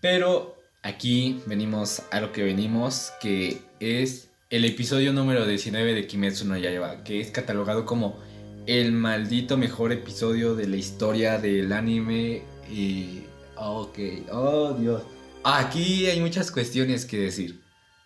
Pero 0.00 0.51
aquí 0.82 1.40
venimos 1.46 2.02
a 2.10 2.20
lo 2.20 2.32
que 2.32 2.42
venimos, 2.42 3.12
que 3.20 3.62
es 3.80 4.28
el 4.50 4.64
episodio 4.64 5.12
número 5.12 5.46
19 5.46 5.94
de 5.94 6.06
Kimetsu 6.06 6.44
no 6.44 6.56
Yaiba, 6.56 7.04
que 7.04 7.20
es 7.20 7.30
catalogado 7.30 7.86
como 7.86 8.18
el 8.66 8.92
maldito 8.92 9.56
mejor 9.56 9.92
episodio 9.92 10.54
de 10.54 10.68
la 10.68 10.76
historia 10.76 11.38
del 11.38 11.72
anime 11.72 12.42
y... 12.70 13.24
Ok, 13.56 13.98
oh 14.32 14.72
Dios. 14.72 15.02
Aquí 15.44 16.06
hay 16.06 16.20
muchas 16.20 16.50
cuestiones 16.50 17.04
que 17.04 17.18
decir. 17.18 17.60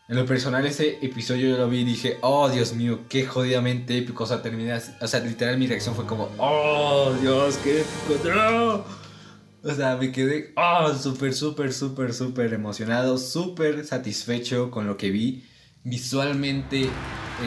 En 0.08 0.16
lo 0.16 0.26
personal 0.26 0.64
ese 0.66 0.98
episodio 1.02 1.50
yo 1.50 1.56
lo 1.56 1.68
vi 1.68 1.80
y 1.80 1.84
dije, 1.84 2.18
oh 2.20 2.48
Dios 2.48 2.74
mío, 2.74 3.00
qué 3.08 3.26
jodidamente 3.26 3.96
épico. 3.96 4.24
O 4.24 4.26
sea, 4.26 4.42
terminé, 4.42 4.78
o 5.00 5.08
sea, 5.08 5.20
literal 5.20 5.58
mi 5.58 5.66
reacción 5.66 5.94
fue 5.94 6.06
como, 6.06 6.28
oh 6.38 7.14
Dios, 7.20 7.56
qué 7.64 7.80
épico. 7.80 8.28
No. 8.28 9.05
O 9.62 9.74
sea, 9.74 9.96
me 9.96 10.12
quedé, 10.12 10.52
oh, 10.56 10.94
súper, 10.94 11.34
súper, 11.34 11.72
súper, 11.72 12.14
súper 12.14 12.52
emocionado, 12.52 13.18
súper 13.18 13.84
satisfecho 13.84 14.70
con 14.70 14.86
lo 14.86 14.96
que 14.96 15.10
vi 15.10 15.44
visualmente 15.86 16.88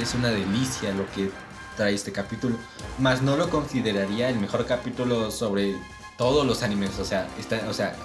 es 0.02 0.14
una 0.16 0.30
delicia 0.30 0.94
lo 0.94 1.06
que 1.12 1.30
trae 1.76 1.94
este 1.94 2.12
capítulo. 2.12 2.56
Más 2.98 3.22
no 3.22 3.36
lo 3.36 3.50
consideraría 3.50 4.30
el 4.30 4.40
mejor 4.40 4.66
capítulo 4.66 5.30
sobre 5.30 5.76
todos 6.18 6.46
los 6.46 6.64
animes. 6.64 6.98
O 7.00 7.06
sea, 7.06 7.28
está, 7.38 7.68
o 7.70 7.74
sea 7.74 7.96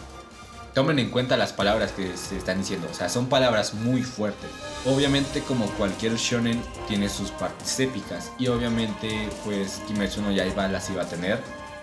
tomen 0.75 0.99
en 0.99 1.11
cuenta 1.11 1.37
las 1.37 1.53
palabras 1.53 1.93
que 1.93 2.17
se 2.17 2.37
están 2.37 2.59
diciendo. 2.59 2.89
O 2.91 2.95
sea, 2.95 3.09
son 3.09 3.29
palabras 3.29 3.75
muy 3.75 4.03
fuertes. 4.03 4.51
Obviamente, 4.85 5.41
como 5.41 5.67
cualquier 5.73 6.17
shonen, 6.17 6.61
tiene 6.89 7.09
sus 7.09 7.31
partes 7.31 7.79
épicas. 7.79 8.33
Y 8.39 8.49
obviamente, 8.49 9.29
pues 9.45 9.81
Kimetsu 9.87 10.21
no 10.21 10.33
Yaiba 10.33 10.67
las 10.69 10.91
iba 10.91 11.03
a 11.03 11.07
tener. 11.07 11.39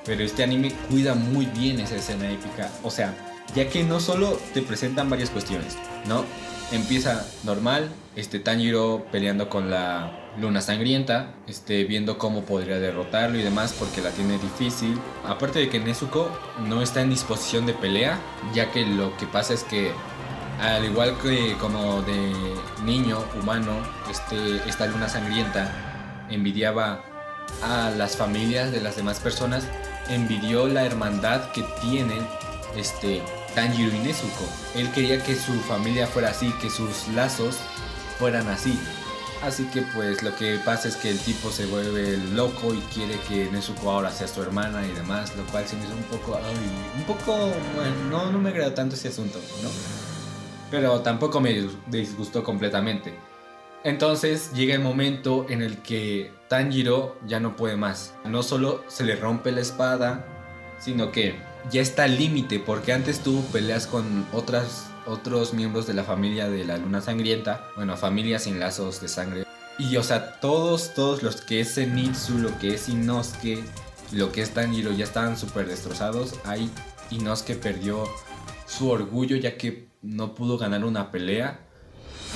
Pero 0.05 0.23
este 0.23 0.43
anime 0.43 0.71
cuida 0.89 1.13
muy 1.13 1.45
bien 1.45 1.79
esa 1.79 1.95
escena 1.95 2.29
épica. 2.29 2.69
O 2.83 2.91
sea, 2.91 3.13
ya 3.55 3.69
que 3.69 3.83
no 3.83 3.99
solo 3.99 4.39
te 4.53 4.61
presentan 4.61 5.09
varias 5.09 5.29
cuestiones, 5.29 5.77
¿no? 6.07 6.25
Empieza 6.71 7.25
normal, 7.43 7.89
este 8.15 8.39
Tanjiro 8.39 9.05
peleando 9.11 9.49
con 9.49 9.69
la 9.69 10.11
luna 10.39 10.61
sangrienta, 10.61 11.33
este, 11.47 11.83
viendo 11.83 12.17
cómo 12.17 12.43
podría 12.43 12.79
derrotarlo 12.79 13.37
y 13.37 13.41
demás 13.41 13.75
porque 13.77 14.01
la 14.01 14.11
tiene 14.11 14.37
difícil. 14.37 14.97
Aparte 15.25 15.59
de 15.59 15.69
que 15.69 15.79
Nezuko 15.79 16.31
no 16.67 16.81
está 16.81 17.01
en 17.01 17.09
disposición 17.09 17.65
de 17.65 17.73
pelea, 17.73 18.19
ya 18.53 18.71
que 18.71 18.85
lo 18.85 19.15
que 19.17 19.25
pasa 19.25 19.53
es 19.53 19.63
que 19.63 19.91
al 20.61 20.85
igual 20.85 21.17
que 21.21 21.57
como 21.57 22.01
de 22.03 22.33
niño 22.85 23.19
humano, 23.41 23.73
este, 24.09 24.57
esta 24.69 24.85
luna 24.85 25.09
sangrienta 25.09 26.27
envidiaba 26.29 27.03
a 27.63 27.89
las 27.97 28.15
familias 28.15 28.71
de 28.71 28.79
las 28.79 28.95
demás 28.95 29.19
personas, 29.19 29.67
envidió 30.09 30.67
la 30.67 30.85
hermandad 30.85 31.51
que 31.51 31.63
tienen 31.81 32.25
este, 32.75 33.21
Tanjiro 33.55 33.95
y 33.95 33.99
Nezuko. 33.99 34.45
Él 34.75 34.91
quería 34.91 35.23
que 35.23 35.35
su 35.35 35.53
familia 35.61 36.07
fuera 36.07 36.29
así, 36.29 36.53
que 36.61 36.69
sus 36.69 37.07
lazos 37.09 37.57
fueran 38.17 38.47
así. 38.47 38.79
Así 39.43 39.65
que 39.65 39.81
pues 39.81 40.21
lo 40.21 40.35
que 40.35 40.59
pasa 40.63 40.87
es 40.87 40.95
que 40.95 41.09
el 41.09 41.17
tipo 41.17 41.49
se 41.49 41.65
vuelve 41.65 42.17
loco 42.35 42.73
y 42.75 42.79
quiere 42.93 43.17
que 43.27 43.49
Nezuko 43.51 43.89
ahora 43.89 44.11
sea 44.11 44.27
su 44.27 44.41
hermana 44.41 44.85
y 44.85 44.91
demás, 44.91 45.35
lo 45.35 45.43
cual 45.45 45.67
se 45.67 45.75
me 45.75 45.85
hizo 45.85 45.95
un 45.95 46.03
poco, 46.03 46.39
un 46.95 47.03
poco, 47.05 47.51
bueno, 47.75 47.95
no, 48.09 48.31
no 48.31 48.37
me 48.37 48.49
agrada 48.49 48.75
tanto 48.75 48.95
ese 48.95 49.07
asunto, 49.07 49.39
¿no? 49.63 49.69
Pero 50.69 51.01
tampoco 51.01 51.41
me 51.41 51.67
disgustó 51.87 52.43
completamente. 52.43 53.30
Entonces 53.83 54.51
llega 54.53 54.75
el 54.75 54.81
momento 54.81 55.45
en 55.49 55.61
el 55.61 55.77
que 55.79 56.31
Tanjiro 56.49 57.17
ya 57.25 57.39
no 57.39 57.55
puede 57.55 57.77
más. 57.77 58.13
No 58.25 58.43
solo 58.43 58.83
se 58.87 59.03
le 59.03 59.15
rompe 59.15 59.51
la 59.51 59.61
espada, 59.61 60.25
sino 60.79 61.11
que 61.11 61.35
ya 61.71 61.81
está 61.81 62.03
al 62.03 62.17
límite, 62.17 62.59
porque 62.59 62.93
antes 62.93 63.21
tuvo 63.21 63.41
peleas 63.51 63.87
con 63.87 64.25
otras, 64.33 64.89
otros 65.05 65.53
miembros 65.53 65.87
de 65.87 65.93
la 65.93 66.03
familia 66.03 66.49
de 66.49 66.65
la 66.65 66.77
Luna 66.77 67.01
Sangrienta, 67.01 67.67
bueno, 67.75 67.97
familias 67.97 68.43
sin 68.43 68.59
lazos 68.59 69.01
de 69.01 69.07
sangre. 69.07 69.45
Y 69.77 69.97
o 69.97 70.03
sea, 70.03 70.39
todos, 70.39 70.93
todos 70.93 71.23
los 71.23 71.41
que 71.41 71.61
es 71.61 71.75
Zenitsu, 71.75 72.37
lo 72.37 72.57
que 72.59 72.75
es 72.75 72.87
Inosuke, 72.87 73.63
lo 74.11 74.31
que 74.31 74.41
es 74.41 74.51
Tanjiro 74.51 74.91
ya 74.91 75.05
estaban 75.05 75.37
súper 75.37 75.67
destrozados. 75.67 76.35
Ahí 76.45 76.69
Inosuke 77.09 77.55
perdió 77.55 78.03
su 78.67 78.89
orgullo 78.89 79.37
ya 79.37 79.57
que 79.57 79.87
no 80.01 80.35
pudo 80.35 80.57
ganar 80.57 80.83
una 80.83 81.11
pelea. 81.11 81.61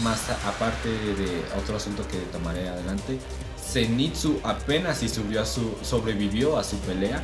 Más 0.03 0.29
aparte 0.45 0.89
de 0.89 1.45
otro 1.57 1.77
asunto 1.77 2.05
que 2.07 2.17
tomaré 2.31 2.67
adelante, 2.67 3.17
Zenitsu 3.57 4.39
apenas 4.43 4.97
si 4.97 5.09
subió 5.09 5.41
a 5.41 5.45
su, 5.45 5.75
sobrevivió 5.81 6.57
a 6.57 6.63
su 6.63 6.77
pelea 6.79 7.21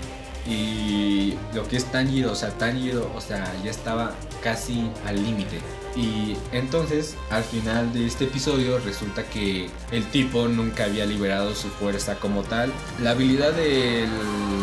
y 0.47 1.36
lo 1.53 1.67
que 1.67 1.78
es 1.78 1.86
Tanjiro, 1.86 2.32
o 2.32 2.36
sea, 2.36 2.49
Tanjiro, 2.57 3.11
o 3.15 3.22
sea, 3.22 3.53
ya 3.63 3.69
estaba 3.69 4.15
casi 4.41 4.89
al 5.05 5.24
límite. 5.24 5.59
Y 5.95 6.38
entonces, 6.53 7.15
al 7.30 7.43
final 7.43 7.93
de 7.93 8.07
este 8.07 8.24
episodio, 8.24 8.80
resulta 8.80 9.24
que 9.24 9.69
el 9.91 10.05
tipo 10.05 10.47
nunca 10.47 10.86
había 10.86 11.05
liberado 11.05 11.53
su 11.53 11.67
fuerza 11.67 12.15
como 12.15 12.43
tal. 12.43 12.72
La 13.01 13.11
habilidad 13.11 13.51
de 13.51 14.07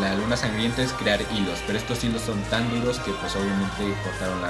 la 0.01 0.15
luna 0.15 0.37
sangrienta 0.37 0.83
es 0.83 0.93
crear 0.95 1.21
hilos, 1.21 1.59
pero 1.67 1.79
estos 1.79 2.03
hilos 2.03 2.23
son 2.23 2.41
tan 2.45 2.69
duros 2.71 2.99
que 3.01 3.13
pues 3.13 3.37
obviamente 3.37 3.95
cortaron 4.03 4.41
la 4.41 4.49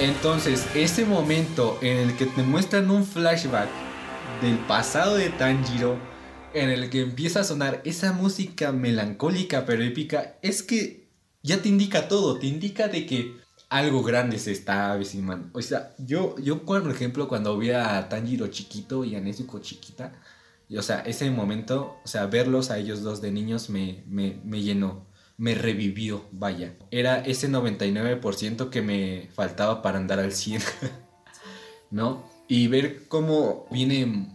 Entonces, 0.00 0.66
ese 0.74 1.04
momento 1.04 1.78
en 1.82 1.98
el 1.98 2.16
que 2.16 2.26
te 2.26 2.42
muestran 2.42 2.90
un 2.90 3.04
flashback 3.04 3.68
del 4.42 4.58
pasado 4.66 5.16
de 5.16 5.30
Tanjiro, 5.30 5.98
en 6.54 6.70
el 6.70 6.88
que 6.88 7.02
empieza 7.02 7.40
a 7.40 7.44
sonar 7.44 7.82
esa 7.84 8.12
música 8.12 8.72
melancólica 8.72 9.66
pero 9.66 9.82
épica, 9.82 10.36
es 10.40 10.62
que 10.62 11.08
ya 11.42 11.60
te 11.60 11.68
indica 11.68 12.08
todo, 12.08 12.38
te 12.38 12.46
indica 12.46 12.88
de 12.88 13.06
que 13.06 13.36
algo 13.68 14.02
grande 14.02 14.38
se 14.38 14.52
está 14.52 14.92
avecinando. 14.92 15.48
O 15.52 15.60
sea, 15.60 15.94
yo, 15.98 16.36
yo 16.38 16.64
por 16.64 16.88
ejemplo, 16.90 17.28
cuando 17.28 17.58
vi 17.58 17.70
a 17.70 18.08
Tanjiro 18.08 18.46
chiquito 18.48 19.04
y 19.04 19.16
a 19.16 19.20
Nezuko 19.20 19.58
chiquita, 19.58 20.12
y, 20.68 20.78
o 20.78 20.82
sea, 20.82 21.00
ese 21.00 21.30
momento, 21.30 21.98
o 22.04 22.08
sea, 22.08 22.26
verlos 22.26 22.70
a 22.70 22.78
ellos 22.78 23.02
dos 23.02 23.20
de 23.20 23.30
niños 23.30 23.68
me, 23.68 24.02
me, 24.06 24.40
me 24.44 24.62
llenó, 24.62 25.06
me 25.36 25.54
revivió, 25.54 26.24
vaya. 26.32 26.74
Era 26.90 27.18
ese 27.18 27.48
99% 27.48 28.70
que 28.70 28.82
me 28.82 29.28
faltaba 29.34 29.82
para 29.82 29.98
andar 29.98 30.20
al 30.20 30.32
100, 30.32 30.62
¿no? 31.90 32.24
Y 32.48 32.68
ver 32.68 33.08
cómo 33.08 33.66
viene 33.70 34.34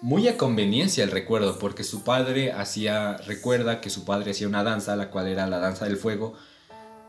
muy 0.00 0.28
a 0.28 0.36
conveniencia 0.36 1.04
el 1.04 1.10
recuerdo, 1.10 1.58
porque 1.58 1.84
su 1.84 2.04
padre 2.04 2.52
hacía, 2.52 3.16
recuerda 3.18 3.80
que 3.80 3.90
su 3.90 4.04
padre 4.04 4.30
hacía 4.30 4.48
una 4.48 4.62
danza, 4.62 4.96
la 4.96 5.10
cual 5.10 5.26
era 5.26 5.46
la 5.46 5.58
danza 5.58 5.86
del 5.86 5.96
fuego, 5.96 6.34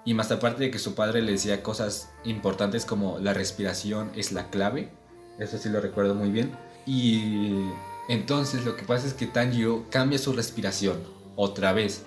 y 0.06 0.14
más 0.14 0.32
aparte 0.32 0.64
de 0.64 0.72
que 0.72 0.80
su 0.80 0.96
padre 0.96 1.22
le 1.22 1.34
decía 1.34 1.62
cosas 1.62 2.12
importantes 2.24 2.86
como 2.86 3.20
la 3.20 3.34
respiración 3.34 4.12
es 4.16 4.32
la 4.32 4.50
clave, 4.50 4.92
eso 5.38 5.58
sí 5.58 5.70
lo 5.70 5.82
recuerdo 5.82 6.16
muy 6.16 6.32
bien, 6.32 6.52
y 6.86 7.70
entonces 8.08 8.66
lo 8.66 8.76
que 8.76 8.84
pasa 8.84 9.06
es 9.06 9.14
que 9.14 9.28
Tanjiro 9.28 9.86
cambia 9.92 10.18
su 10.18 10.34
respiración 10.34 10.98
otra 11.36 11.74
vez, 11.74 12.06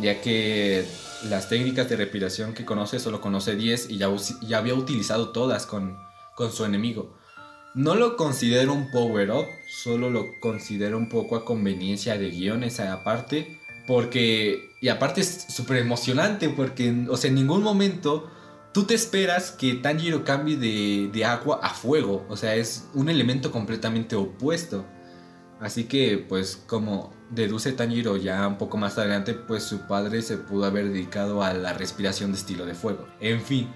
ya 0.00 0.20
que 0.20 0.84
las 1.28 1.48
técnicas 1.48 1.88
de 1.88 1.96
respiración 1.96 2.54
que 2.54 2.64
conoce 2.64 2.98
solo 2.98 3.20
conoce 3.20 3.56
10 3.56 3.90
y 3.90 3.98
ya, 3.98 4.08
ya 4.42 4.58
había 4.58 4.74
utilizado 4.74 5.30
todas 5.30 5.66
con, 5.66 5.96
con 6.34 6.52
su 6.52 6.64
enemigo. 6.64 7.16
No 7.74 7.94
lo 7.94 8.16
considero 8.16 8.74
un 8.74 8.90
power-up, 8.90 9.46
solo 9.68 10.10
lo 10.10 10.26
considero 10.40 10.98
un 10.98 11.08
poco 11.08 11.36
a 11.36 11.44
conveniencia 11.44 12.18
de 12.18 12.30
guion 12.30 12.64
esa 12.64 13.02
parte. 13.02 13.58
Porque, 13.86 14.70
y 14.80 14.88
aparte 14.88 15.22
es 15.22 15.46
súper 15.48 15.78
emocionante 15.78 16.48
porque, 16.48 17.06
o 17.08 17.16
sea, 17.16 17.28
en 17.28 17.34
ningún 17.34 17.62
momento 17.62 18.30
tú 18.72 18.84
te 18.84 18.94
esperas 18.94 19.50
que 19.50 19.74
Tanjiro 19.74 20.24
cambie 20.24 20.56
de, 20.56 21.10
de, 21.12 21.24
agua 21.24 21.60
a 21.62 21.70
fuego. 21.70 22.24
O 22.28 22.36
sea, 22.36 22.54
es 22.54 22.88
un 22.94 23.08
elemento 23.08 23.50
completamente 23.50 24.16
opuesto. 24.16 24.84
Así 25.60 25.84
que, 25.84 26.18
pues, 26.18 26.56
como 26.66 27.12
deduce 27.32 27.72
Tanjiro 27.72 28.16
ya 28.16 28.46
un 28.46 28.58
poco 28.58 28.76
más 28.76 28.98
adelante, 28.98 29.34
pues 29.34 29.62
su 29.64 29.80
padre 29.86 30.22
se 30.22 30.36
pudo 30.36 30.66
haber 30.66 30.88
dedicado 30.88 31.42
a 31.42 31.52
la 31.54 31.72
respiración 31.72 32.32
de 32.32 32.38
estilo 32.38 32.66
de 32.66 32.74
fuego. 32.74 33.06
En 33.20 33.40
fin. 33.40 33.68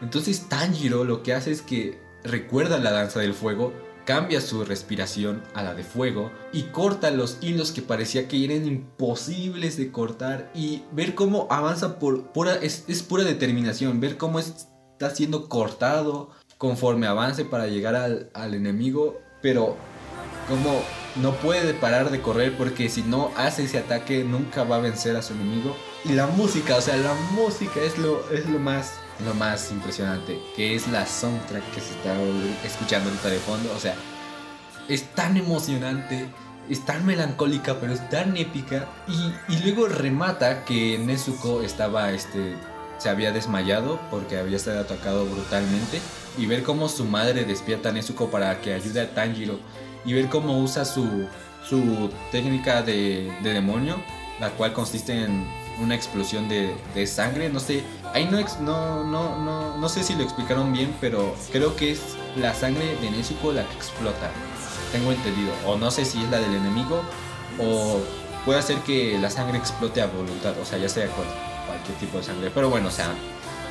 Entonces 0.00 0.48
Tanjiro 0.48 1.04
lo 1.04 1.22
que 1.22 1.34
hace 1.34 1.52
es 1.52 1.62
que 1.62 2.00
recuerda 2.24 2.78
la 2.78 2.90
danza 2.90 3.20
del 3.20 3.34
fuego, 3.34 3.72
cambia 4.04 4.40
su 4.40 4.64
respiración 4.64 5.42
a 5.54 5.62
la 5.62 5.74
de 5.74 5.84
fuego 5.84 6.32
y 6.52 6.64
corta 6.64 7.10
los 7.10 7.38
hilos 7.40 7.70
que 7.70 7.82
parecía 7.82 8.26
que 8.26 8.44
eran 8.44 8.66
imposibles 8.66 9.76
de 9.76 9.92
cortar 9.92 10.50
y 10.54 10.82
ver 10.92 11.14
cómo 11.14 11.46
avanza 11.50 11.98
por 11.98 12.32
pura, 12.32 12.56
es, 12.56 12.82
pura 13.08 13.24
determinación, 13.24 14.00
ver 14.00 14.16
cómo 14.16 14.40
está 14.40 15.10
siendo 15.14 15.48
cortado 15.48 16.30
conforme 16.58 17.06
avance 17.06 17.44
para 17.44 17.66
llegar 17.66 17.94
al, 17.94 18.30
al 18.34 18.54
enemigo, 18.54 19.20
pero 19.40 19.76
como 20.48 20.82
no 21.16 21.32
puede 21.36 21.74
parar 21.74 22.10
de 22.10 22.20
correr 22.20 22.56
porque 22.56 22.88
si 22.88 23.02
no 23.02 23.30
hace 23.36 23.64
ese 23.64 23.78
ataque 23.78 24.24
nunca 24.24 24.64
va 24.64 24.76
a 24.76 24.80
vencer 24.80 25.16
a 25.16 25.22
su 25.22 25.34
enemigo. 25.34 25.76
Y 26.04 26.12
la 26.12 26.26
música, 26.26 26.76
o 26.76 26.80
sea, 26.80 26.96
la 26.96 27.14
música 27.32 27.80
es 27.80 27.98
lo, 27.98 28.28
es 28.30 28.48
lo 28.48 28.58
más 28.58 28.94
lo 29.24 29.34
más 29.34 29.70
impresionante, 29.70 30.40
que 30.56 30.74
es 30.74 30.88
la 30.88 31.06
soundtrack 31.06 31.62
que 31.72 31.80
se 31.80 31.90
está 31.92 32.14
escuchando 32.64 33.08
ahorita 33.10 33.28
de 33.28 33.38
fondo. 33.38 33.72
O 33.74 33.78
sea, 33.78 33.94
es 34.88 35.04
tan 35.14 35.36
emocionante, 35.36 36.28
es 36.68 36.84
tan 36.84 37.04
melancólica, 37.06 37.78
pero 37.80 37.92
es 37.92 38.08
tan 38.10 38.36
épica. 38.36 38.88
Y, 39.48 39.58
luego 39.62 39.88
remata 39.88 40.64
que 40.64 40.98
Nezuko 40.98 41.62
estaba, 41.62 42.12
este, 42.12 42.54
se 42.98 43.08
había 43.08 43.32
desmayado 43.32 44.00
porque 44.10 44.38
había 44.38 44.56
estado 44.56 44.80
atacado 44.80 45.26
brutalmente. 45.26 46.00
Y 46.38 46.46
ver 46.46 46.62
cómo 46.62 46.88
su 46.88 47.04
madre 47.04 47.44
despierta 47.44 47.90
a 47.90 47.92
Nezuko 47.92 48.30
para 48.30 48.60
que 48.60 48.72
ayude 48.74 49.02
a 49.02 49.14
Tanjiro. 49.14 49.58
Y 50.04 50.14
ver 50.14 50.28
cómo 50.28 50.58
usa 50.58 50.84
su, 50.84 51.28
su 51.68 52.10
técnica 52.30 52.82
de, 52.82 53.32
de 53.42 53.52
demonio, 53.52 53.96
la 54.40 54.50
cual 54.50 54.72
consiste 54.72 55.24
en 55.24 55.46
una 55.80 55.94
explosión 55.94 56.48
de, 56.48 56.74
de 56.94 57.06
sangre. 57.06 57.48
No 57.48 57.60
sé, 57.60 57.82
ahí 58.12 58.24
no, 58.24 58.40
no, 58.60 59.04
no, 59.04 59.38
no, 59.38 59.76
no 59.78 59.88
sé 59.88 60.02
si 60.02 60.14
lo 60.14 60.22
explicaron 60.22 60.72
bien, 60.72 60.94
pero 61.00 61.34
creo 61.52 61.76
que 61.76 61.92
es 61.92 62.00
la 62.36 62.54
sangre 62.54 62.96
de 62.96 63.10
Nezuko 63.10 63.52
la 63.52 63.66
que 63.68 63.74
explota. 63.74 64.30
Tengo 64.90 65.12
entendido. 65.12 65.52
O 65.66 65.76
no 65.76 65.90
sé 65.90 66.04
si 66.04 66.22
es 66.22 66.30
la 66.30 66.38
del 66.38 66.54
enemigo 66.54 67.00
o 67.58 68.00
puede 68.44 68.58
hacer 68.58 68.78
que 68.78 69.18
la 69.18 69.30
sangre 69.30 69.58
explote 69.58 70.02
a 70.02 70.06
voluntad. 70.06 70.54
O 70.60 70.64
sea, 70.64 70.78
ya 70.78 70.88
sea 70.88 71.06
con 71.06 71.24
cualquier 71.66 71.96
tipo 71.98 72.18
de 72.18 72.24
sangre. 72.24 72.50
Pero 72.52 72.68
bueno, 72.68 72.88
o 72.88 72.90
sea, 72.90 73.14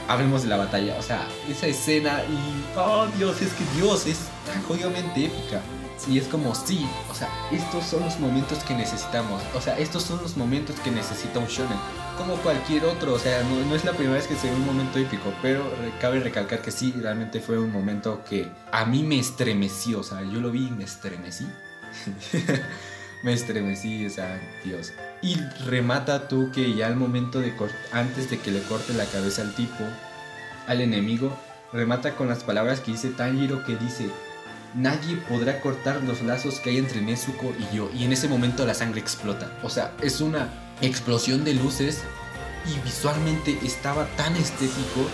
hablemos 0.08 0.44
de 0.44 0.50
la 0.50 0.58
batalla. 0.58 0.96
O 0.98 1.04
sea, 1.04 1.28
esa 1.50 1.68
escena 1.68 2.22
y... 2.24 2.78
Oh 2.78 3.06
Dios, 3.18 3.42
es 3.42 3.54
que 3.54 3.64
Dios 3.76 4.08
es 4.08 4.20
tan 4.52 4.64
jodidamente 4.64 5.26
épica. 5.26 5.62
Y 6.08 6.18
es 6.18 6.28
como, 6.28 6.56
sí, 6.56 6.88
o 7.10 7.14
sea, 7.14 7.30
estos 7.52 7.86
son 7.86 8.02
los 8.02 8.20
momentos 8.20 8.60
que 8.64 8.74
necesitamos. 8.74 9.42
O 9.56 9.62
sea, 9.62 9.78
estos 9.78 10.04
son 10.04 10.22
los 10.22 10.36
momentos 10.36 10.80
que 10.80 10.92
necesita 10.92 11.40
un 11.40 11.46
shonen. 11.46 11.78
Como 12.18 12.36
cualquier 12.38 12.86
otro, 12.86 13.14
o 13.14 13.20
sea, 13.20 13.44
no, 13.44 13.76
es 13.76 13.86
la 13.86 13.94
primera 13.94 14.16
vez 14.16 14.28
que 14.28 14.36
se 14.36 14.50
ve 14.50 14.56
un 14.56 14.66
momento 14.66 15.00
épico, 15.00 15.32
pero 15.42 15.64
cabe 16.00 16.20
recalcar 16.20 16.62
que 16.62 16.72
sí, 16.72 16.94
realmente 16.98 17.40
fue 17.40 17.60
un 17.60 17.72
momento 17.72 18.24
que 18.28 18.52
a 18.72 18.86
mí 18.86 19.04
me 19.04 19.20
estremeció. 19.20 20.00
O 20.00 20.04
sea, 20.04 20.24
yo 20.24 20.40
lo 20.40 20.52
vi 20.52 20.68
y 20.68 20.72
me 20.72 20.84
estremecí. 20.84 21.48
me 23.24 23.34
estremecí, 23.34 24.06
o 24.06 24.10
sea, 24.10 24.40
Dios. 24.64 24.94
Y 25.22 25.36
remata 25.66 26.28
tú 26.28 26.52
que 26.52 26.74
ya 26.74 26.88
al 26.88 26.96
momento 26.96 27.40
de 27.40 27.54
antes 27.92 28.30
de 28.30 28.40
que 28.40 28.52
le 28.52 28.62
corte 28.64 28.94
la 28.94 29.06
cabeza 29.06 29.44
al 29.44 29.54
tipo, 29.54 29.84
al 30.68 30.82
enemigo, 30.82 31.36
remata 31.72 32.16
con 32.16 32.28
las 32.28 32.44
palabras 32.44 32.80
que 32.80 32.92
dice 32.92 33.10
Tanjiro 33.10 33.64
que 33.66 33.76
dice, 33.76 34.10
nadie 34.74 35.18
podrá 35.18 35.60
cortar 35.62 36.02
los 36.04 36.22
lazos 36.22 36.60
que 36.60 36.72
hay 36.72 36.78
entre 36.78 37.02
Nezuko 37.02 37.54
y 37.58 37.76
yo. 37.76 37.90
Y 37.94 38.06
en 38.06 38.14
ese 38.14 38.28
momento 38.28 38.66
la 38.66 38.74
sangre 38.74 39.00
explota. 39.00 39.52
O 39.64 39.70
sea, 39.70 39.94
es 40.02 40.22
una 40.22 40.50
explosión 40.82 41.44
de 41.44 41.54
luces 41.54 42.04
y 42.66 42.80
visualmente 42.84 43.58
estaba 43.64 44.06
tan 44.18 44.36
estético. 44.36 45.08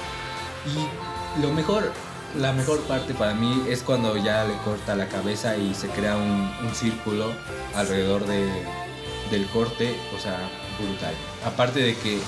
Y 0.65 1.41
lo 1.41 1.53
mejor, 1.53 1.91
la 2.37 2.53
mejor 2.53 2.81
parte 2.81 3.13
para 3.13 3.33
mí 3.33 3.63
es 3.69 3.81
cuando 3.83 4.17
ya 4.17 4.43
le 4.43 4.55
corta 4.57 4.95
la 4.95 5.07
cabeza 5.07 5.57
y 5.57 5.73
se 5.73 5.87
crea 5.87 6.15
un, 6.15 6.47
círculo 6.73 7.31
alrededor 7.75 8.25
de, 8.25 8.49
del 9.31 9.47
corte. 9.47 9.95
O 10.15 10.19
sea, 10.19 10.37
brutal. 10.79 11.13
Aparte 11.45 11.79
de 11.79 11.95
que 11.95 12.19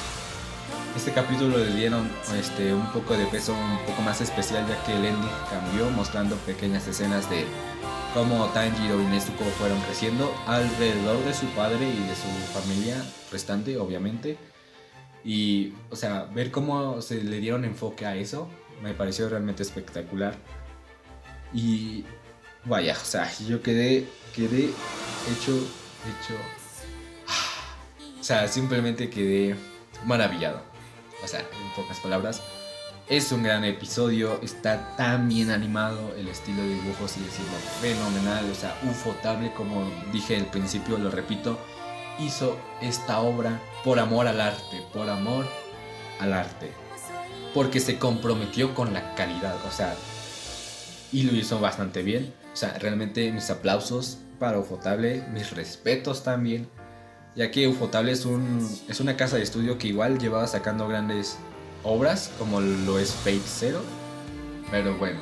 este 0.96 1.12
capítulo 1.12 1.58
le 1.58 1.74
dieron 1.74 2.10
este, 2.38 2.74
un 2.74 2.86
poco 2.92 3.16
de 3.16 3.26
peso 3.28 3.54
un 3.54 3.86
poco 3.86 4.02
más 4.02 4.22
especial 4.22 4.66
ya 4.68 4.84
que 4.84 4.94
el 4.94 5.06
ending 5.06 5.30
cambió 5.50 5.90
mostrando 5.92 6.36
pequeñas 6.38 6.88
escenas 6.88 7.30
de 7.30 7.46
cómo 8.14 8.46
Tanjiro 8.48 9.02
y 9.02 9.06
Nezuko 9.06 9.44
fueron 9.58 9.80
creciendo 9.82 10.34
alrededor 10.48 11.24
de 11.24 11.34
su 11.34 11.46
padre 11.48 11.88
y 11.88 12.08
de 12.08 12.16
su 12.16 12.28
familia 12.54 13.04
restante 13.32 13.78
obviamente. 13.78 14.38
Y 15.24 15.74
o 15.90 15.96
sea 15.96 16.24
ver 16.34 16.52
cómo 16.52 17.02
se 17.02 17.24
le 17.24 17.40
dieron 17.40 17.66
enfoque 17.66 18.06
a 18.06 18.16
eso 18.16 18.50
me 18.82 18.94
pareció 18.94 19.30
realmente 19.30 19.64
espectacular. 19.64 20.36
Y 21.54 22.04
vaya 22.66 22.94
o 22.94 23.06
sea 23.06 23.32
yo 23.48 23.62
quedé 23.62 24.08
quedé 24.36 24.66
hecho 25.32 25.54
hecho 26.06 26.36
o 28.20 28.24
sea 28.24 28.48
simplemente 28.48 29.10
quedé 29.10 29.56
maravillado 30.06 30.69
o 31.24 31.28
sea, 31.28 31.42
en 31.42 31.74
pocas 31.76 32.00
palabras, 32.00 32.42
es 33.10 33.32
un 33.32 33.42
gran 33.42 33.64
episodio, 33.64 34.40
está 34.44 34.96
tan 34.96 35.28
bien 35.28 35.50
animado, 35.50 36.14
el 36.16 36.28
estilo 36.28 36.62
de 36.62 36.76
dibujo 36.76 37.08
sigue 37.08 37.30
siendo 37.30 37.58
fenomenal, 37.82 38.46
o 38.52 38.56
sea, 38.56 38.78
ufotable, 38.84 39.52
como 39.54 39.84
dije 40.14 40.38
al 40.38 40.46
principio, 40.46 40.98
lo 41.00 41.10
repito, 41.10 41.58
hizo 42.20 42.56
esta 42.82 43.20
obra 43.22 43.60
por 43.84 44.00
amor 44.00 44.28
al 44.28 44.40
arte, 44.40 44.84
por 44.94 45.10
amor 45.10 45.48
al 46.20 46.34
arte, 46.34 46.72
porque 47.54 47.80
se 47.80 47.98
comprometió 47.98 48.76
con 48.76 48.94
la 48.94 49.16
calidad, 49.16 49.56
o 49.68 49.72
sea, 49.72 49.96
y 51.12 51.24
lo 51.24 51.36
hizo 51.36 51.60
bastante 51.60 52.04
bien, 52.04 52.32
o 52.54 52.56
sea, 52.56 52.78
realmente 52.78 53.32
mis 53.32 53.50
aplausos 53.50 54.20
para 54.38 54.60
Ufotable, 54.60 55.26
mis 55.34 55.52
respetos 55.52 56.24
también, 56.24 56.70
ya 57.40 57.52
que 57.52 57.70
Ufotable 57.70 58.12
es, 58.12 58.26
un, 58.26 58.70
es 58.90 59.00
una 59.00 59.16
casa 59.16 59.38
de 59.38 59.44
estudio 59.44 59.78
que 59.78 59.88
igual 59.88 60.20
llevaba 60.20 60.46
sacando 60.46 60.90
grandes 60.90 61.38
obras, 61.86 62.32
como 62.38 62.60
lo 62.60 63.00
es 63.00 63.14
Fate 63.14 63.40
Zero. 63.48 63.82
Pero 64.70 64.98
bueno, 64.98 65.22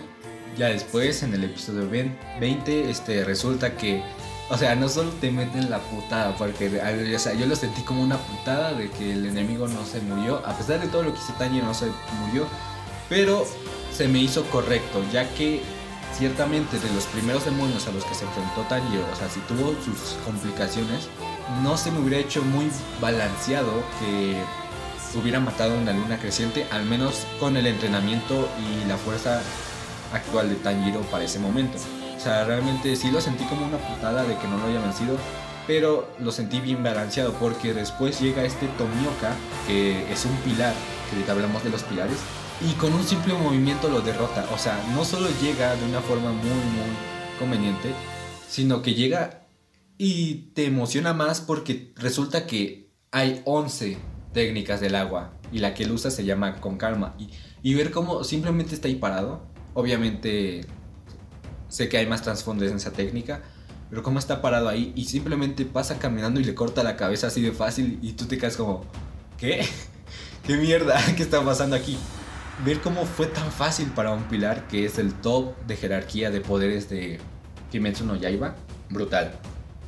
ya 0.57 0.69
después 0.69 1.21
en 1.21 1.35
el 1.35 1.43
episodio 1.43 1.87
20 1.87 2.89
este, 2.89 3.23
resulta 3.23 3.77
que, 3.77 4.01
o 4.49 4.57
sea, 4.57 4.73
no 4.73 4.89
solo 4.89 5.11
te 5.21 5.29
meten 5.29 5.69
la 5.69 5.77
putada, 5.77 6.35
porque 6.35 6.81
yo 7.39 7.45
lo 7.45 7.55
sentí 7.55 7.83
como 7.83 8.01
una 8.01 8.17
putada 8.17 8.73
de 8.73 8.89
que 8.89 9.13
el 9.13 9.27
enemigo 9.27 9.67
no 9.67 9.85
se 9.85 10.01
murió, 10.01 10.41
a 10.43 10.57
pesar 10.57 10.81
de 10.81 10.87
todo 10.87 11.03
lo 11.03 11.13
que 11.13 11.19
hizo 11.19 11.33
Tanjiro 11.33 11.67
no 11.67 11.75
se 11.75 11.85
murió, 12.25 12.47
pero 13.09 13.45
se 13.95 14.07
me 14.07 14.17
hizo 14.17 14.43
correcto, 14.45 15.03
ya 15.13 15.29
que 15.35 15.61
ciertamente 16.17 16.79
de 16.79 16.91
los 16.95 17.05
primeros 17.05 17.45
demonios 17.45 17.87
a 17.87 17.91
los 17.91 18.03
que 18.05 18.15
se 18.15 18.25
enfrentó 18.25 18.61
Tanjiro, 18.61 19.05
o 19.13 19.15
sea, 19.15 19.29
si 19.29 19.39
tuvo 19.41 19.75
sus 19.85 20.17
complicaciones, 20.25 21.09
no 21.63 21.77
se 21.77 21.91
me 21.91 21.99
hubiera 21.99 22.17
hecho 22.17 22.43
muy 22.43 22.69
balanceado 23.01 23.71
que 23.99 24.37
hubiera 25.17 25.39
matado 25.39 25.77
una 25.77 25.93
luna 25.93 26.17
creciente, 26.19 26.65
al 26.71 26.85
menos 26.85 27.25
con 27.39 27.57
el 27.57 27.67
entrenamiento 27.67 28.47
y 28.59 28.87
la 28.87 28.97
fuerza 28.97 29.41
actual 30.13 30.49
de 30.49 30.55
Tanjiro 30.55 31.01
para 31.01 31.23
ese 31.23 31.39
momento. 31.39 31.77
O 32.15 32.19
sea, 32.19 32.45
realmente 32.45 32.95
sí 32.95 33.11
lo 33.11 33.21
sentí 33.21 33.43
como 33.45 33.65
una 33.65 33.77
putada 33.77 34.23
de 34.23 34.37
que 34.37 34.47
no 34.47 34.57
lo 34.57 34.65
haya 34.65 34.81
vencido, 34.81 35.17
pero 35.65 36.09
lo 36.19 36.31
sentí 36.31 36.59
bien 36.59 36.83
balanceado 36.83 37.33
porque 37.33 37.73
después 37.73 38.19
llega 38.19 38.43
este 38.43 38.67
Tomioka, 38.77 39.35
que 39.67 40.11
es 40.11 40.25
un 40.25 40.35
pilar, 40.37 40.73
que 41.09 41.15
ahorita 41.15 41.31
hablamos 41.33 41.63
de 41.63 41.69
los 41.69 41.83
pilares, 41.83 42.17
y 42.61 42.73
con 42.73 42.93
un 42.93 43.03
simple 43.03 43.33
movimiento 43.33 43.89
lo 43.89 44.01
derrota. 44.01 44.45
O 44.53 44.57
sea, 44.57 44.79
no 44.93 45.05
solo 45.05 45.27
llega 45.41 45.75
de 45.75 45.85
una 45.85 46.01
forma 46.01 46.31
muy, 46.31 46.49
muy 46.49 47.37
conveniente, 47.39 47.91
sino 48.49 48.81
que 48.81 48.93
llega 48.93 49.46
y 49.97 50.51
te 50.53 50.65
emociona 50.65 51.13
más 51.13 51.41
porque 51.41 51.91
resulta 51.95 52.45
que 52.45 52.91
hay 53.11 53.41
11 53.45 53.97
técnicas 54.33 54.79
del 54.79 54.95
agua 54.95 55.33
y 55.51 55.59
la 55.59 55.73
que 55.73 55.83
él 55.83 55.91
usa 55.91 56.11
se 56.11 56.25
llama 56.25 56.59
con 56.61 56.77
calma. 56.77 57.15
Y, 57.63 57.73
ver 57.73 57.91
cómo 57.91 58.23
simplemente 58.23 58.75
está 58.75 58.87
ahí 58.87 58.95
parado, 58.95 59.41
obviamente 59.73 60.65
sé 61.67 61.89
que 61.89 61.97
hay 61.97 62.05
más 62.05 62.21
trasfondo 62.21 62.65
en 62.65 62.77
esa 62.77 62.91
técnica, 62.91 63.41
pero 63.89 64.03
cómo 64.03 64.19
está 64.19 64.41
parado 64.41 64.69
ahí 64.69 64.93
y 64.95 65.05
simplemente 65.05 65.65
pasa 65.65 65.99
caminando 65.99 66.39
y 66.39 66.43
le 66.43 66.55
corta 66.55 66.83
la 66.83 66.95
cabeza 66.95 67.27
así 67.27 67.41
de 67.41 67.51
fácil 67.51 67.99
y 68.01 68.13
tú 68.13 68.25
te 68.25 68.37
quedas 68.37 68.55
como, 68.55 68.85
¿qué? 69.37 69.65
¿Qué 70.43 70.57
mierda? 70.57 70.97
¿Qué 71.15 71.23
está 71.23 71.43
pasando 71.43 71.75
aquí? 71.75 71.97
Ver 72.63 72.79
cómo 72.79 73.05
fue 73.05 73.27
tan 73.27 73.51
fácil 73.51 73.87
para 73.89 74.11
un 74.13 74.23
pilar 74.23 74.67
que 74.67 74.85
es 74.85 74.97
el 74.97 75.13
top 75.13 75.57
de 75.65 75.75
jerarquía 75.75 76.31
de 76.31 76.41
poderes 76.41 76.89
de 76.89 77.19
Kimetsu 77.71 78.05
no 78.05 78.15
Yaiba, 78.15 78.55
brutal 78.89 79.37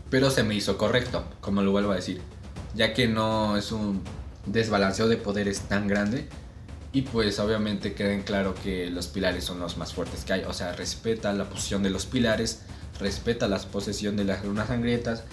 pero 0.10 0.32
se 0.32 0.44
me 0.44 0.56
hizo 0.56 0.78
correcto, 0.78 1.24
como 1.42 1.62
lo 1.62 1.72
vuelvo 1.72 1.92
a 1.92 1.96
decir, 1.96 2.22
ya 2.76 2.94
que 2.94 3.08
no 3.08 3.58
es 3.58 3.72
un 3.72 4.02
desbalanceo 4.46 5.08
de 5.08 5.18
poderes 5.18 5.62
tan 5.62 5.88
grande. 5.88 6.28
Y 6.92 7.04
pues 7.04 7.38
obviamente 7.40 7.94
queda 7.94 8.14
en 8.14 8.24
claro 8.24 8.56
que 8.56 8.90
los 8.90 9.08
pilares 9.08 9.44
son 9.44 9.60
los 9.60 9.78
más 9.78 9.94
fuertes 9.94 10.26
que 10.26 10.34
hay, 10.34 10.44
o 10.46 10.54
sea, 10.54 10.74
respeta 10.74 11.32
la 11.34 11.46
posición 11.46 11.84
de 11.84 11.92
los 11.92 12.08
pilares, 12.08 12.64
respeta 13.00 13.48
la 13.48 13.60
posesión 13.60 14.18
de 14.18 14.24
las 14.24 14.44
lunas 14.44 14.70
sangrientas 14.70 15.24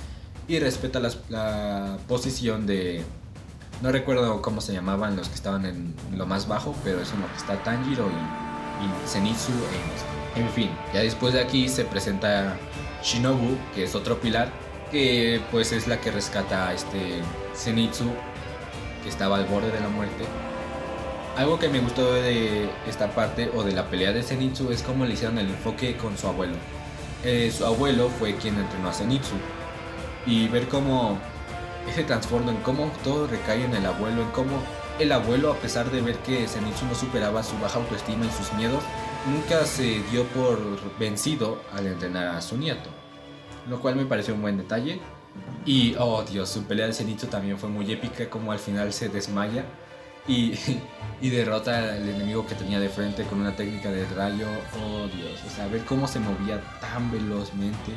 y 0.48 0.58
respeta 0.58 1.00
la 1.00 1.96
posición 2.08 2.66
de... 2.66 3.02
No 3.80 3.90
recuerdo 3.90 4.42
cómo 4.42 4.60
se 4.60 4.74
llamaban 4.74 5.16
los 5.16 5.28
que 5.28 5.34
estaban 5.34 5.64
en 5.64 5.94
lo 6.14 6.26
más 6.26 6.46
bajo, 6.46 6.74
pero 6.84 7.00
es 7.00 7.10
uno 7.14 7.26
que 7.26 7.36
está 7.38 7.62
Tanjiro 7.62 8.06
y, 8.06 8.84
y 8.84 9.08
Zenitsu 9.08 9.52
en, 10.36 10.42
en 10.42 10.50
fin, 10.50 10.70
ya 10.92 11.00
después 11.00 11.32
de 11.32 11.40
aquí 11.40 11.68
se 11.70 11.84
presenta 11.84 12.58
Shinobu, 13.02 13.56
que 13.74 13.84
es 13.84 13.94
otro 13.94 14.20
pilar, 14.20 14.50
que 14.90 15.40
pues 15.50 15.72
es 15.72 15.86
la 15.86 16.00
que 16.00 16.10
rescata 16.10 16.68
a 16.68 16.74
este 16.74 17.20
Zenitsu, 17.54 18.10
que 19.02 19.08
estaba 19.08 19.36
al 19.36 19.46
borde 19.46 19.70
de 19.70 19.80
la 19.80 19.88
muerte. 19.88 20.24
Algo 21.36 21.58
que 21.58 21.68
me 21.68 21.80
gustó 21.80 22.14
de 22.14 22.68
esta 22.88 23.10
parte 23.10 23.50
o 23.54 23.62
de 23.62 23.72
la 23.72 23.88
pelea 23.88 24.12
de 24.12 24.22
Zenitsu 24.22 24.70
es 24.70 24.82
cómo 24.82 25.04
le 25.04 25.14
hicieron 25.14 25.38
el 25.38 25.48
enfoque 25.48 25.96
con 25.96 26.16
su 26.16 26.26
abuelo. 26.28 26.54
Eh, 27.24 27.52
su 27.56 27.66
abuelo 27.66 28.08
fue 28.08 28.36
quien 28.36 28.56
entrenó 28.56 28.88
a 28.88 28.92
Zenitsu. 28.92 29.34
Y 30.24 30.48
ver 30.48 30.66
cómo 30.68 31.18
ese 31.88 32.04
transformo 32.04 32.50
en 32.50 32.56
cómo 32.58 32.90
todo 33.04 33.26
recae 33.26 33.64
en 33.64 33.74
el 33.74 33.86
abuelo, 33.86 34.22
en 34.22 34.30
cómo 34.30 34.62
el 34.98 35.12
abuelo, 35.12 35.52
a 35.52 35.56
pesar 35.56 35.90
de 35.90 36.00
ver 36.00 36.16
que 36.16 36.48
Zenitsu 36.48 36.86
no 36.86 36.94
superaba 36.94 37.42
su 37.42 37.58
baja 37.58 37.78
autoestima 37.78 38.24
y 38.24 38.30
sus 38.30 38.52
miedos, 38.54 38.82
nunca 39.30 39.66
se 39.66 40.00
dio 40.10 40.24
por 40.28 40.58
vencido 40.98 41.60
al 41.74 41.86
entrenar 41.86 42.28
a 42.28 42.40
su 42.40 42.56
nieto 42.56 42.95
lo 43.68 43.80
cual 43.80 43.96
me 43.96 44.06
pareció 44.06 44.34
un 44.34 44.42
buen 44.42 44.56
detalle. 44.56 45.00
Y, 45.64 45.94
oh 45.98 46.22
Dios, 46.22 46.48
su 46.48 46.64
pelea 46.64 46.86
de 46.86 46.92
Zenitsu 46.92 47.26
también 47.26 47.58
fue 47.58 47.68
muy 47.68 47.90
épica, 47.92 48.30
como 48.30 48.52
al 48.52 48.58
final 48.58 48.92
se 48.92 49.08
desmaya 49.08 49.64
y, 50.28 50.54
y 51.20 51.30
derrota 51.30 51.94
al 51.94 52.08
enemigo 52.08 52.46
que 52.46 52.54
tenía 52.54 52.80
de 52.80 52.88
frente 52.88 53.24
con 53.24 53.40
una 53.40 53.54
técnica 53.54 53.90
de 53.90 54.06
rayo. 54.06 54.46
Oh 54.80 55.06
Dios, 55.08 55.40
o 55.46 55.50
sea, 55.50 55.66
ver 55.68 55.84
cómo 55.84 56.06
se 56.06 56.20
movía 56.20 56.60
tan 56.80 57.10
velozmente 57.10 57.92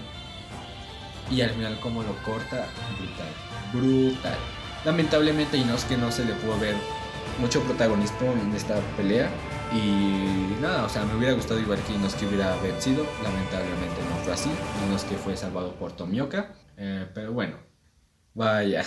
y 1.32 1.42
al 1.42 1.52
final 1.52 1.80
cómo 1.80 2.04
lo 2.04 2.16
corta, 2.24 2.68
brutal, 2.98 3.34
brutal. 3.74 4.38
Lamentablemente 4.86 5.58
Inosuke 5.58 5.98
no 5.98 6.12
se 6.12 6.26
le 6.26 6.34
pudo 6.34 6.58
ver 6.60 6.76
mucho 7.40 7.62
protagonismo 7.62 8.34
en 8.34 8.54
esta 8.56 8.80
pelea, 8.98 9.30
y 9.74 10.62
nada, 10.62 10.86
o 10.86 10.90
sea, 10.90 11.06
me 11.06 11.16
hubiera 11.16 11.34
gustado 11.34 11.60
igual 11.60 11.80
que 11.84 11.94
Inosuke 11.94 12.26
hubiera 12.26 12.56
vencido. 12.58 13.06
Lamentablemente 13.24 14.02
no 14.10 14.16
fue 14.24 14.34
así. 14.34 14.50
Inosuke 14.88 15.16
fue 15.18 15.38
salvado 15.38 15.76
por 15.76 15.92
Tomioka. 15.92 16.54
Eh, 16.78 17.08
pero 17.14 17.34
bueno, 17.34 17.58
vaya. 18.34 18.84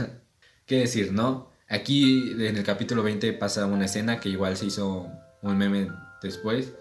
¿Qué 0.66 0.80
decir, 0.80 1.12
no? 1.12 1.50
Aquí 1.68 2.32
en 2.32 2.56
el 2.56 2.64
capítulo 2.64 3.02
20 3.02 3.32
pasa 3.34 3.66
una 3.66 3.84
escena 3.84 4.20
que 4.20 4.28
igual 4.28 4.56
se 4.56 4.66
hizo 4.66 5.08
un 5.42 5.56
meme 5.56 5.90
después. 6.22 6.72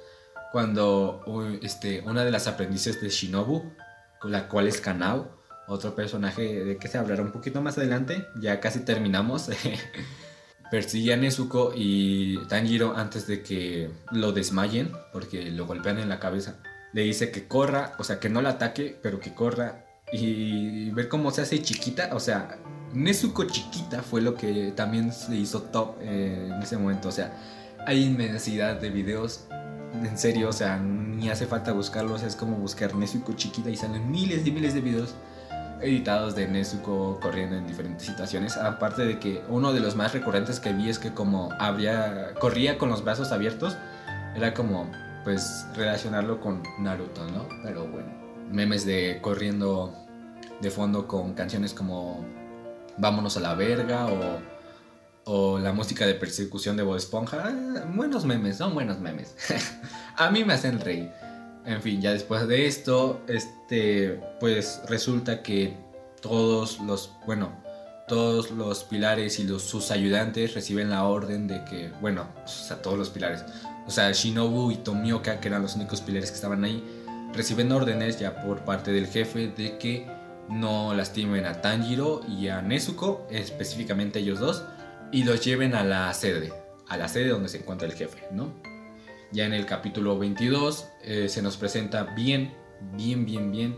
cuando 0.51 1.23
este, 1.61 2.01
una 2.01 2.23
de 2.23 2.31
las 2.31 2.47
aprendices 2.47 3.01
de 3.01 3.09
Shinobu, 3.09 3.73
con 4.19 4.31
la 4.31 4.47
cual 4.47 4.67
es 4.67 4.81
Kanao, 4.81 5.37
otro 5.67 5.93
personaje 5.93 6.63
de 6.63 6.77
que 6.77 6.87
se 6.87 6.97
hablará 6.97 7.21
un 7.21 7.31
poquito 7.31 7.61
más 7.61 7.77
adelante, 7.77 8.25
ya 8.39 8.59
casi 8.59 8.79
terminamos, 8.79 9.49
persigue 10.69 11.13
a 11.13 11.17
Nezuko 11.17 11.71
y 11.75 12.37
Tanjiro 12.47 12.95
antes 12.95 13.27
de 13.27 13.41
que 13.41 13.89
lo 14.11 14.31
desmayen, 14.31 14.91
porque 15.13 15.51
lo 15.51 15.65
golpean 15.65 15.99
en 15.99 16.09
la 16.09 16.19
cabeza. 16.19 16.55
Le 16.93 17.03
dice 17.03 17.31
que 17.31 17.47
corra, 17.47 17.93
o 17.99 18.03
sea, 18.03 18.19
que 18.19 18.29
no 18.29 18.41
la 18.41 18.51
ataque, 18.51 18.97
pero 19.01 19.19
que 19.19 19.33
corra. 19.33 19.85
Y 20.11 20.89
ver 20.91 21.09
cómo 21.09 21.31
se 21.31 21.41
hace 21.41 21.61
chiquita, 21.61 22.09
o 22.13 22.19
sea, 22.19 22.57
Nezuko 22.93 23.43
chiquita 23.43 24.01
fue 24.01 24.21
lo 24.21 24.35
que 24.35 24.71
también 24.75 25.11
se 25.11 25.35
hizo 25.35 25.63
top 25.63 25.97
eh, 26.01 26.49
en 26.51 26.61
ese 26.61 26.77
momento. 26.77 27.09
O 27.09 27.11
sea, 27.11 27.33
hay 27.85 28.03
inmensidad 28.03 28.79
de 28.79 28.89
videos. 28.89 29.45
En 29.93 30.17
serio, 30.17 30.49
o 30.49 30.53
sea, 30.53 30.77
ni 30.77 31.29
hace 31.29 31.45
falta 31.45 31.73
buscarlos. 31.73 32.23
Es 32.23 32.35
como 32.35 32.57
buscar 32.57 32.95
Nezuko 32.95 33.33
chiquita 33.33 33.69
y 33.69 33.75
salen 33.75 34.09
miles 34.09 34.45
y 34.47 34.51
miles 34.51 34.73
de 34.73 34.81
videos 34.81 35.15
editados 35.81 36.35
de 36.35 36.47
Nezuko 36.47 37.19
corriendo 37.21 37.55
en 37.55 37.67
diferentes 37.67 38.05
situaciones. 38.05 38.57
Aparte 38.57 39.05
de 39.05 39.19
que 39.19 39.43
uno 39.49 39.73
de 39.73 39.79
los 39.79 39.95
más 39.95 40.13
recurrentes 40.13 40.59
que 40.59 40.73
vi 40.73 40.89
es 40.89 40.99
que 40.99 41.13
como 41.13 41.51
habría, 41.59 42.33
corría 42.39 42.77
con 42.77 42.89
los 42.89 43.03
brazos 43.03 43.31
abiertos, 43.31 43.77
era 44.35 44.53
como 44.53 44.89
pues 45.23 45.65
relacionarlo 45.75 46.39
con 46.39 46.63
Naruto, 46.79 47.25
¿no? 47.31 47.47
Pero 47.63 47.85
bueno, 47.87 48.07
memes 48.51 48.85
de 48.85 49.19
corriendo 49.21 49.93
de 50.61 50.71
fondo 50.71 51.07
con 51.07 51.33
canciones 51.33 51.73
como 51.73 52.25
Vámonos 52.97 53.37
a 53.37 53.39
la 53.39 53.53
verga 53.53 54.07
o, 55.25 55.59
la 55.59 55.71
música 55.73 56.07
de 56.07 56.15
persecución 56.15 56.77
de 56.77 56.83
Bob 56.83 56.95
Esponja. 56.95 57.43
Ah, 57.45 57.85
buenos 57.93 58.25
memes, 58.25 58.57
son 58.57 58.73
buenos 58.73 58.99
memes. 58.99 59.35
a 60.15 60.31
mí 60.31 60.43
me 60.43 60.53
hacen 60.53 60.79
reír. 60.79 61.11
En 61.67 61.81
fin, 61.81 62.01
ya 62.01 62.13
después 62.13 62.47
de 62.47 62.65
esto, 62.65 63.21
este, 63.27 64.21
pues 64.39 64.81
resulta 64.87 65.43
que 65.43 65.75
todos 66.21 66.79
los, 66.79 67.11
bueno, 67.25 67.51
todos 68.07 68.51
los 68.51 68.85
pilares 68.85 69.37
y 69.39 69.43
los, 69.43 69.63
sus 69.63 69.91
ayudantes 69.91 70.53
reciben 70.53 70.89
la 70.89 71.03
orden 71.03 71.45
de 71.45 71.65
que, 71.65 71.91
bueno, 71.99 72.25
o 72.41 72.47
sea, 72.47 72.81
todos 72.81 72.97
los 72.97 73.09
pilares, 73.09 73.43
o 73.85 73.91
sea, 73.91 74.09
Shinobu 74.13 74.71
y 74.71 74.77
Tomioka, 74.77 75.41
que 75.41 75.49
eran 75.49 75.61
los 75.61 75.75
únicos 75.75 75.99
pilares 75.99 76.29
que 76.29 76.35
estaban 76.35 76.63
ahí, 76.63 76.81
reciben 77.33 77.69
órdenes 77.73 78.17
ya 78.17 78.41
por 78.41 78.61
parte 78.61 78.93
del 78.93 79.07
jefe 79.07 79.49
de 79.49 79.77
que 79.77 80.07
no 80.47 80.93
lastimen 80.93 81.45
a 81.45 81.59
Tanjiro 81.59 82.21
y 82.29 82.47
a 82.47 82.61
Nezuko, 82.61 83.27
específicamente 83.29 84.19
ellos 84.19 84.39
dos, 84.39 84.63
y 85.11 85.25
los 85.25 85.43
lleven 85.43 85.75
a 85.75 85.83
la 85.83 86.13
sede, 86.13 86.53
a 86.87 86.95
la 86.95 87.09
sede 87.09 87.27
donde 87.27 87.49
se 87.49 87.57
encuentra 87.57 87.89
el 87.89 87.93
jefe, 87.93 88.23
¿no? 88.31 88.53
Ya 89.31 89.45
en 89.45 89.53
el 89.53 89.65
capítulo 89.65 90.17
22 90.17 90.87
eh, 91.03 91.27
se 91.27 91.41
nos 91.41 91.57
presenta 91.57 92.03
bien, 92.03 92.53
bien, 92.95 93.25
bien, 93.25 93.51
bien. 93.51 93.77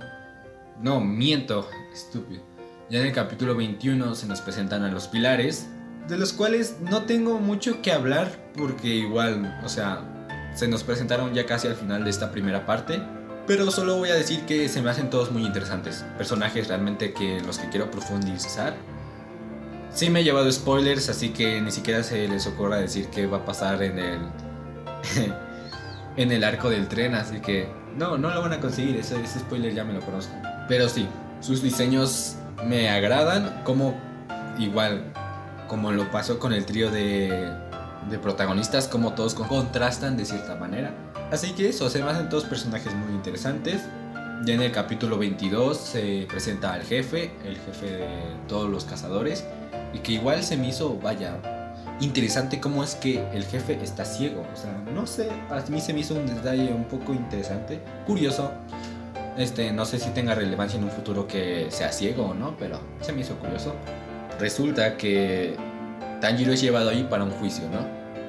No, 0.79 1.01
miento, 1.01 1.67
estúpido. 1.91 2.43
Ya 2.89 2.99
en 2.99 3.07
el 3.07 3.13
capítulo 3.13 3.55
21 3.55 4.13
se 4.13 4.27
nos 4.27 4.41
presentan 4.41 4.83
a 4.83 4.91
los 4.91 5.07
pilares, 5.07 5.67
de 6.07 6.17
los 6.17 6.33
cuales 6.33 6.77
no 6.81 7.03
tengo 7.03 7.39
mucho 7.39 7.81
que 7.81 7.91
hablar 7.91 8.51
porque 8.55 8.87
igual, 8.87 9.59
o 9.63 9.69
sea, 9.69 10.01
se 10.53 10.67
nos 10.67 10.83
presentaron 10.83 11.33
ya 11.33 11.45
casi 11.47 11.67
al 11.67 11.75
final 11.75 12.03
de 12.03 12.11
esta 12.11 12.31
primera 12.31 12.65
parte. 12.67 13.01
Pero 13.47 13.71
solo 13.71 13.97
voy 13.97 14.09
a 14.09 14.15
decir 14.15 14.41
que 14.41 14.69
se 14.69 14.83
me 14.83 14.91
hacen 14.91 15.09
todos 15.09 15.31
muy 15.31 15.43
interesantes. 15.43 16.05
Personajes 16.17 16.67
realmente 16.67 17.13
que 17.13 17.41
los 17.41 17.57
que 17.57 17.69
quiero 17.69 17.89
profundizar. 17.89 18.75
Sí 19.91 20.11
me 20.11 20.19
he 20.19 20.23
llevado 20.23 20.51
spoilers, 20.51 21.09
así 21.09 21.29
que 21.29 21.59
ni 21.59 21.71
siquiera 21.71 22.03
se 22.03 22.27
les 22.27 22.45
ocurra 22.45 22.77
decir 22.77 23.07
qué 23.07 23.25
va 23.25 23.37
a 23.37 23.45
pasar 23.45 23.81
en 23.81 23.97
el 23.97 24.19
en 26.17 26.31
el 26.31 26.43
arco 26.43 26.69
del 26.69 26.87
tren, 26.87 27.15
así 27.15 27.39
que 27.39 27.67
no, 27.95 28.17
no 28.17 28.29
lo 28.29 28.41
van 28.41 28.53
a 28.53 28.59
conseguir, 28.59 28.97
ese, 28.97 29.21
ese 29.21 29.39
spoiler 29.39 29.73
ya 29.73 29.83
me 29.83 29.93
lo 29.93 30.01
conozco. 30.01 30.33
Pero 30.67 30.89
sí, 30.89 31.07
sus 31.41 31.61
diseños 31.61 32.35
me 32.65 32.89
agradan, 32.89 33.61
como 33.63 33.95
igual, 34.57 35.03
como 35.67 35.91
lo 35.91 36.09
pasó 36.11 36.39
con 36.39 36.53
el 36.53 36.65
trío 36.65 36.91
de, 36.91 37.51
de 38.09 38.19
protagonistas, 38.19 38.87
como 38.87 39.13
todos 39.13 39.33
contrastan 39.33 40.17
de 40.17 40.25
cierta 40.25 40.55
manera. 40.55 40.93
Así 41.31 41.53
que 41.53 41.69
eso, 41.69 41.89
se 41.89 42.03
me 42.03 42.09
hacen 42.09 42.29
todos 42.29 42.45
personajes 42.45 42.93
muy 42.93 43.13
interesantes. 43.13 43.81
Ya 44.45 44.53
en 44.53 44.61
el 44.61 44.71
capítulo 44.71 45.17
22 45.17 45.77
se 45.77 46.25
presenta 46.29 46.73
al 46.73 46.83
jefe, 46.83 47.31
el 47.45 47.57
jefe 47.57 47.85
de 47.85 48.07
todos 48.47 48.69
los 48.69 48.85
cazadores, 48.85 49.45
y 49.93 49.99
que 49.99 50.13
igual 50.13 50.43
se 50.43 50.55
me 50.57 50.69
hizo, 50.69 50.97
vaya, 50.97 51.37
interesante 51.99 52.59
cómo 52.59 52.83
es 52.83 52.95
que 52.95 53.23
el 53.33 53.45
jefe 53.45 53.77
está 53.81 54.05
ciego. 54.05 54.45
O 54.53 54.55
sea, 54.55 54.71
no 54.93 55.05
sé, 55.05 55.29
a 55.49 55.61
mí 55.69 55.81
se 55.81 55.93
me 55.93 56.01
hizo 56.01 56.15
un 56.15 56.25
detalle 56.25 56.71
un 56.73 56.85
poco 56.85 57.13
interesante, 57.13 57.79
curioso. 58.05 58.51
Este, 59.37 59.71
no 59.71 59.85
sé 59.85 59.99
si 59.99 60.09
tenga 60.09 60.35
relevancia 60.35 60.77
en 60.77 60.83
un 60.83 60.91
futuro 60.91 61.27
que 61.27 61.67
sea 61.69 61.91
ciego 61.91 62.25
o 62.25 62.33
no, 62.33 62.55
pero 62.57 62.79
se 63.01 63.13
me 63.13 63.21
hizo 63.21 63.35
curioso. 63.35 63.73
Resulta 64.39 64.97
que 64.97 65.55
Tanjiro 66.21 66.53
es 66.53 66.61
llevado 66.61 66.89
ahí 66.89 67.07
para 67.09 67.23
un 67.23 67.31
juicio, 67.31 67.65
¿no? 67.69 67.85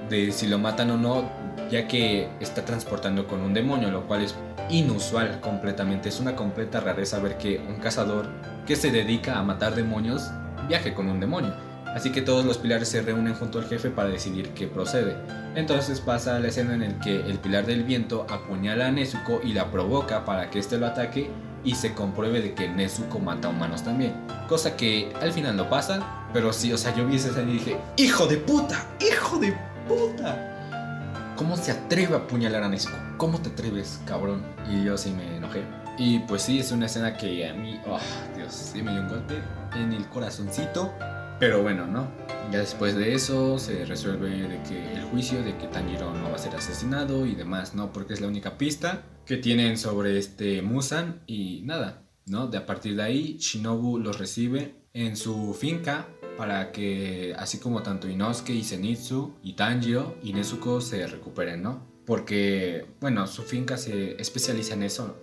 De 0.09 0.33
si 0.33 0.47
lo 0.47 0.59
matan 0.59 0.91
o 0.91 0.97
no, 0.97 1.31
ya 1.71 1.87
que 1.87 2.29
está 2.41 2.65
transportando 2.65 3.27
con 3.27 3.41
un 3.41 3.55
demonio, 3.55 3.91
lo 3.91 4.07
cual 4.07 4.23
es 4.23 4.35
inusual 4.69 5.41
completamente. 5.41 6.09
Es 6.09 6.21
una 6.21 6.37
completa 6.37 6.81
rareza 6.81 7.19
ver 7.19 7.39
que 7.39 7.59
un 7.59 7.77
cazador 7.77 8.29
que 8.67 8.77
se 8.77 8.91
dedica 8.91 9.39
a 9.39 9.43
matar 9.43 9.75
demonios 9.75 10.31
viaje 10.69 10.95
con 10.95 11.09
un 11.09 11.21
demonio. 11.21 11.53
Así 11.95 12.13
que 12.13 12.23
todos 12.23 12.45
los 12.45 12.59
pilares 12.59 12.89
se 12.89 13.03
reúnen 13.03 13.35
junto 13.35 13.59
al 13.59 13.67
jefe 13.67 13.91
para 13.91 14.09
decidir 14.09 14.51
qué 14.51 14.67
procede. 14.67 15.17
Entonces 15.55 16.01
pasa 16.01 16.39
la 16.39 16.49
escena 16.49 16.75
en 16.75 16.81
la 16.81 17.01
que 17.01 17.17
el 17.17 17.39
pilar 17.39 17.67
del 17.67 17.83
viento 17.83 18.27
apuñala 18.31 18.87
a 18.87 18.93
Nezuko 18.93 19.41
y 19.43 19.53
la 19.53 19.71
provoca 19.71 20.25
para 20.25 20.51
que 20.51 20.61
éste 20.61 20.79
lo 20.79 20.87
ataque 20.87 21.31
y 21.65 21.75
se 21.75 21.93
compruebe 21.93 22.41
de 22.41 22.55
que 22.55 22.69
Nezuko 22.69 23.19
mata 23.19 23.49
humanos 23.49 23.83
también. 23.83 24.15
Cosa 24.49 24.77
que 24.77 25.13
al 25.21 25.33
final 25.33 25.57
no 25.57 25.69
pasa, 25.69 26.27
pero 26.33 26.53
sí, 26.53 26.73
o 26.73 26.79
sea, 26.79 26.95
yo 26.95 27.07
vi 27.07 27.17
esa 27.17 27.31
escena 27.31 27.51
y 27.51 27.55
dije, 27.55 27.77
¡Hijo 27.97 28.27
de 28.27 28.37
puta! 28.37 28.87
¡Hijo 29.01 29.39
de 29.39 29.55
puta! 29.89 31.35
¿Cómo 31.37 31.57
se 31.57 31.73
atreve 31.73 32.15
a 32.15 32.19
apuñalar 32.19 32.63
a 32.63 32.69
Nezuko? 32.69 32.97
¿Cómo 33.17 33.41
te 33.41 33.51
atreves, 33.51 34.01
cabrón? 34.07 34.43
Y 34.71 34.85
yo 34.85 34.97
sí 34.97 35.11
me 35.11 35.37
enojé. 35.37 35.65
Y 35.99 36.21
pues 36.21 36.43
sí, 36.43 36.61
es 36.61 36.71
una 36.73 36.87
escena 36.87 37.17
que 37.17 37.49
a 37.49 37.53
mí, 37.53 37.81
oh, 37.87 37.99
Dios, 38.37 38.53
sí 38.55 38.83
me 38.83 38.93
dio 38.93 39.03
un 39.03 39.09
golpe 39.09 39.39
en 39.75 39.93
el 39.93 40.07
corazoncito. 40.09 40.95
Pero 41.41 41.63
bueno, 41.63 41.87
¿no? 41.87 42.07
Ya 42.53 42.59
después 42.59 42.95
de 42.97 43.15
eso 43.15 43.59
se 43.59 43.87
resuelve 43.87 44.29
de 44.29 44.63
que 44.63 44.93
el 44.93 45.05
juicio 45.05 45.43
de 45.43 45.57
que 45.57 45.69
Tanjiro 45.69 46.13
no 46.13 46.29
va 46.29 46.35
a 46.35 46.39
ser 46.39 46.55
asesinado 46.55 47.25
y 47.25 47.35
demás, 47.35 47.75
¿no? 47.75 47.95
Porque 47.95 48.13
es 48.13 48.21
la 48.21 48.29
única 48.29 48.59
pista 48.59 49.05
que 49.25 49.39
tienen 49.39 49.79
sobre 49.79 50.19
este 50.19 50.61
Musan 50.61 51.23
y 51.27 51.63
nada, 51.63 52.03
¿no? 52.27 52.47
De 52.49 52.59
a 52.59 52.67
partir 52.67 52.95
de 52.95 53.05
ahí 53.05 53.39
Shinobu 53.39 53.99
los 53.99 54.19
recibe 54.19 54.75
en 54.93 55.17
su 55.17 55.57
finca 55.59 56.09
para 56.37 56.73
que 56.73 57.35
así 57.39 57.59
como 57.59 57.83
tanto 57.83 58.07
Inosuke 58.07 58.51
y 58.51 58.63
Zenitsu 58.63 59.37
y 59.43 59.55
Tanjiro 59.55 60.17
y 60.23 60.35
Nezuko 60.35 60.83
se 60.83 61.07
recuperen, 61.07 61.63
¿no? 61.63 61.87
Porque, 62.05 62.85
bueno, 63.01 63.27
su 63.27 63.45
finca 63.45 63.79
se 63.79 64.21
especializa 64.21 64.75
en 64.75 64.83
eso, 64.83 65.17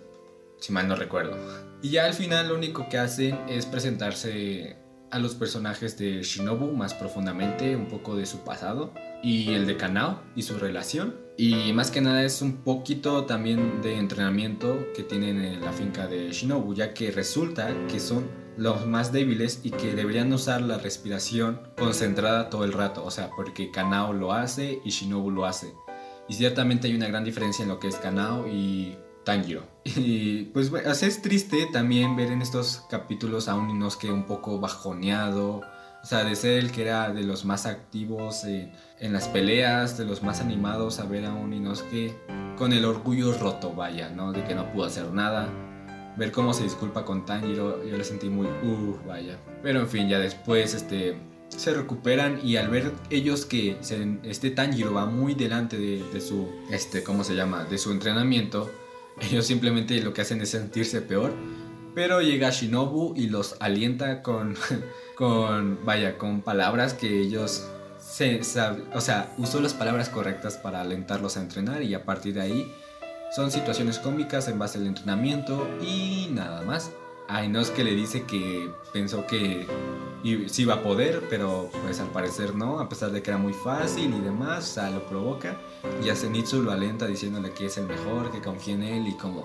si 0.58 0.72
mal 0.72 0.88
no 0.88 0.96
recuerdo. 0.96 1.36
Y 1.80 1.90
ya 1.90 2.06
al 2.06 2.14
final 2.14 2.48
lo 2.48 2.56
único 2.56 2.88
que 2.88 2.98
hacen 2.98 3.38
es 3.48 3.66
presentarse 3.66 4.77
a 5.10 5.18
los 5.18 5.34
personajes 5.34 5.98
de 5.98 6.22
Shinobu 6.22 6.72
más 6.72 6.94
profundamente, 6.94 7.76
un 7.76 7.86
poco 7.86 8.16
de 8.16 8.26
su 8.26 8.44
pasado, 8.44 8.92
y 9.22 9.52
el 9.52 9.66
de 9.66 9.76
Kanao 9.76 10.20
y 10.36 10.42
su 10.42 10.58
relación. 10.58 11.16
Y 11.36 11.72
más 11.72 11.90
que 11.90 12.00
nada 12.00 12.24
es 12.24 12.42
un 12.42 12.58
poquito 12.58 13.24
también 13.24 13.80
de 13.80 13.96
entrenamiento 13.96 14.86
que 14.94 15.02
tienen 15.02 15.40
en 15.42 15.60
la 15.60 15.72
finca 15.72 16.06
de 16.06 16.30
Shinobu, 16.32 16.74
ya 16.74 16.94
que 16.94 17.10
resulta 17.10 17.72
que 17.86 18.00
son 18.00 18.26
los 18.56 18.86
más 18.86 19.12
débiles 19.12 19.60
y 19.62 19.70
que 19.70 19.94
deberían 19.94 20.32
usar 20.32 20.62
la 20.62 20.78
respiración 20.78 21.60
concentrada 21.78 22.50
todo 22.50 22.64
el 22.64 22.72
rato, 22.72 23.04
o 23.04 23.10
sea, 23.10 23.30
porque 23.36 23.70
Kanao 23.70 24.12
lo 24.12 24.32
hace 24.32 24.80
y 24.84 24.90
Shinobu 24.90 25.30
lo 25.30 25.46
hace. 25.46 25.72
Y 26.28 26.34
ciertamente 26.34 26.88
hay 26.88 26.94
una 26.94 27.06
gran 27.06 27.24
diferencia 27.24 27.62
en 27.62 27.68
lo 27.68 27.78
que 27.78 27.88
es 27.88 27.96
Kanao 27.96 28.46
y 28.48 28.98
Tanjiro. 29.24 29.77
Y 29.96 30.50
pues 30.52 30.70
es 31.02 31.22
triste 31.22 31.66
también 31.72 32.16
ver 32.16 32.30
en 32.30 32.42
estos 32.42 32.84
capítulos 32.90 33.48
a 33.48 33.54
un 33.54 33.70
Inosuke 33.70 34.10
un 34.10 34.24
poco 34.24 34.60
bajoneado. 34.60 35.62
O 36.02 36.06
sea, 36.06 36.24
de 36.24 36.36
ser 36.36 36.58
el 36.58 36.70
que 36.70 36.82
era 36.82 37.10
de 37.12 37.22
los 37.22 37.44
más 37.44 37.66
activos 37.66 38.44
en 38.44 39.12
las 39.12 39.28
peleas, 39.28 39.98
de 39.98 40.04
los 40.04 40.22
más 40.22 40.40
animados, 40.40 41.00
a 41.00 41.04
ver 41.04 41.24
a 41.24 41.32
un 41.32 41.52
Inosuke 41.52 42.16
con 42.56 42.72
el 42.72 42.84
orgullo 42.84 43.32
roto, 43.36 43.74
vaya, 43.74 44.10
¿no? 44.10 44.32
De 44.32 44.44
que 44.44 44.54
no 44.54 44.72
pudo 44.72 44.84
hacer 44.84 45.12
nada. 45.12 45.48
Ver 46.16 46.32
cómo 46.32 46.52
se 46.52 46.64
disculpa 46.64 47.04
con 47.04 47.24
Tanjiro, 47.24 47.84
yo 47.84 47.96
lo 47.96 48.04
sentí 48.04 48.28
muy, 48.28 48.46
uh, 48.46 48.98
vaya. 49.06 49.38
Pero 49.62 49.80
en 49.80 49.88
fin, 49.88 50.08
ya 50.08 50.18
después, 50.18 50.74
este, 50.74 51.16
se 51.48 51.74
recuperan 51.74 52.40
y 52.44 52.56
al 52.56 52.68
ver 52.68 52.92
ellos 53.10 53.46
que 53.46 53.78
este 54.24 54.50
Tanjiro 54.50 54.92
va 54.92 55.06
muy 55.06 55.34
delante 55.34 55.78
de, 55.78 56.02
de 56.12 56.20
su, 56.20 56.48
este, 56.70 57.02
¿cómo 57.02 57.22
se 57.22 57.34
llama? 57.34 57.64
De 57.64 57.78
su 57.78 57.92
entrenamiento, 57.92 58.70
ellos 59.20 59.46
simplemente 59.46 60.00
lo 60.02 60.12
que 60.12 60.22
hacen 60.22 60.40
es 60.40 60.50
sentirse 60.50 61.00
peor. 61.00 61.32
Pero 61.94 62.20
llega 62.20 62.50
Shinobu 62.50 63.14
y 63.16 63.28
los 63.28 63.56
alienta 63.60 64.22
con, 64.22 64.54
con 65.16 65.84
vaya, 65.84 66.16
con 66.16 66.42
palabras 66.42 66.94
que 66.94 67.20
ellos 67.20 67.66
se, 67.98 68.40
o 68.94 69.00
sea, 69.00 69.34
usó 69.36 69.60
las 69.60 69.74
palabras 69.74 70.08
correctas 70.08 70.56
para 70.56 70.80
alentarlos 70.80 71.36
a 71.36 71.40
entrenar 71.40 71.82
y 71.82 71.94
a 71.94 72.04
partir 72.04 72.34
de 72.34 72.40
ahí 72.42 72.72
Son 73.34 73.50
situaciones 73.50 73.98
cómicas 73.98 74.48
en 74.48 74.58
base 74.58 74.78
al 74.78 74.86
entrenamiento 74.86 75.68
y 75.82 76.28
nada 76.30 76.62
más. 76.62 76.90
A 77.28 77.44
Inosuke 77.44 77.84
le 77.84 77.94
dice 77.94 78.24
que 78.24 78.72
pensó 78.92 79.26
que 79.26 79.66
sí 80.48 80.62
iba 80.62 80.74
a 80.74 80.82
poder, 80.82 81.26
pero 81.28 81.70
pues 81.82 82.00
al 82.00 82.08
parecer 82.08 82.54
no, 82.54 82.80
a 82.80 82.88
pesar 82.88 83.10
de 83.10 83.22
que 83.22 83.30
era 83.30 83.38
muy 83.38 83.52
fácil 83.52 84.14
y 84.14 84.20
demás, 84.20 84.70
o 84.70 84.74
sea, 84.74 84.90
lo 84.90 85.06
provoca. 85.06 85.58
Y 86.02 86.08
a 86.08 86.16
Zenitsu 86.16 86.62
lo 86.62 86.72
alenta 86.72 87.06
diciéndole 87.06 87.52
que 87.52 87.66
es 87.66 87.76
el 87.76 87.86
mejor, 87.86 88.32
que 88.32 88.40
confía 88.40 88.74
en 88.74 88.82
él 88.82 89.08
y 89.08 89.12
como 89.12 89.44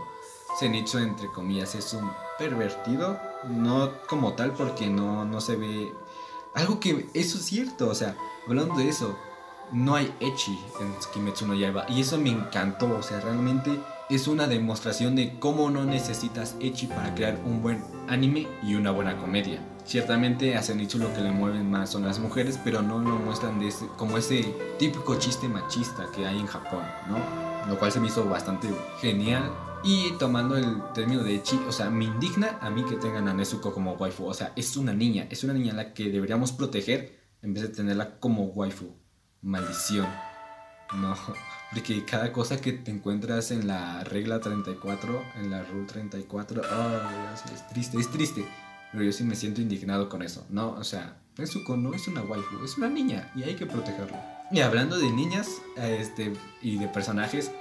Zenitsu 0.60 1.00
entre 1.00 1.28
comillas 1.28 1.76
es 1.76 1.94
un 1.94 2.10
pervertido, 2.40 3.20
no 3.50 3.92
como 4.08 4.34
tal 4.34 4.54
porque 4.54 4.88
no, 4.88 5.26
no 5.26 5.42
se 5.42 5.58
ve... 5.58 5.92
Algo 6.54 6.80
que 6.80 7.08
eso 7.14 7.38
es 7.38 7.44
cierto, 7.44 7.90
o 7.90 7.96
sea, 7.96 8.16
hablando 8.48 8.76
de 8.76 8.88
eso, 8.88 9.18
no 9.72 9.96
hay 9.96 10.14
Echi 10.20 10.58
en 10.80 10.94
Kimetsu 11.12 11.48
no 11.48 11.56
Yaiba 11.56 11.86
y 11.90 12.02
eso 12.02 12.18
me 12.18 12.30
encantó, 12.30 12.96
o 12.96 13.04
sea, 13.04 13.20
realmente 13.20 13.78
es 14.10 14.28
una 14.28 14.48
demostración 14.48 15.16
de 15.16 15.40
cómo 15.40 15.70
no 15.70 15.86
necesitas 15.86 16.56
Echi 16.60 16.88
para 16.88 17.16
crear 17.16 17.40
un 17.46 17.62
buen 17.62 17.84
anime 18.08 18.48
y 18.62 18.76
una 18.76 18.92
buena 18.92 19.18
comedia. 19.18 19.62
Ciertamente 19.86 20.56
a 20.56 20.62
Zenitsu 20.62 20.98
lo 20.98 21.14
que 21.14 21.22
le 21.22 21.32
mueven 21.32 21.70
más 21.70 21.90
son 21.92 22.04
las 22.04 22.20
mujeres, 22.20 22.60
pero 22.64 22.82
no 22.82 23.00
lo 23.00 23.18
muestran 23.18 23.60
de 23.60 23.68
ese, 23.68 23.88
como 23.98 24.18
ese 24.18 24.54
típico 24.80 25.18
chiste 25.20 25.48
machista 25.48 26.08
que 26.16 26.26
hay 26.26 26.40
en 26.40 26.48
Japón, 26.48 26.84
¿no? 27.10 27.18
Lo 27.68 27.78
cual 27.80 27.92
se 27.92 28.00
me 28.00 28.08
hizo 28.08 28.26
bastante 28.26 28.70
genial. 29.00 29.52
Y 29.86 30.12
tomando 30.18 30.56
el 30.56 30.82
término 30.94 31.24
de 31.24 31.36
Echi, 31.36 31.60
o 31.68 31.72
sea, 31.72 31.90
me 31.90 32.06
indigna 32.06 32.58
a 32.62 32.70
mí 32.70 32.84
que 32.86 32.96
tengan 32.96 33.28
a 33.28 33.34
Nezuko 33.34 33.74
como 33.74 33.94
waifu. 33.94 34.26
O 34.26 34.34
sea, 34.34 34.54
es 34.56 34.78
una 34.78 34.94
niña, 34.94 35.28
es 35.30 35.44
una 35.44 35.54
niña 35.54 35.74
a 35.74 35.76
la 35.76 35.94
que 35.94 36.10
deberíamos 36.10 36.54
proteger 36.54 37.20
en 37.42 37.54
vez 37.54 37.64
de 37.64 37.70
tenerla 37.70 38.20
como 38.20 38.46
waifu. 38.46 38.96
Maldición. 39.42 40.08
No, 40.96 41.16
porque 41.74 42.06
cada 42.06 42.32
cosa 42.32 42.62
que 42.62 42.72
te 42.72 42.92
encuentras 42.92 43.50
en 43.50 43.68
la 43.68 44.04
regla 44.04 44.40
34, 44.40 45.24
en 45.38 45.50
la 45.50 45.64
rule 45.64 45.86
34, 45.88 46.62
oh, 46.62 47.54
es 47.54 47.68
triste, 47.70 47.98
es 47.98 48.12
triste. 48.12 48.46
Pero 48.92 49.04
yo 49.04 49.12
sí 49.12 49.24
me 49.24 49.36
siento 49.36 49.60
indignado 49.60 50.08
con 50.08 50.22
eso. 50.22 50.46
No, 50.50 50.72
o 50.74 50.84
sea, 50.84 51.18
Nezuko 51.38 51.76
no 51.76 51.94
es 51.94 52.08
una 52.08 52.22
waifu, 52.22 52.64
es 52.64 52.78
una 52.78 52.90
niña 52.90 53.32
y 53.36 53.44
hay 53.44 53.56
que 53.56 53.66
protegerla. 53.66 54.48
Y 54.52 54.60
hablando 54.60 55.00
de 55.00 55.10
niñas 55.10 55.48
este, 55.78 56.34
y 56.62 56.78
de 56.78 56.88
personajes, 56.88 57.52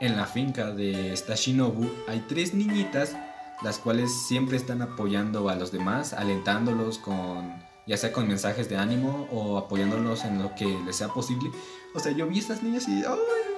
en 0.00 0.16
la 0.16 0.24
finca 0.24 0.70
de 0.70 1.12
esta 1.12 1.34
Shinobu 1.34 1.90
hay 2.08 2.24
tres 2.26 2.54
niñitas, 2.54 3.16
las 3.62 3.78
cuales 3.78 4.10
siempre 4.28 4.56
están 4.56 4.80
apoyando 4.80 5.50
a 5.50 5.56
los 5.56 5.72
demás, 5.72 6.14
alentándolos 6.14 6.98
con 6.98 7.68
ya 7.86 7.96
sea 7.96 8.12
con 8.12 8.28
mensajes 8.28 8.68
de 8.68 8.76
ánimo 8.76 9.26
o 9.32 9.56
apoyándolos 9.56 10.24
en 10.24 10.42
lo 10.42 10.54
que 10.54 10.66
les 10.84 10.96
sea 10.96 11.08
posible. 11.08 11.50
O 11.94 11.98
sea, 11.98 12.12
yo 12.12 12.26
vi 12.26 12.36
a 12.36 12.40
estas 12.40 12.62
niñas 12.62 12.86
y, 12.86 13.02
¡ay, 13.02 13.04
qué 13.04 13.57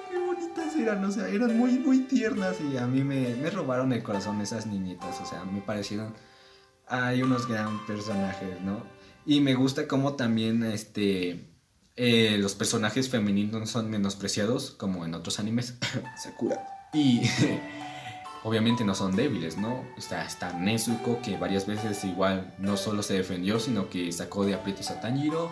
eran! 0.81 1.03
O 1.05 1.11
sea, 1.11 1.27
eran 1.27 1.57
muy, 1.57 1.79
muy 1.79 1.99
tiernas 2.01 2.57
y 2.61 2.77
a 2.77 2.87
mí 2.87 3.03
me, 3.03 3.35
me 3.35 3.49
robaron 3.49 3.93
el 3.93 4.03
corazón 4.03 4.41
esas 4.41 4.65
niñitas. 4.65 5.19
O 5.21 5.25
sea, 5.25 5.43
me 5.45 5.61
parecieron, 5.61 6.13
hay 6.87 7.23
unos 7.23 7.47
gran 7.47 7.85
personajes, 7.85 8.61
¿no? 8.61 8.83
Y 9.25 9.39
me 9.39 9.53
gusta 9.53 9.87
cómo 9.87 10.15
también, 10.15 10.63
este, 10.63 11.47
eh, 11.95 12.37
los 12.39 12.55
personajes 12.55 13.09
femeninos 13.09 13.69
son 13.69 13.89
menospreciados, 13.89 14.71
como 14.71 15.05
en 15.05 15.13
otros 15.13 15.39
animes. 15.39 15.75
Sakura. 16.17 16.89
Y 16.93 17.21
obviamente 18.43 18.83
no 18.83 18.95
son 18.95 19.15
débiles, 19.15 19.57
¿no? 19.57 19.85
Está, 19.97 20.25
está 20.25 20.53
Nezuko, 20.53 21.21
que 21.21 21.37
varias 21.37 21.67
veces 21.67 22.03
igual 22.03 22.55
no 22.57 22.77
solo 22.77 23.03
se 23.03 23.13
defendió, 23.13 23.59
sino 23.59 23.89
que 23.89 24.11
sacó 24.11 24.45
de 24.45 24.55
aprietos 24.55 24.89
a 24.89 24.99
Tanjiro. 24.99 25.51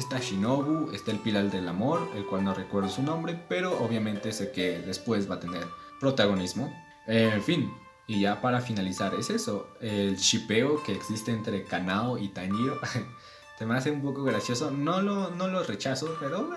Está 0.00 0.18
Shinobu, 0.18 0.92
está 0.92 1.10
el 1.10 1.18
Pilar 1.18 1.50
del 1.50 1.68
Amor, 1.68 2.08
el 2.16 2.24
cual 2.24 2.42
no 2.42 2.54
recuerdo 2.54 2.88
su 2.88 3.02
nombre, 3.02 3.38
pero 3.50 3.78
obviamente 3.84 4.32
sé 4.32 4.50
que 4.50 4.78
después 4.78 5.30
va 5.30 5.34
a 5.34 5.40
tener 5.40 5.62
protagonismo. 6.00 6.74
Eh, 7.06 7.30
en 7.34 7.42
fin, 7.42 7.70
y 8.06 8.22
ya 8.22 8.40
para 8.40 8.62
finalizar, 8.62 9.12
es 9.14 9.28
eso, 9.28 9.68
el 9.78 10.16
shipeo 10.16 10.82
que 10.82 10.94
existe 10.94 11.32
entre 11.32 11.64
Kanao 11.64 12.16
y 12.16 12.28
Tanjiro. 12.28 12.80
se 13.58 13.66
me 13.66 13.76
hace 13.76 13.90
un 13.90 14.00
poco 14.00 14.24
gracioso, 14.24 14.70
no 14.70 15.02
lo, 15.02 15.32
no 15.32 15.48
lo 15.48 15.62
rechazo, 15.64 16.16
pero 16.18 16.48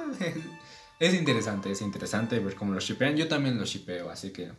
es 1.01 1.13
interesante, 1.13 1.69
es 1.69 1.81
interesante 1.81 2.39
ver 2.39 2.55
cómo 2.55 2.71
lo 2.71 2.79
shipean. 2.79 3.17
Yo 3.17 3.27
también 3.27 3.57
lo 3.57 3.65
shipeo, 3.65 4.09
así 4.09 4.31
que 4.31 4.53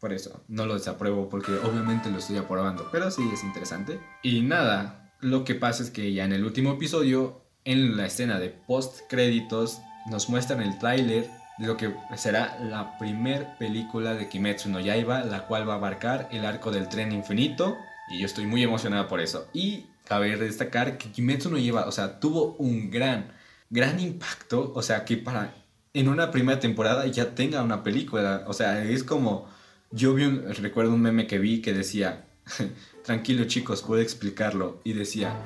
por 0.00 0.10
eso, 0.10 0.42
no 0.48 0.64
lo 0.64 0.72
desapruebo 0.72 1.28
porque 1.28 1.52
obviamente 1.52 2.10
lo 2.10 2.16
estoy 2.16 2.38
aprobando, 2.38 2.88
pero 2.90 3.10
sí 3.10 3.28
es 3.30 3.44
interesante. 3.44 4.00
Y 4.22 4.40
nada, 4.40 5.12
lo 5.20 5.44
que 5.44 5.54
pasa 5.54 5.82
es 5.82 5.90
que 5.90 6.14
ya 6.14 6.24
en 6.24 6.32
el 6.32 6.44
último 6.44 6.72
episodio, 6.72 7.41
en 7.64 7.96
la 7.96 8.06
escena 8.06 8.38
de 8.38 8.50
post 8.50 9.00
créditos, 9.08 9.80
nos 10.10 10.28
muestran 10.28 10.60
el 10.62 10.78
tráiler 10.78 11.30
de 11.58 11.66
lo 11.66 11.76
que 11.76 11.94
será 12.16 12.58
la 12.60 12.98
primer 12.98 13.56
película 13.58 14.14
de 14.14 14.28
Kimetsu 14.28 14.68
no 14.68 14.80
Yaiba, 14.80 15.24
la 15.24 15.46
cual 15.46 15.68
va 15.68 15.74
a 15.74 15.76
abarcar 15.76 16.28
el 16.32 16.44
arco 16.44 16.70
del 16.70 16.88
tren 16.88 17.12
infinito. 17.12 17.76
Y 18.10 18.20
yo 18.20 18.26
estoy 18.26 18.46
muy 18.46 18.62
emocionado 18.62 19.06
por 19.08 19.20
eso. 19.20 19.48
Y 19.52 19.86
cabe 20.04 20.36
destacar 20.36 20.98
que 20.98 21.10
Kimetsu 21.10 21.50
no 21.50 21.58
Yaiba, 21.58 21.86
o 21.86 21.92
sea, 21.92 22.18
tuvo 22.18 22.56
un 22.58 22.90
gran, 22.90 23.32
gran 23.70 24.00
impacto. 24.00 24.72
O 24.74 24.82
sea, 24.82 25.04
que 25.04 25.16
para 25.18 25.54
en 25.94 26.08
una 26.08 26.30
primera 26.30 26.58
temporada 26.58 27.06
ya 27.06 27.34
tenga 27.34 27.62
una 27.62 27.82
película. 27.82 28.44
O 28.46 28.52
sea, 28.52 28.82
es 28.82 29.04
como 29.04 29.48
yo 29.90 30.14
vi 30.14 30.24
un, 30.24 30.54
recuerdo 30.54 30.94
un 30.94 31.02
meme 31.02 31.26
que 31.26 31.38
vi 31.38 31.60
que 31.60 31.72
decía, 31.72 32.24
tranquilo 33.04 33.44
chicos, 33.44 33.82
puedo 33.82 34.00
explicarlo. 34.00 34.80
Y 34.84 34.94
decía, 34.94 35.36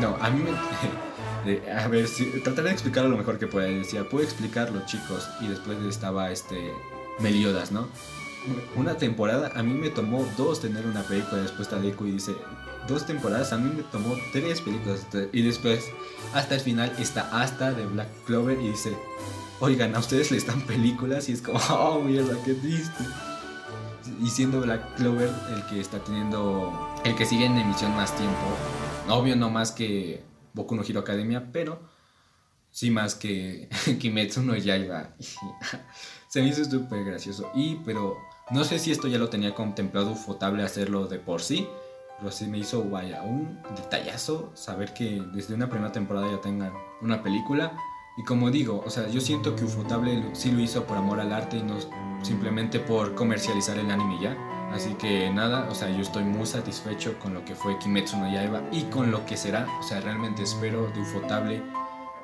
no, 0.00 0.16
a 0.20 0.30
mí 0.30 0.42
me... 0.42 0.50
a 1.72 1.88
ver, 1.88 2.08
si, 2.08 2.24
trataré 2.40 2.68
de 2.68 2.74
explicarlo 2.74 3.10
lo 3.10 3.16
mejor 3.16 3.38
que 3.38 3.46
pueda. 3.46 3.68
Decía, 3.68 4.08
puedo 4.08 4.24
explicarlo 4.24 4.84
chicos. 4.86 5.28
Y 5.40 5.48
después 5.48 5.78
estaba 5.84 6.30
este 6.30 6.72
Meliodas, 7.18 7.72
¿no? 7.72 7.88
Una 8.76 8.96
temporada, 8.96 9.50
a 9.56 9.62
mí 9.62 9.74
me 9.74 9.90
tomó 9.90 10.26
dos 10.36 10.60
tener 10.60 10.86
una 10.86 11.02
película. 11.02 11.42
Después 11.42 11.68
Deku 11.70 12.06
y 12.06 12.12
dice, 12.12 12.36
dos 12.86 13.06
temporadas, 13.06 13.52
a 13.52 13.58
mí 13.58 13.72
me 13.74 13.82
tomó 13.84 14.14
tres 14.32 14.60
películas. 14.60 15.06
Y 15.32 15.42
después, 15.42 15.86
hasta 16.34 16.54
el 16.54 16.60
final, 16.60 16.92
está 16.98 17.28
hasta 17.42 17.72
de 17.72 17.86
Black 17.86 18.08
Clover 18.26 18.60
y 18.60 18.68
dice, 18.68 18.96
oigan, 19.60 19.94
a 19.96 19.98
ustedes 19.98 20.30
les 20.30 20.46
dan 20.46 20.60
películas. 20.62 21.28
Y 21.28 21.32
es 21.32 21.42
como, 21.42 21.58
oh, 21.70 22.00
mierda, 22.00 22.36
qué 22.44 22.54
triste 22.54 23.04
y 24.22 24.30
siendo 24.30 24.60
Black 24.60 24.94
Clover 24.96 25.30
el 25.54 25.66
que 25.66 25.80
está 25.80 25.98
teniendo, 25.98 26.72
el 27.04 27.14
que 27.16 27.26
sigue 27.26 27.46
en 27.46 27.56
emisión 27.58 27.94
más 27.96 28.14
tiempo. 28.16 28.36
Obvio 29.08 29.36
no 29.36 29.50
más 29.50 29.72
que 29.72 30.22
Boku 30.56 30.74
no 30.74 30.82
Hero 30.82 31.00
Academia, 31.00 31.50
pero 31.52 31.78
sí 32.70 32.90
más 32.90 33.14
que 33.14 33.68
Kimetsu 34.00 34.42
no 34.42 34.56
Yaiba. 34.56 35.14
Se 36.28 36.42
me 36.42 36.48
hizo 36.48 36.64
súper 36.64 37.04
gracioso. 37.04 37.50
Y, 37.54 37.76
pero 37.84 38.16
no 38.50 38.64
sé 38.64 38.78
si 38.78 38.90
esto 38.90 39.06
ya 39.06 39.18
lo 39.18 39.28
tenía 39.28 39.54
contemplado 39.54 40.10
Ufotable 40.12 40.62
hacerlo 40.62 41.06
de 41.06 41.18
por 41.18 41.42
sí, 41.42 41.68
pero 42.18 42.32
sí 42.32 42.46
me 42.46 42.58
hizo, 42.58 42.82
vaya, 42.84 43.22
un 43.22 43.62
detallazo 43.76 44.50
saber 44.54 44.94
que 44.94 45.22
desde 45.32 45.54
una 45.54 45.68
primera 45.68 45.92
temporada 45.92 46.30
ya 46.30 46.40
tengan 46.40 46.72
una 47.02 47.22
película. 47.22 47.76
Y 48.16 48.24
como 48.24 48.50
digo, 48.50 48.82
o 48.84 48.88
sea, 48.88 49.08
yo 49.08 49.20
siento 49.20 49.54
que 49.54 49.64
Ufotable 49.64 50.34
sí 50.34 50.50
lo 50.50 50.60
hizo 50.60 50.84
por 50.84 50.96
amor 50.96 51.20
al 51.20 51.32
arte 51.32 51.58
y 51.58 51.62
no 51.62 51.76
simplemente 52.22 52.80
por 52.80 53.14
comercializar 53.14 53.78
el 53.78 53.90
anime 53.90 54.18
ya. 54.22 54.55
Así 54.72 54.94
que 54.94 55.30
nada, 55.30 55.68
o 55.70 55.74
sea, 55.74 55.88
yo 55.90 56.02
estoy 56.02 56.24
muy 56.24 56.46
satisfecho 56.46 57.18
con 57.18 57.34
lo 57.34 57.44
que 57.44 57.54
fue 57.54 57.78
Kimetsu 57.78 58.16
no 58.18 58.30
Yaiba 58.30 58.62
y 58.72 58.82
con 58.84 59.10
lo 59.10 59.24
que 59.24 59.36
será. 59.36 59.66
O 59.78 59.82
sea, 59.82 60.00
realmente 60.00 60.42
espero 60.42 60.90
de 60.92 61.00
Ufotable 61.00 61.62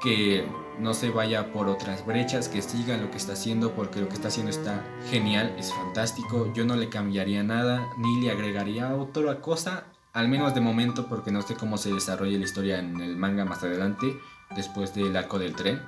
que 0.01 0.45
no 0.79 0.95
se 0.95 1.11
vaya 1.11 1.53
por 1.53 1.69
otras 1.69 2.05
brechas, 2.05 2.49
que 2.49 2.61
siga 2.61 2.97
lo 2.97 3.11
que 3.11 3.19
está 3.19 3.35
haciendo, 3.35 3.73
porque 3.73 4.01
lo 4.01 4.09
que 4.09 4.15
está 4.15 4.29
haciendo 4.29 4.51
está 4.51 4.85
genial, 5.11 5.55
es 5.59 5.73
fantástico. 5.73 6.53
Yo 6.53 6.65
no 6.65 6.75
le 6.75 6.89
cambiaría 6.89 7.43
nada, 7.45 7.87
ni 7.99 8.21
le 8.21 8.33
agregaría 8.33 8.95
otra 8.95 9.41
cosa, 9.41 9.85
al 10.13 10.29
menos 10.29 10.55
de 10.55 10.61
momento, 10.61 11.07
porque 11.09 11.31
no 11.31 11.43
sé 11.43 11.55
cómo 11.55 11.79
se 11.79 11.93
desarrolla 11.93 12.37
la 12.37 12.45
historia 12.45 12.81
en 12.81 13.01
el 13.01 13.17
manga 13.17 13.45
más 13.45 13.63
adelante, 13.63 14.19
después 14.57 14.93
del 14.95 15.17
arco 15.17 15.39
del 15.39 15.55
tren. 15.55 15.81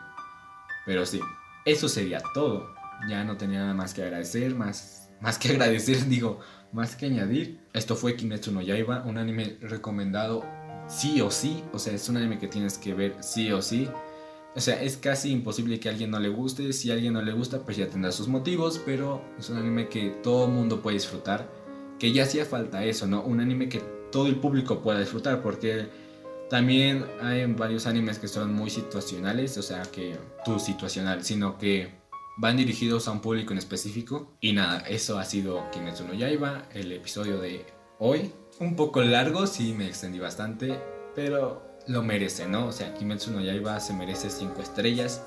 Pero 0.86 1.04
sí, 1.06 1.20
eso 1.64 1.88
sería 1.88 2.20
todo 2.32 2.74
ya 3.08 3.24
no 3.24 3.36
tenía 3.36 3.60
nada 3.60 3.74
más 3.74 3.94
que 3.94 4.02
agradecer, 4.02 4.54
más, 4.54 5.03
más 5.24 5.38
que 5.38 5.48
agradecer, 5.48 6.04
digo, 6.08 6.40
más 6.72 6.96
que 6.96 7.06
añadir. 7.06 7.58
Esto 7.72 7.96
fue 7.96 8.14
Kimetsu 8.14 8.52
no 8.52 8.60
Yaiba, 8.60 9.02
un 9.04 9.16
anime 9.16 9.56
recomendado 9.60 10.44
sí 10.86 11.22
o 11.22 11.30
sí, 11.30 11.64
o 11.72 11.78
sea, 11.78 11.94
es 11.94 12.08
un 12.10 12.18
anime 12.18 12.38
que 12.38 12.46
tienes 12.46 12.76
que 12.76 12.92
ver 12.92 13.16
sí 13.20 13.50
o 13.50 13.62
sí. 13.62 13.88
O 14.54 14.60
sea, 14.60 14.80
es 14.80 14.98
casi 14.98 15.32
imposible 15.32 15.80
que 15.80 15.88
a 15.88 15.92
alguien 15.92 16.10
no 16.10 16.20
le 16.20 16.28
guste, 16.28 16.72
si 16.74 16.90
a 16.90 16.94
alguien 16.94 17.14
no 17.14 17.22
le 17.22 17.32
gusta, 17.32 17.64
pues 17.64 17.76
ya 17.76 17.88
tendrá 17.88 18.12
sus 18.12 18.28
motivos, 18.28 18.80
pero 18.84 19.24
es 19.38 19.48
un 19.50 19.56
anime 19.56 19.88
que 19.88 20.10
todo 20.22 20.44
el 20.44 20.52
mundo 20.52 20.80
puede 20.80 20.96
disfrutar, 20.96 21.50
que 21.98 22.12
ya 22.12 22.24
hacía 22.24 22.44
falta 22.44 22.84
eso, 22.84 23.06
¿no? 23.06 23.22
Un 23.22 23.40
anime 23.40 23.68
que 23.68 23.82
todo 24.12 24.26
el 24.26 24.36
público 24.36 24.80
pueda 24.80 25.00
disfrutar, 25.00 25.42
porque 25.42 25.88
también 26.50 27.04
hay 27.20 27.46
varios 27.46 27.86
animes 27.86 28.18
que 28.18 28.28
son 28.28 28.52
muy 28.52 28.70
situacionales, 28.70 29.56
o 29.58 29.62
sea, 29.62 29.82
que 29.82 30.16
tú 30.44 30.60
situacional, 30.60 31.24
sino 31.24 31.58
que 31.58 32.03
van 32.36 32.56
dirigidos 32.56 33.08
a 33.08 33.12
un 33.12 33.20
público 33.20 33.52
en 33.52 33.58
específico. 33.58 34.32
Y 34.40 34.52
nada, 34.52 34.80
eso 34.88 35.18
ha 35.18 35.24
sido 35.24 35.70
Kimetsu 35.70 36.04
no 36.04 36.14
Yaiba, 36.14 36.64
el 36.72 36.92
episodio 36.92 37.38
de 37.38 37.64
hoy. 37.98 38.32
Un 38.60 38.76
poco 38.76 39.02
largo, 39.02 39.46
sí 39.46 39.72
me 39.72 39.86
extendí 39.86 40.18
bastante, 40.18 40.78
pero 41.14 41.62
lo 41.86 42.02
merece, 42.02 42.46
¿no? 42.46 42.66
O 42.66 42.72
sea, 42.72 42.94
Kimetsu 42.94 43.30
no 43.32 43.40
Yaiba 43.40 43.80
se 43.80 43.92
merece 43.92 44.30
5 44.30 44.60
estrellas 44.62 45.22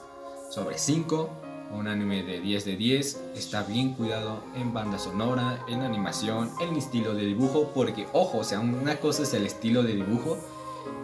sobre 0.49 0.77
5. 0.77 1.29
un 1.73 1.87
anime 1.87 2.23
de 2.23 2.39
10 2.39 2.65
de 2.65 2.77
10, 2.77 3.21
está 3.35 3.63
bien 3.63 3.93
cuidado 3.93 4.41
en 4.55 4.73
banda 4.73 4.97
sonora, 4.97 5.63
en 5.67 5.81
animación, 5.81 6.49
en 6.61 6.75
estilo 6.75 7.13
de 7.13 7.25
dibujo, 7.25 7.71
porque 7.73 8.07
ojo, 8.13 8.39
o 8.39 8.43
sea, 8.43 8.59
una 8.59 8.97
cosa 8.97 9.23
es 9.23 9.33
el 9.33 9.45
estilo 9.45 9.83
de 9.83 9.95
dibujo 9.95 10.37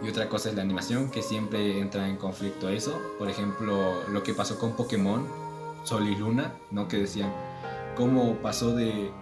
y 0.02 0.08
otra 0.08 0.28
cosa 0.28 0.48
es 0.48 0.54
la 0.54 0.62
animación, 0.62 1.10
que 1.10 1.22
siempre 1.22 1.80
entra 1.80 2.08
en 2.08 2.16
conflicto 2.16 2.68
eso. 2.68 2.98
Por 3.18 3.28
ejemplo, 3.28 4.04
lo 4.08 4.22
que 4.22 4.34
pasó 4.34 4.58
con 4.58 4.72
Pokémon, 4.72 5.26
Sol 5.84 6.08
y 6.08 6.16
Luna, 6.16 6.54
¿no? 6.70 6.88
Que 6.88 6.98
decían, 6.98 7.32
¿cómo 7.96 8.34
pasó 8.42 8.74
de 8.74 9.12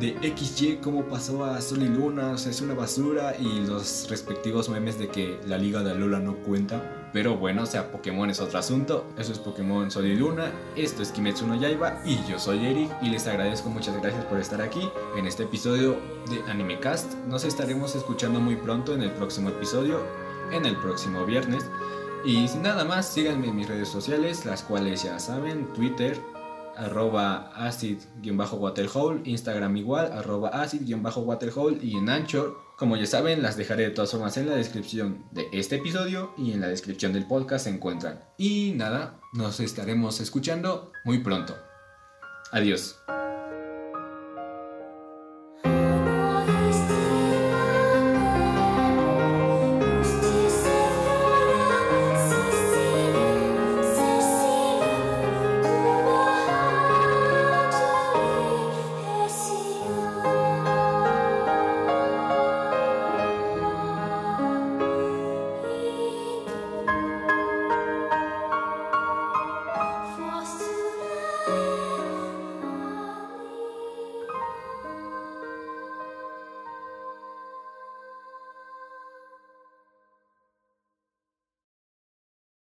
de 0.00 0.16
XY 0.34 0.78
cómo 0.82 1.04
pasó 1.04 1.44
a 1.44 1.60
Sol 1.60 1.82
y 1.82 1.88
Luna, 1.88 2.30
o 2.30 2.38
sea, 2.38 2.50
es 2.50 2.62
una 2.62 2.74
basura 2.74 3.36
y 3.38 3.66
los 3.66 4.08
respectivos 4.08 4.70
memes 4.70 4.98
de 4.98 5.08
que 5.08 5.38
la 5.46 5.58
Liga 5.58 5.82
de 5.82 5.94
Lola 5.94 6.18
no 6.18 6.36
cuenta. 6.36 7.10
Pero 7.12 7.36
bueno, 7.36 7.64
o 7.64 7.66
sea, 7.66 7.92
Pokémon 7.92 8.30
es 8.30 8.40
otro 8.40 8.58
asunto. 8.58 9.04
Eso 9.18 9.32
es 9.32 9.38
Pokémon 9.38 9.90
Sol 9.90 10.06
y 10.06 10.16
Luna. 10.16 10.52
Esto 10.74 11.02
es 11.02 11.12
Kimetsu 11.12 11.46
no 11.46 11.54
Yaiba 11.54 12.00
y 12.04 12.18
yo 12.26 12.38
soy 12.38 12.64
Eric 12.64 12.90
y 13.02 13.10
les 13.10 13.26
agradezco 13.26 13.68
muchas 13.68 14.00
gracias 14.00 14.24
por 14.24 14.38
estar 14.38 14.62
aquí 14.62 14.88
en 15.16 15.26
este 15.26 15.42
episodio 15.42 15.98
de 16.30 16.50
Animecast. 16.50 17.14
Nos 17.26 17.44
estaremos 17.44 17.94
escuchando 17.94 18.40
muy 18.40 18.56
pronto 18.56 18.94
en 18.94 19.02
el 19.02 19.10
próximo 19.10 19.50
episodio, 19.50 20.00
en 20.50 20.64
el 20.64 20.76
próximo 20.76 21.26
viernes. 21.26 21.64
Y 22.24 22.46
nada 22.62 22.84
más, 22.84 23.08
síganme 23.08 23.48
en 23.48 23.56
mis 23.56 23.68
redes 23.68 23.88
sociales, 23.88 24.44
las 24.44 24.62
cuales 24.62 25.02
ya 25.02 25.18
saben, 25.18 25.72
Twitter, 25.72 26.18
arroba 26.76 27.50
acid-waterhole, 27.54 29.22
Instagram 29.24 29.76
igual, 29.76 30.12
arroba 30.12 30.50
acid-waterhole 30.50 31.78
y 31.82 31.96
en 31.96 32.10
Anchor, 32.10 32.58
como 32.76 32.96
ya 32.96 33.06
saben, 33.06 33.42
las 33.42 33.56
dejaré 33.56 33.84
de 33.84 33.90
todas 33.90 34.10
formas 34.10 34.36
en 34.36 34.48
la 34.48 34.56
descripción 34.56 35.24
de 35.32 35.46
este 35.52 35.76
episodio 35.76 36.32
y 36.36 36.52
en 36.52 36.60
la 36.60 36.68
descripción 36.68 37.12
del 37.12 37.26
podcast 37.26 37.64
se 37.64 37.70
encuentran. 37.70 38.20
Y 38.36 38.72
nada, 38.76 39.18
nos 39.32 39.60
estaremos 39.60 40.20
escuchando 40.20 40.92
muy 41.04 41.18
pronto. 41.18 41.56
Adiós. 42.52 42.96